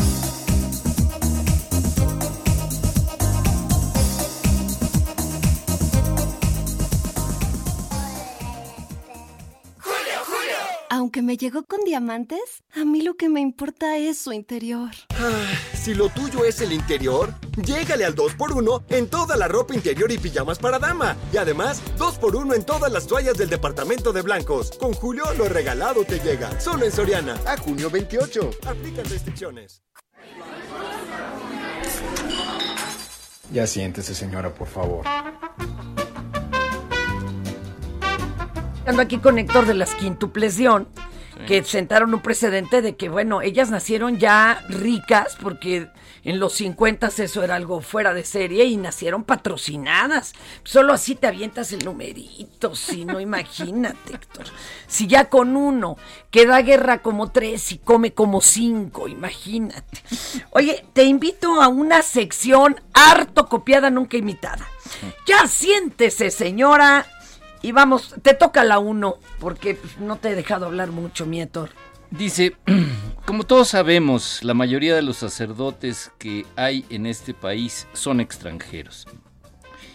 Aunque 11.04 11.22
me 11.22 11.36
llegó 11.36 11.64
con 11.64 11.82
diamantes, 11.82 12.64
a 12.74 12.86
mí 12.86 13.02
lo 13.02 13.16
que 13.16 13.28
me 13.28 13.42
importa 13.42 13.98
es 13.98 14.20
su 14.20 14.32
interior. 14.32 14.92
Ah, 15.10 15.52
si 15.74 15.94
lo 15.94 16.08
tuyo 16.08 16.46
es 16.46 16.62
el 16.62 16.72
interior, 16.72 17.34
llégale 17.62 18.06
al 18.06 18.16
2x1 18.16 18.86
en 18.88 19.10
toda 19.10 19.36
la 19.36 19.50
ropa 19.50 19.74
interior 19.74 20.10
y 20.14 20.18
pijamas 20.18 20.60
para 20.60 20.80
dama. 20.80 21.18
Y 21.34 21.36
además, 21.36 21.82
2x1 21.98 22.56
en 22.56 22.64
todas 22.64 22.90
las 22.90 23.06
toallas 23.06 23.38
del 23.38 23.50
departamento 23.50 24.14
de 24.14 24.22
blancos. 24.22 24.72
Con 24.80 24.94
Julio, 24.94 25.26
lo 25.38 25.50
regalado 25.50 26.06
te 26.06 26.20
llega. 26.20 26.58
Solo 26.62 26.86
en 26.86 26.92
Soriana. 26.94 27.38
A 27.48 27.58
junio 27.58 27.90
28. 27.90 28.52
Aplican 28.66 29.04
restricciones. 29.04 29.84
Ya 33.52 33.68
siéntese, 33.68 34.16
señora, 34.16 34.56
por 34.56 34.70
favor. 34.70 35.04
Ando 38.86 39.02
aquí 39.02 39.18
con 39.18 39.40
Héctor 39.40 39.66
de 39.66 39.76
las 39.76 39.96
Quintuples 39.96 40.58
Dion, 40.58 40.88
que 41.48 41.64
sentaron 41.64 42.14
un 42.14 42.22
precedente 42.22 42.82
de 42.82 42.98
que, 42.98 43.08
bueno, 43.08 43.42
ellas 43.42 43.70
nacieron 43.70 44.20
ya 44.20 44.62
ricas, 44.68 45.38
porque 45.42 45.88
en 46.26 46.40
los 46.40 46.54
50 46.54 47.08
eso 47.18 47.44
era 47.44 47.56
algo 47.56 47.80
fuera 47.80 48.14
de 48.14 48.26
serie, 48.26 48.66
y 48.66 48.76
nacieron 48.76 49.24
patrocinadas. 49.24 50.34
Solo 50.66 50.92
así 50.92 51.16
te 51.16 51.28
avientas 51.28 51.72
el 51.72 51.86
numerito, 51.86 52.76
si 52.76 53.06
no, 53.06 53.22
imagínate, 53.22 54.16
Héctor. 54.16 54.48
Si 54.88 55.08
ya 55.08 55.30
con 55.30 55.56
uno 55.56 55.98
queda 56.30 56.62
guerra 56.62 57.02
como 57.02 57.32
tres 57.32 57.72
y 57.72 57.78
come 57.78 58.14
como 58.14 58.42
cinco, 58.42 59.08
imagínate. 59.08 60.02
Oye, 60.52 60.86
te 60.92 61.06
invito 61.06 61.62
a 61.62 61.70
una 61.70 62.02
sección 62.02 62.82
harto 62.94 63.48
copiada, 63.48 63.90
nunca 63.90 64.18
imitada. 64.18 64.68
Ya 65.26 65.48
siéntese, 65.48 66.30
señora, 66.30 67.06
y 67.64 67.72
vamos, 67.72 68.14
te 68.22 68.34
toca 68.34 68.64
la 68.66 68.78
uno, 68.78 69.16
porque 69.40 69.80
no 70.00 70.18
te 70.18 70.30
he 70.30 70.36
dejado 70.36 70.66
hablar 70.66 70.92
mucho, 70.92 71.26
mi 71.26 71.42
Héctor. 71.42 71.70
Dice, 72.12 72.58
como 73.26 73.46
todos 73.46 73.70
sabemos, 73.70 74.44
la 74.44 74.54
mayoría 74.54 74.96
de 74.96 75.02
los 75.02 75.18
sacerdotes 75.18 76.12
que 76.20 76.46
hay 76.58 76.86
en 76.90 77.06
este 77.06 77.34
país 77.34 77.88
son 77.94 78.20
extranjeros. 78.20 79.08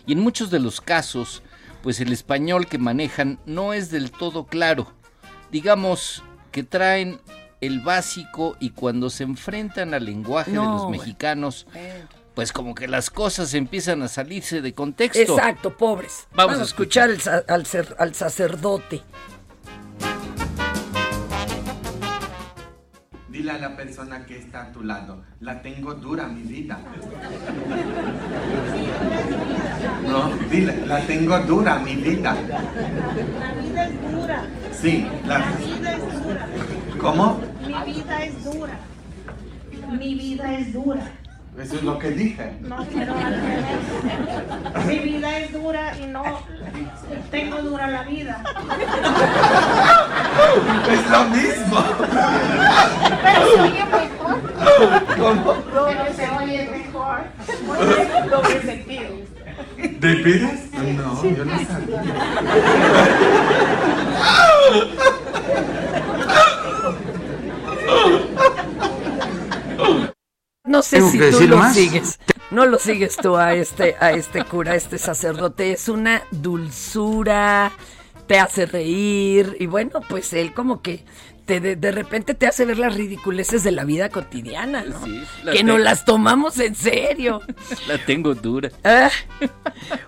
Y 0.06 0.14
en 0.14 0.20
muchos 0.20 0.50
de 0.50 0.60
los 0.60 0.80
casos, 0.80 1.42
pues 1.82 2.00
el 2.00 2.10
español 2.10 2.66
que 2.66 2.78
manejan 2.78 3.38
no 3.44 3.74
es 3.74 3.90
del 3.90 4.10
todo 4.12 4.46
claro. 4.46 4.94
Digamos 5.52 6.24
que 6.50 6.62
traen 6.62 7.20
el 7.60 7.80
básico 7.80 8.56
y 8.60 8.70
cuando 8.70 9.10
se 9.10 9.24
enfrentan 9.24 9.92
al 9.92 10.06
lenguaje 10.06 10.52
de 10.52 10.56
los 10.56 10.84
bueno. 10.84 11.66
Pues 12.38 12.52
como 12.52 12.72
que 12.72 12.86
las 12.86 13.10
cosas 13.10 13.52
empiezan 13.52 14.00
a 14.02 14.06
salirse 14.06 14.62
de 14.62 14.72
contexto. 14.72 15.18
Exacto, 15.20 15.76
pobres. 15.76 16.28
Vamos 16.30 16.52
Vamos, 16.52 16.58
a 16.58 16.60
a 16.60 16.64
escuchar 16.66 17.10
al 17.48 18.14
sacerdote. 18.14 19.02
Dile 23.28 23.50
a 23.50 23.58
la 23.58 23.76
persona 23.76 24.24
que 24.24 24.38
está 24.38 24.66
a 24.66 24.70
tu 24.70 24.84
lado, 24.84 25.24
la 25.40 25.60
tengo 25.62 25.94
dura 25.94 26.28
mi 26.28 26.42
vida. 26.42 26.78
No, 30.08 30.30
dile, 30.48 30.86
la 30.86 31.00
tengo 31.00 31.38
dura 31.40 31.80
mi 31.80 31.96
vida. 31.96 32.36
La 33.40 33.52
vida 33.60 33.84
es 33.88 34.12
dura. 34.12 34.44
Sí, 34.80 35.08
la... 35.26 35.40
La 35.40 35.50
vida 35.56 35.92
es 35.92 36.22
dura. 36.22 36.48
¿Cómo? 37.00 37.40
Mi 37.66 37.92
vida 37.92 38.24
es 38.24 38.44
dura. 38.44 38.78
Mi 39.90 40.14
vida 40.14 40.56
es 40.56 40.72
dura. 40.72 41.12
Eso 41.60 41.74
es 41.74 41.82
lo 41.82 41.98
que 41.98 42.10
dije. 42.10 42.52
No, 42.60 42.86
pero 42.94 43.14
al 43.14 43.34
revés. 43.34 44.86
Mi 44.86 44.98
vida 45.00 45.38
es 45.38 45.52
dura 45.52 45.92
y 45.98 46.06
no 46.06 46.22
tengo 47.30 47.60
dura 47.62 47.88
la 47.88 48.04
vida. 48.04 48.42
Es 50.88 51.10
lo 51.10 51.24
mismo. 51.24 51.84
Pero 53.22 53.40
se 53.54 53.60
oye 53.60 53.84
mejor. 53.84 54.40
¿Cómo? 55.18 55.54
Pero 55.72 56.04
se 56.14 56.28
oye 56.30 56.70
mejor. 56.70 57.18
Doble 58.30 58.62
sentido. 58.62 59.10
¿De 59.76 60.14
pides? 60.14 60.72
No, 60.72 61.24
yo 61.24 61.44
no 61.44 61.58
sabía. 61.66 62.02
No 70.68 70.82
sé 70.82 70.96
¿Tengo 70.98 71.10
si 71.10 71.18
tú 71.18 71.48
lo 71.48 71.56
más? 71.56 71.74
sigues. 71.74 72.18
No 72.50 72.66
lo 72.66 72.78
sigues 72.78 73.16
tú 73.16 73.36
a 73.36 73.54
este, 73.54 73.96
a 74.00 74.12
este 74.12 74.44
cura, 74.44 74.72
a 74.72 74.74
este 74.76 74.98
sacerdote. 74.98 75.72
Es 75.72 75.88
una 75.88 76.22
dulzura, 76.30 77.72
te 78.26 78.38
hace 78.38 78.66
reír. 78.66 79.56
Y 79.58 79.66
bueno, 79.66 80.00
pues 80.08 80.32
él 80.34 80.52
como 80.52 80.82
que 80.82 81.04
te, 81.48 81.60
de, 81.60 81.76
de 81.76 81.92
repente 81.92 82.34
te 82.34 82.46
hace 82.46 82.66
ver 82.66 82.78
las 82.78 82.94
ridiculeces 82.94 83.64
de 83.64 83.72
la 83.72 83.84
vida 83.84 84.10
cotidiana, 84.10 84.82
¿no? 84.82 85.02
Sí, 85.02 85.24
que 85.50 85.64
nos 85.64 85.80
las 85.80 86.04
tomamos 86.04 86.58
en 86.58 86.74
serio. 86.74 87.40
La 87.88 87.96
tengo 88.04 88.34
dura. 88.34 88.70
Ah. 88.84 89.10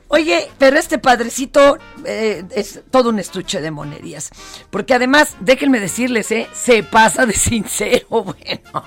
Oye, 0.08 0.50
pero 0.58 0.78
este 0.78 0.98
padrecito 0.98 1.78
eh, 2.04 2.44
es 2.54 2.82
todo 2.90 3.08
un 3.08 3.18
estuche 3.18 3.62
de 3.62 3.70
monerías. 3.70 4.30
Porque 4.68 4.92
además, 4.92 5.38
déjenme 5.40 5.80
decirles, 5.80 6.30
¿eh? 6.30 6.46
se 6.52 6.82
pasa 6.82 7.24
de 7.24 7.32
sincero. 7.48 8.06
Bueno, 8.10 8.84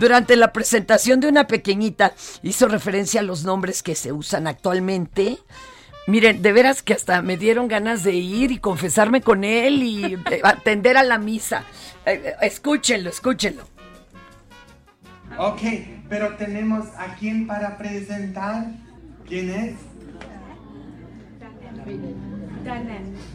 durante 0.00 0.34
la 0.34 0.52
presentación 0.52 1.20
de 1.20 1.28
una 1.28 1.46
pequeñita 1.46 2.14
hizo 2.42 2.66
referencia 2.66 3.20
a 3.20 3.22
los 3.24 3.44
nombres 3.44 3.84
que 3.84 3.94
se 3.94 4.10
usan 4.10 4.48
actualmente. 4.48 5.38
Miren, 6.06 6.40
de 6.40 6.52
veras 6.52 6.82
que 6.82 6.92
hasta 6.94 7.20
me 7.20 7.36
dieron 7.36 7.66
ganas 7.66 8.04
de 8.04 8.14
ir 8.14 8.52
y 8.52 8.58
confesarme 8.58 9.22
con 9.22 9.42
él 9.42 9.82
y 9.82 10.04
eh, 10.04 10.18
atender 10.44 10.96
a 10.96 11.02
la 11.02 11.18
misa. 11.18 11.64
Eh, 12.04 12.22
eh, 12.24 12.34
escúchenlo, 12.42 13.10
escúchenlo. 13.10 13.64
Ok, 15.36 15.60
pero 16.08 16.36
tenemos 16.36 16.86
a 16.96 17.16
quién 17.18 17.46
para 17.46 17.76
presentar. 17.76 18.66
¿Quién 19.26 19.50
es? 19.50 19.74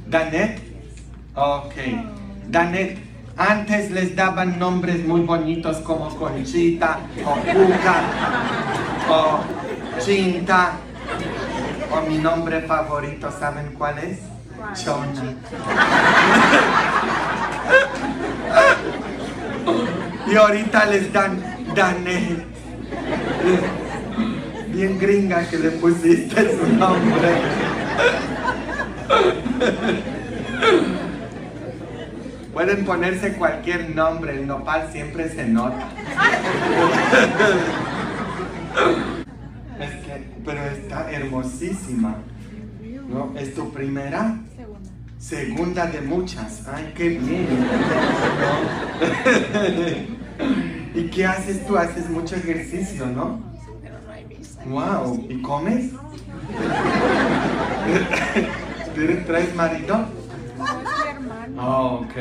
Danet. 0.07 0.59
Ok. 1.35 1.73
Danet, 2.47 2.97
antes 3.35 3.91
les 3.91 4.15
daban 4.15 4.57
nombres 4.57 5.05
muy 5.05 5.21
bonitos 5.21 5.77
como 5.77 6.09
Conchita, 6.15 6.99
o 7.25 7.33
Cuca, 7.35 8.03
o 9.09 9.39
Chinta, 9.99 10.73
o 11.91 12.01
mi 12.01 12.17
nombre 12.17 12.61
favorito, 12.61 13.31
¿saben 13.37 13.73
cuál 13.77 13.99
es? 13.99 14.19
Chona. 14.81 15.35
Y 20.27 20.35
ahorita 20.35 20.85
les 20.85 21.11
dan 21.11 21.41
Danet. 21.75 22.45
Bien 24.67 24.97
gringa 24.97 25.43
que 25.49 25.57
le 25.57 25.71
pusiste 25.71 26.57
su 26.57 26.67
nombre. 26.75 27.41
Pueden 32.53 32.85
ponerse 32.85 33.33
cualquier 33.33 33.95
nombre, 33.95 34.33
el 34.33 34.47
nopal 34.47 34.89
siempre 34.91 35.29
se 35.29 35.45
nota. 35.45 35.87
Es 39.79 39.91
que, 40.05 40.30
pero 40.45 40.61
está 40.63 41.11
hermosísima. 41.11 42.15
¿No? 43.09 43.33
¿Es 43.37 43.53
tu 43.55 43.71
primera? 43.71 44.37
Segunda 45.17 45.85
de 45.85 46.01
muchas. 46.01 46.67
Ay, 46.67 46.91
qué 46.95 47.09
bien. 47.09 47.47
¿Y 50.95 51.03
qué 51.09 51.25
haces 51.25 51.65
tú? 51.67 51.77
Haces 51.77 52.09
mucho 52.09 52.35
ejercicio, 52.35 53.05
¿no? 53.05 53.39
Wow. 54.65 55.25
¿Y 55.29 55.41
comes? 55.41 55.91
¿Tienes- 58.95 59.25
¿Traes 59.25 59.55
marido? 59.55 60.05
Oh, 61.57 62.03
ok. 62.05 62.15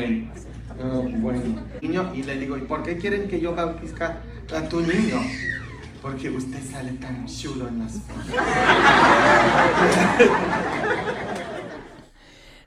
Oh, 0.83 1.03
bueno. 1.19 1.41
Y 1.81 2.23
le 2.23 2.37
digo, 2.37 2.57
¿y 2.57 2.61
por 2.61 2.83
qué 2.83 2.97
quieren 2.97 3.27
que 3.27 3.39
yo 3.39 3.55
bautiza 3.55 4.17
a 4.55 4.61
tu 4.67 4.81
niño? 4.81 5.17
Porque 6.01 6.29
usted 6.29 6.59
sale 6.71 6.93
tan 6.93 7.25
chulo 7.27 7.67
en 7.67 7.79
las. 7.79 7.93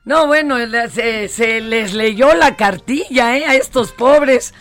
No, 0.04 0.26
bueno, 0.26 0.58
el- 0.58 0.90
se, 0.90 1.28
se 1.28 1.60
les 1.60 1.94
leyó 1.94 2.34
la 2.34 2.56
cartilla, 2.56 3.36
¿eh? 3.36 3.46
A 3.46 3.54
estos 3.54 3.90
pobres. 3.92 4.52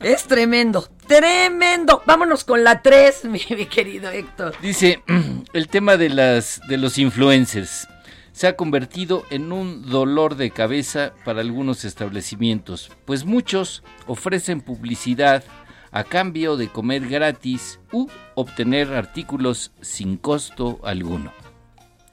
Es 0.00 0.24
tremendo, 0.24 0.88
tremendo. 1.06 2.02
Vámonos 2.06 2.44
con 2.44 2.64
la 2.64 2.80
3, 2.82 3.24
mi, 3.26 3.40
mi 3.50 3.66
querido 3.66 4.10
Héctor. 4.10 4.54
Dice, 4.62 5.02
el 5.52 5.68
tema 5.68 5.96
de 5.96 6.08
las 6.08 6.60
de 6.68 6.78
los 6.78 6.98
influencers 6.98 7.86
se 8.32 8.46
ha 8.46 8.56
convertido 8.56 9.24
en 9.30 9.52
un 9.52 9.82
dolor 9.90 10.36
de 10.36 10.50
cabeza 10.50 11.12
para 11.24 11.40
algunos 11.40 11.84
establecimientos, 11.84 12.90
pues 13.04 13.24
muchos 13.24 13.82
ofrecen 14.06 14.60
publicidad 14.60 15.42
a 15.90 16.04
cambio 16.04 16.56
de 16.56 16.68
comer 16.68 17.08
gratis 17.08 17.80
u 17.92 18.08
obtener 18.34 18.92
artículos 18.94 19.72
sin 19.80 20.16
costo 20.16 20.80
alguno. 20.82 21.32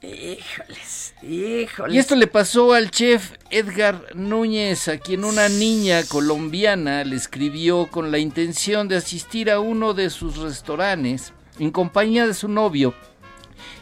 Híjoles, 0.02 1.14
híjoles. 1.22 1.94
Y 1.94 1.98
esto 1.98 2.14
le 2.14 2.26
pasó 2.26 2.74
al 2.74 2.90
chef 2.90 3.32
Edgar 3.50 4.14
Núñez, 4.14 4.88
a 4.88 4.98
quien 4.98 5.24
una 5.24 5.48
niña 5.48 6.04
colombiana 6.04 7.02
le 7.02 7.16
escribió 7.16 7.88
con 7.90 8.12
la 8.12 8.18
intención 8.18 8.88
de 8.88 8.96
asistir 8.96 9.50
a 9.50 9.58
uno 9.58 9.94
de 9.94 10.10
sus 10.10 10.36
restaurantes 10.36 11.32
en 11.58 11.70
compañía 11.70 12.26
de 12.26 12.34
su 12.34 12.48
novio 12.48 12.94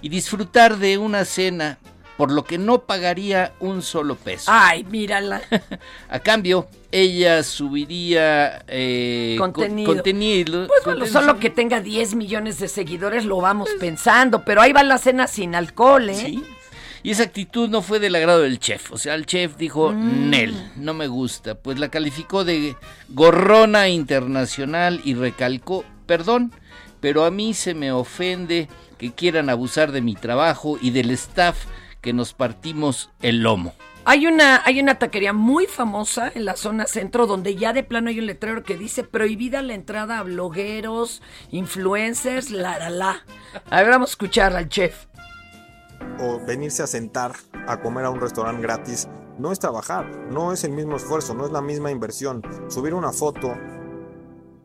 y 0.01 0.09
disfrutar 0.09 0.79
de 0.79 0.99
una 0.99 1.25
cena, 1.25 1.79
por 2.17 2.31
lo 2.31 2.45
que 2.45 2.59
no 2.59 2.81
pagaría 2.83 3.53
un 3.61 3.83
solo 3.83 4.15
peso. 4.17 4.51
Ay, 4.55 4.85
mírala. 4.85 5.43
A 6.09 6.19
cambio, 6.21 6.69
ella 6.93 7.43
subiría 7.43 8.65
eh, 8.69 9.37
co- 9.39 9.53
Contenido. 9.53 10.67
Pues 10.67 10.85
bueno, 10.85 11.01
contenido- 11.01 11.07
solo 11.07 11.39
que 11.41 11.51
tenga 11.51 11.81
10 11.81 12.15
millones 12.15 12.59
de 12.59 12.69
seguidores 12.69 13.25
lo 13.25 13.39
vamos 13.41 13.69
pensando, 13.81 14.45
pero 14.45 14.61
ahí 14.63 14.73
va 14.73 14.83
la 14.83 14.99
cena 14.99 15.27
sin 15.27 15.55
alcohol, 15.55 16.09
¿eh? 16.11 16.15
Sí. 16.15 16.45
Y 17.03 17.11
esa 17.11 17.25
actitud 17.25 17.69
no 17.69 17.83
fue 17.83 17.99
del 17.99 18.15
agrado 18.15 18.41
del 18.41 18.59
chef. 18.59 18.91
O 18.93 18.97
sea, 18.97 19.15
el 19.15 19.27
chef 19.27 19.57
dijo, 19.59 19.91
Mm. 19.93 20.31
Nel, 20.31 20.73
no 20.77 20.95
me 20.95 21.07
gusta. 21.07 21.55
Pues 21.55 21.79
la 21.79 21.91
calificó 21.91 22.45
de 22.45 22.77
gorrona 23.11 23.89
internacional 23.89 25.01
y 25.05 25.15
recalcó, 25.15 25.85
perdón, 26.07 26.53
pero 27.01 27.25
a 27.25 27.31
mí 27.31 27.53
se 27.53 27.75
me 27.75 27.93
ofende 27.93 28.69
que 28.97 29.13
quieran 29.13 29.51
abusar 29.51 29.93
de 29.93 30.01
mi 30.01 30.15
trabajo 30.15 30.79
y 30.81 30.91
del 30.93 31.11
staff 31.11 31.67
que 32.05 32.13
nos 32.13 32.35
partimos 32.35 33.11
el 33.23 33.43
lomo. 33.43 33.73
Hay 34.05 34.27
una, 34.27 34.61
hay 34.67 34.79
una 34.79 34.99
taquería 34.99 35.33
muy 35.33 35.65
famosa 35.65 36.31
en 36.35 36.45
la 36.45 36.55
zona 36.55 36.85
centro 36.85 37.27
donde 37.27 37.57
ya 37.57 37.73
de 37.73 37.83
plano 37.83 38.11
hay 38.11 38.19
un 38.19 38.27
letrero 38.27 38.63
que 38.63 38.77
dice 38.77 39.05
prohibida 39.05 39.63
la 39.63 39.73
entrada 39.73 40.19
a 40.19 40.23
blogueros, 40.23 41.23
influencers, 41.51 42.51
la 42.51 42.79
la 42.79 42.91
la. 42.91 43.25
A 43.71 43.81
ver, 43.81 43.89
vamos 43.89 44.11
a 44.11 44.13
escuchar 44.13 44.55
al 44.55 44.69
chef. 44.69 45.07
o 46.21 46.39
venirse 46.47 46.83
a 46.83 46.87
sentar 46.87 47.33
a 47.67 47.81
comer 47.81 48.05
a 48.05 48.11
un 48.11 48.21
restaurante 48.21 48.61
gratis 48.61 49.09
no 49.39 49.51
es 49.51 49.59
trabajar, 49.59 50.05
no 50.31 50.53
es 50.53 50.63
el 50.65 50.73
mismo 50.73 50.97
esfuerzo, 50.97 51.33
no 51.33 51.47
es 51.47 51.53
la 51.53 51.63
misma 51.63 51.91
inversión. 51.91 52.43
Subir 52.69 52.93
una 52.93 53.13
foto 53.13 53.57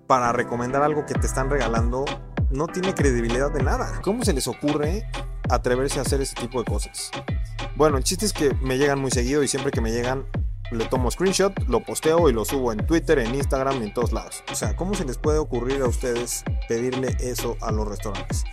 para 0.07 0.33
recomendar 0.33 0.83
algo 0.83 1.05
que 1.05 1.13
te 1.13 1.25
están 1.25 1.49
regalando 1.49 2.03
no 2.51 2.67
tiene 2.67 2.93
credibilidad 2.93 3.49
de 3.49 3.63
nada. 3.63 4.01
¿Cómo 4.03 4.25
se 4.25 4.33
les 4.33 4.47
ocurre 4.47 5.05
atreverse 5.49 5.99
a 5.99 6.03
hacer 6.03 6.21
ese 6.21 6.35
tipo 6.35 6.59
de 6.59 6.65
cosas? 6.65 7.11
Bueno, 7.75 7.97
el 7.97 8.03
chiste 8.03 8.25
es 8.25 8.33
que 8.33 8.53
me 8.61 8.77
llegan 8.77 8.99
muy 8.99 9.11
seguido 9.11 9.43
y 9.43 9.47
siempre 9.47 9.71
que 9.71 9.81
me 9.81 9.91
llegan 9.91 10.25
le 10.71 10.85
tomo 10.85 11.09
screenshot, 11.09 11.67
lo 11.67 11.83
posteo 11.83 12.29
y 12.29 12.33
lo 12.33 12.45
subo 12.45 12.71
en 12.71 12.85
Twitter, 12.85 13.19
en 13.19 13.33
Instagram 13.33 13.81
y 13.81 13.87
en 13.87 13.93
todos 13.93 14.11
lados. 14.11 14.43
O 14.51 14.55
sea, 14.55 14.75
¿cómo 14.75 14.93
se 14.93 15.05
les 15.05 15.17
puede 15.17 15.39
ocurrir 15.39 15.81
a 15.81 15.87
ustedes 15.87 16.43
pedirle 16.67 17.15
eso 17.19 17.57
a 17.61 17.71
los 17.71 17.87
restaurantes? 17.87 18.43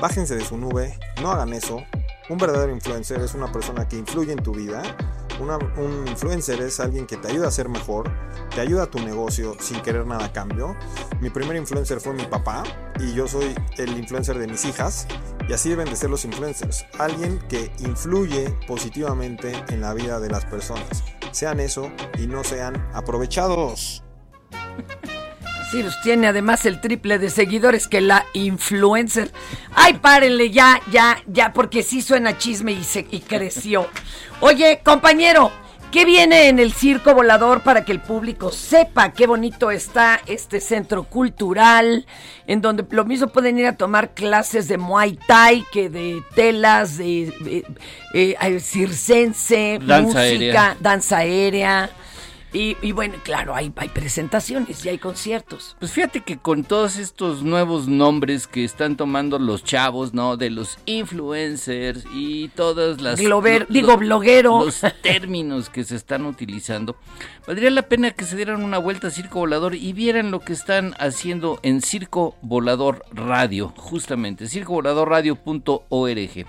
Bájense 0.00 0.36
de 0.36 0.44
su 0.44 0.56
nube, 0.56 0.98
no 1.22 1.32
hagan 1.32 1.52
eso. 1.52 1.82
Un 2.28 2.38
verdadero 2.38 2.72
influencer 2.72 3.20
es 3.20 3.34
una 3.34 3.50
persona 3.50 3.88
que 3.88 3.96
influye 3.96 4.32
en 4.32 4.42
tu 4.42 4.52
vida. 4.52 4.82
Un 5.38 6.08
influencer 6.08 6.60
es 6.62 6.80
alguien 6.80 7.06
que 7.06 7.16
te 7.16 7.28
ayuda 7.28 7.48
a 7.48 7.50
ser 7.50 7.68
mejor, 7.68 8.10
te 8.54 8.60
ayuda 8.60 8.84
a 8.84 8.86
tu 8.86 8.98
negocio 9.00 9.56
sin 9.60 9.80
querer 9.80 10.06
nada 10.06 10.26
a 10.26 10.32
cambio. 10.32 10.76
Mi 11.20 11.28
primer 11.30 11.56
influencer 11.56 12.00
fue 12.00 12.14
mi 12.14 12.24
papá 12.24 12.62
y 12.98 13.12
yo 13.12 13.28
soy 13.28 13.54
el 13.76 13.96
influencer 13.98 14.38
de 14.38 14.46
mis 14.46 14.64
hijas. 14.64 15.06
Y 15.48 15.52
así 15.52 15.68
deben 15.68 15.88
de 15.88 15.96
ser 15.96 16.10
los 16.10 16.24
influencers. 16.24 16.86
Alguien 16.98 17.38
que 17.48 17.70
influye 17.80 18.50
positivamente 18.66 19.52
en 19.68 19.80
la 19.80 19.94
vida 19.94 20.20
de 20.20 20.30
las 20.30 20.44
personas. 20.44 21.04
Sean 21.32 21.60
eso 21.60 21.90
y 22.18 22.26
no 22.26 22.42
sean 22.42 22.88
aprovechados. 22.94 24.02
Sirius 25.70 26.00
tiene 26.00 26.28
además 26.28 26.64
el 26.64 26.80
triple 26.80 27.18
de 27.18 27.28
seguidores 27.28 27.88
que 27.88 28.00
la 28.00 28.24
influencer. 28.34 29.32
Ay, 29.74 29.94
párenle 29.94 30.50
ya, 30.50 30.80
ya, 30.92 31.18
ya, 31.26 31.52
porque 31.52 31.82
sí 31.82 32.02
suena 32.02 32.38
chisme 32.38 32.72
y, 32.72 32.84
se, 32.84 33.06
y 33.10 33.20
creció. 33.20 33.86
Oye, 34.40 34.80
compañero, 34.84 35.50
¿qué 35.90 36.04
viene 36.04 36.48
en 36.48 36.58
el 36.58 36.72
circo 36.72 37.14
volador 37.14 37.62
para 37.62 37.84
que 37.84 37.92
el 37.92 38.00
público 38.00 38.52
sepa 38.52 39.12
qué 39.12 39.26
bonito 39.26 39.70
está 39.70 40.20
este 40.26 40.60
centro 40.60 41.04
cultural? 41.04 42.06
En 42.46 42.60
donde 42.60 42.84
lo 42.90 43.04
mismo 43.04 43.28
pueden 43.28 43.58
ir 43.58 43.66
a 43.66 43.76
tomar 43.76 44.10
clases 44.10 44.68
de 44.68 44.76
Muay 44.78 45.18
Thai 45.26 45.64
que 45.72 45.88
de 45.88 46.22
telas, 46.34 46.98
de, 46.98 47.32
de- 47.40 47.64
eh, 48.14 48.36
eh, 48.40 48.60
circense, 48.60 49.78
Danza 49.82 50.02
música, 50.02 50.20
aérea. 50.22 50.76
danza 50.80 51.16
aérea. 51.18 51.90
Y, 52.56 52.76
y 52.80 52.92
bueno, 52.92 53.16
claro, 53.22 53.54
hay, 53.54 53.70
hay 53.76 53.90
presentaciones 53.90 54.82
y 54.86 54.88
hay 54.88 54.96
conciertos. 54.96 55.76
Pues 55.78 55.92
fíjate 55.92 56.22
que 56.22 56.38
con 56.38 56.64
todos 56.64 56.96
estos 56.96 57.42
nuevos 57.42 57.86
nombres 57.86 58.46
que 58.46 58.64
están 58.64 58.96
tomando 58.96 59.38
los 59.38 59.62
chavos, 59.62 60.14
¿no? 60.14 60.38
De 60.38 60.48
los 60.48 60.78
influencers 60.86 62.04
y 62.14 62.48
todas 62.48 63.02
las... 63.02 63.18
Digo, 63.18 63.42
bloguero. 63.98 64.64
Los 64.64 64.80
términos 65.02 65.68
que 65.68 65.84
se 65.84 65.96
están 65.96 66.24
utilizando. 66.24 66.96
Valdría 67.46 67.68
la 67.68 67.82
pena 67.82 68.12
que 68.12 68.24
se 68.24 68.36
dieran 68.36 68.64
una 68.64 68.78
vuelta 68.78 69.08
a 69.08 69.10
Circo 69.10 69.40
Volador 69.40 69.74
y 69.74 69.92
vieran 69.92 70.30
lo 70.30 70.40
que 70.40 70.54
están 70.54 70.94
haciendo 70.98 71.60
en 71.62 71.82
Circo 71.82 72.36
Volador 72.40 73.04
Radio, 73.12 73.74
justamente, 73.76 74.48
circovoladorradio.org. 74.48 76.46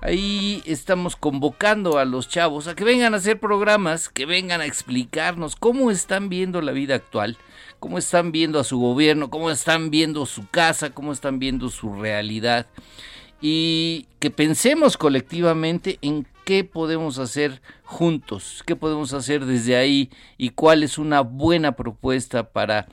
Ahí 0.00 0.62
estamos 0.64 1.16
convocando 1.16 1.98
a 1.98 2.04
los 2.04 2.28
chavos 2.28 2.68
a 2.68 2.76
que 2.76 2.84
vengan 2.84 3.14
a 3.14 3.16
hacer 3.16 3.40
programas, 3.40 4.08
que 4.08 4.26
vengan 4.26 4.60
a 4.60 4.66
explicarnos 4.66 5.56
cómo 5.56 5.90
están 5.90 6.28
viendo 6.28 6.60
la 6.62 6.70
vida 6.70 6.94
actual, 6.94 7.36
cómo 7.80 7.98
están 7.98 8.30
viendo 8.30 8.60
a 8.60 8.64
su 8.64 8.78
gobierno, 8.78 9.28
cómo 9.28 9.50
están 9.50 9.90
viendo 9.90 10.24
su 10.24 10.48
casa, 10.48 10.90
cómo 10.90 11.12
están 11.12 11.40
viendo 11.40 11.68
su 11.68 11.94
realidad. 11.94 12.66
Y 13.40 14.06
que 14.20 14.30
pensemos 14.30 14.96
colectivamente 14.96 15.98
en 16.00 16.28
qué 16.44 16.62
podemos 16.62 17.18
hacer 17.18 17.60
juntos, 17.84 18.62
qué 18.66 18.76
podemos 18.76 19.12
hacer 19.14 19.46
desde 19.46 19.76
ahí 19.76 20.10
y 20.36 20.50
cuál 20.50 20.84
es 20.84 20.98
una 20.98 21.22
buena 21.22 21.72
propuesta 21.72 22.50
para 22.50 22.86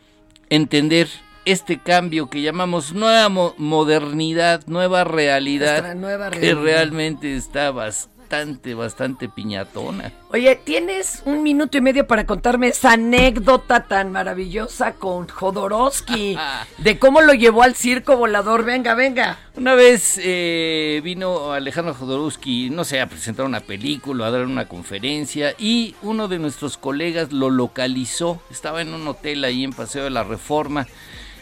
entender 0.49 1.07
este 1.45 1.79
cambio 1.79 2.29
que 2.29 2.41
llamamos 2.41 2.93
nueva 2.93 3.29
mo- 3.29 3.53
modernidad, 3.57 4.63
nueva 4.67 5.03
realidad, 5.03 5.95
que 6.31 6.53
realmente 6.55 7.35
está 7.35 7.71
bastante, 7.71 8.73
bastante 8.73 9.29
piñatona. 9.29 10.11
Oye, 10.31 10.55
tienes 10.55 11.21
un 11.25 11.43
minuto 11.43 11.77
y 11.77 11.81
medio 11.81 12.07
para 12.07 12.25
contarme 12.25 12.69
esa 12.69 12.93
anécdota 12.93 13.85
tan 13.87 14.11
maravillosa 14.11 14.93
con 14.93 15.27
Jodorowsky, 15.29 16.35
de 16.79 16.99
cómo 16.99 17.21
lo 17.21 17.33
llevó 17.33 17.61
al 17.63 17.75
circo 17.75 18.17
volador. 18.17 18.65
Venga, 18.65 18.95
venga. 18.95 19.37
Una 19.55 19.75
vez 19.75 20.19
eh, 20.21 20.99
vino 21.03 21.53
Alejandro 21.53 21.93
Jodorowsky, 21.93 22.71
no 22.71 22.83
sé, 22.83 22.99
a 22.99 23.07
presentar 23.07 23.45
una 23.45 23.59
película, 23.61 24.25
a 24.27 24.31
dar 24.31 24.45
una 24.45 24.67
conferencia 24.67 25.53
y 25.59 25.95
uno 26.01 26.27
de 26.27 26.39
nuestros 26.39 26.77
colegas 26.77 27.31
lo 27.31 27.49
localizó. 27.51 28.41
Estaba 28.49 28.81
en 28.81 28.93
un 28.93 29.07
hotel 29.07 29.43
ahí 29.45 29.63
en 29.63 29.71
Paseo 29.71 30.03
de 30.03 30.09
la 30.09 30.23
Reforma 30.23 30.87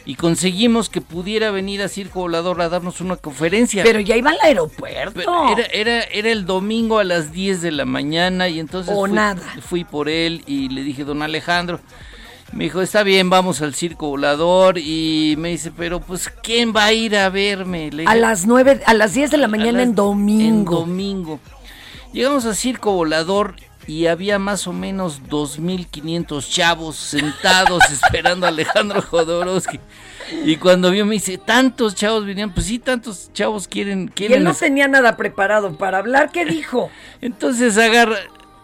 y 0.06 0.16
conseguimos 0.16 0.90
que 0.90 1.00
pudiera 1.02 1.50
venir 1.52 1.82
a 1.82 1.88
Circo 1.88 2.22
Volador 2.22 2.62
a 2.62 2.70
darnos 2.70 3.00
una 3.02 3.16
conferencia. 3.16 3.84
Pero 3.84 4.00
ya 4.02 4.18
iba 4.18 4.32
al 4.32 4.40
aeropuerto. 4.44 5.22
Era, 5.58 5.66
era, 5.68 6.02
era 6.04 6.30
el 6.32 6.46
domingo 6.46 7.00
a 7.00 7.04
las 7.04 7.32
10 7.32 7.62
de 7.62 7.72
la 7.72 7.86
mañana 7.86 8.50
y 8.50 8.60
entonces 8.60 8.94
O 8.96 9.02
fui, 9.06 9.12
nada. 9.12 9.42
fui 9.62 9.84
por 9.86 10.10
él 10.10 10.44
y 10.46 10.70
le 10.70 10.84
dije, 10.84 11.04
don 11.06 11.22
Alejandro, 11.22 11.80
me 12.52 12.66
dijo, 12.66 12.82
está 12.82 13.04
bien, 13.04 13.30
vamos 13.30 13.62
al 13.62 13.74
circo 13.74 14.10
volador 14.10 14.78
y 14.78 15.36
me 15.38 15.50
dice, 15.50 15.72
pero 15.76 16.02
pues, 16.02 16.30
¿quién 16.44 16.74
va 16.76 16.86
a 16.86 16.94
ir 16.94 17.16
a 17.16 17.30
verme? 17.30 17.90
Le 17.92 18.06
A 18.06 18.14
las 18.16 18.46
nueve, 18.46 18.82
a 18.86 18.94
las 18.94 19.14
10 19.14 19.32
de 19.32 19.38
la 19.38 19.48
mañana 19.48 19.80
las- 19.80 19.88
en 19.88 19.96
domingo. 19.96 20.80
en 20.84 20.88
domingo. 20.90 21.40
Llegamos 22.12 22.46
a 22.46 22.54
circo 22.54 22.92
volador 22.92 23.56
y 23.88 24.08
había 24.08 24.40
más 24.40 24.68
o 24.68 24.74
menos 24.74 25.22
2.500 25.24 26.50
chavos 26.50 26.96
sentados 26.96 27.84
esperando 27.92 28.46
a 28.46 28.50
Alejandro 28.50 29.02
Jodorowsky. 29.02 29.80
Y 30.46 30.56
cuando 30.58 30.90
vio 30.92 31.06
me 31.06 31.16
dice, 31.16 31.38
tantos 31.38 31.96
chavos 31.96 32.26
venían, 32.26 32.54
pues 32.54 32.68
sí, 32.68 32.80
tantos 32.80 33.32
chavos 33.34 33.68
quieren... 33.68 34.04
Y 34.04 34.12
quieren 34.12 34.38
él 34.40 34.44
no 34.44 34.54
tenía 34.54 34.88
nada 34.88 35.18
preparado 35.18 35.78
para 35.78 35.98
hablar. 35.98 36.32
¿Qué 36.32 36.46
dijo? 36.46 36.90
entonces 37.22 37.78
agarra, 37.78 38.18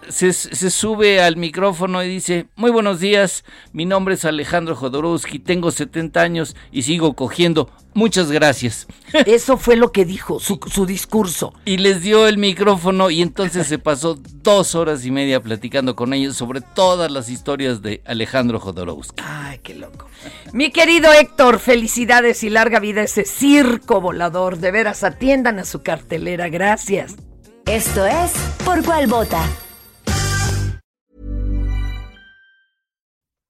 se, 0.10 0.34
se 0.34 0.70
sube 0.70 1.22
al 1.22 1.38
micrófono 1.38 2.04
y 2.04 2.10
dice, 2.10 2.48
muy 2.56 2.72
buenos 2.72 3.00
días, 3.00 3.44
mi 3.72 3.86
nombre 3.86 4.16
es 4.16 4.26
Alejandro 4.26 4.76
Jodorowsky, 4.76 5.40
tengo 5.40 5.72
70 5.72 6.20
años 6.22 6.56
y 6.72 6.82
sigo 6.84 7.14
cogiendo, 7.14 7.70
muchas 7.94 8.32
gracias. 8.32 8.88
Eso 9.26 9.58
fue 9.58 9.76
lo 9.76 9.92
que 9.92 10.06
dijo, 10.06 10.40
su, 10.40 10.60
su 10.72 10.86
discurso. 10.86 11.54
Y 11.66 11.78
les 11.78 12.02
dio 12.02 12.28
el 12.28 12.38
micrófono 12.38 13.10
y 13.10 13.22
entonces 13.22 13.68
se 13.68 13.78
pasó 13.78 14.20
dos 14.44 14.76
horas 14.76 15.06
y 15.06 15.12
media 15.12 15.42
platicando 15.42 15.96
con 15.96 16.14
ellos 16.14 16.36
sobre 16.36 16.62
todas 16.62 17.12
las 17.12 17.30
historias 17.30 17.82
de 17.82 18.02
Alejandro 18.06 18.60
Jodorowsky. 18.60 19.24
Ay, 19.24 19.60
qué 19.64 19.76
loco. 19.76 20.08
Mi 20.54 20.72
querido 20.72 21.14
Héctor, 21.14 21.60
felicidades 21.60 22.44
y 22.44 22.50
larga 22.50 22.80
vida 22.80 23.02
a 23.02 23.06
ese 23.06 23.26
circo 23.26 24.02
volador. 24.02 24.58
De 24.58 24.72
veras, 24.72 25.04
atiendan 25.04 25.60
a 25.60 25.66
su 25.66 25.84
cartelera. 25.84 26.50
Gracias. 26.50 27.16
Esto 27.66 28.06
es 28.06 28.32
Por 28.66 28.84
Cuál 28.84 29.08
Vota. 29.08 29.48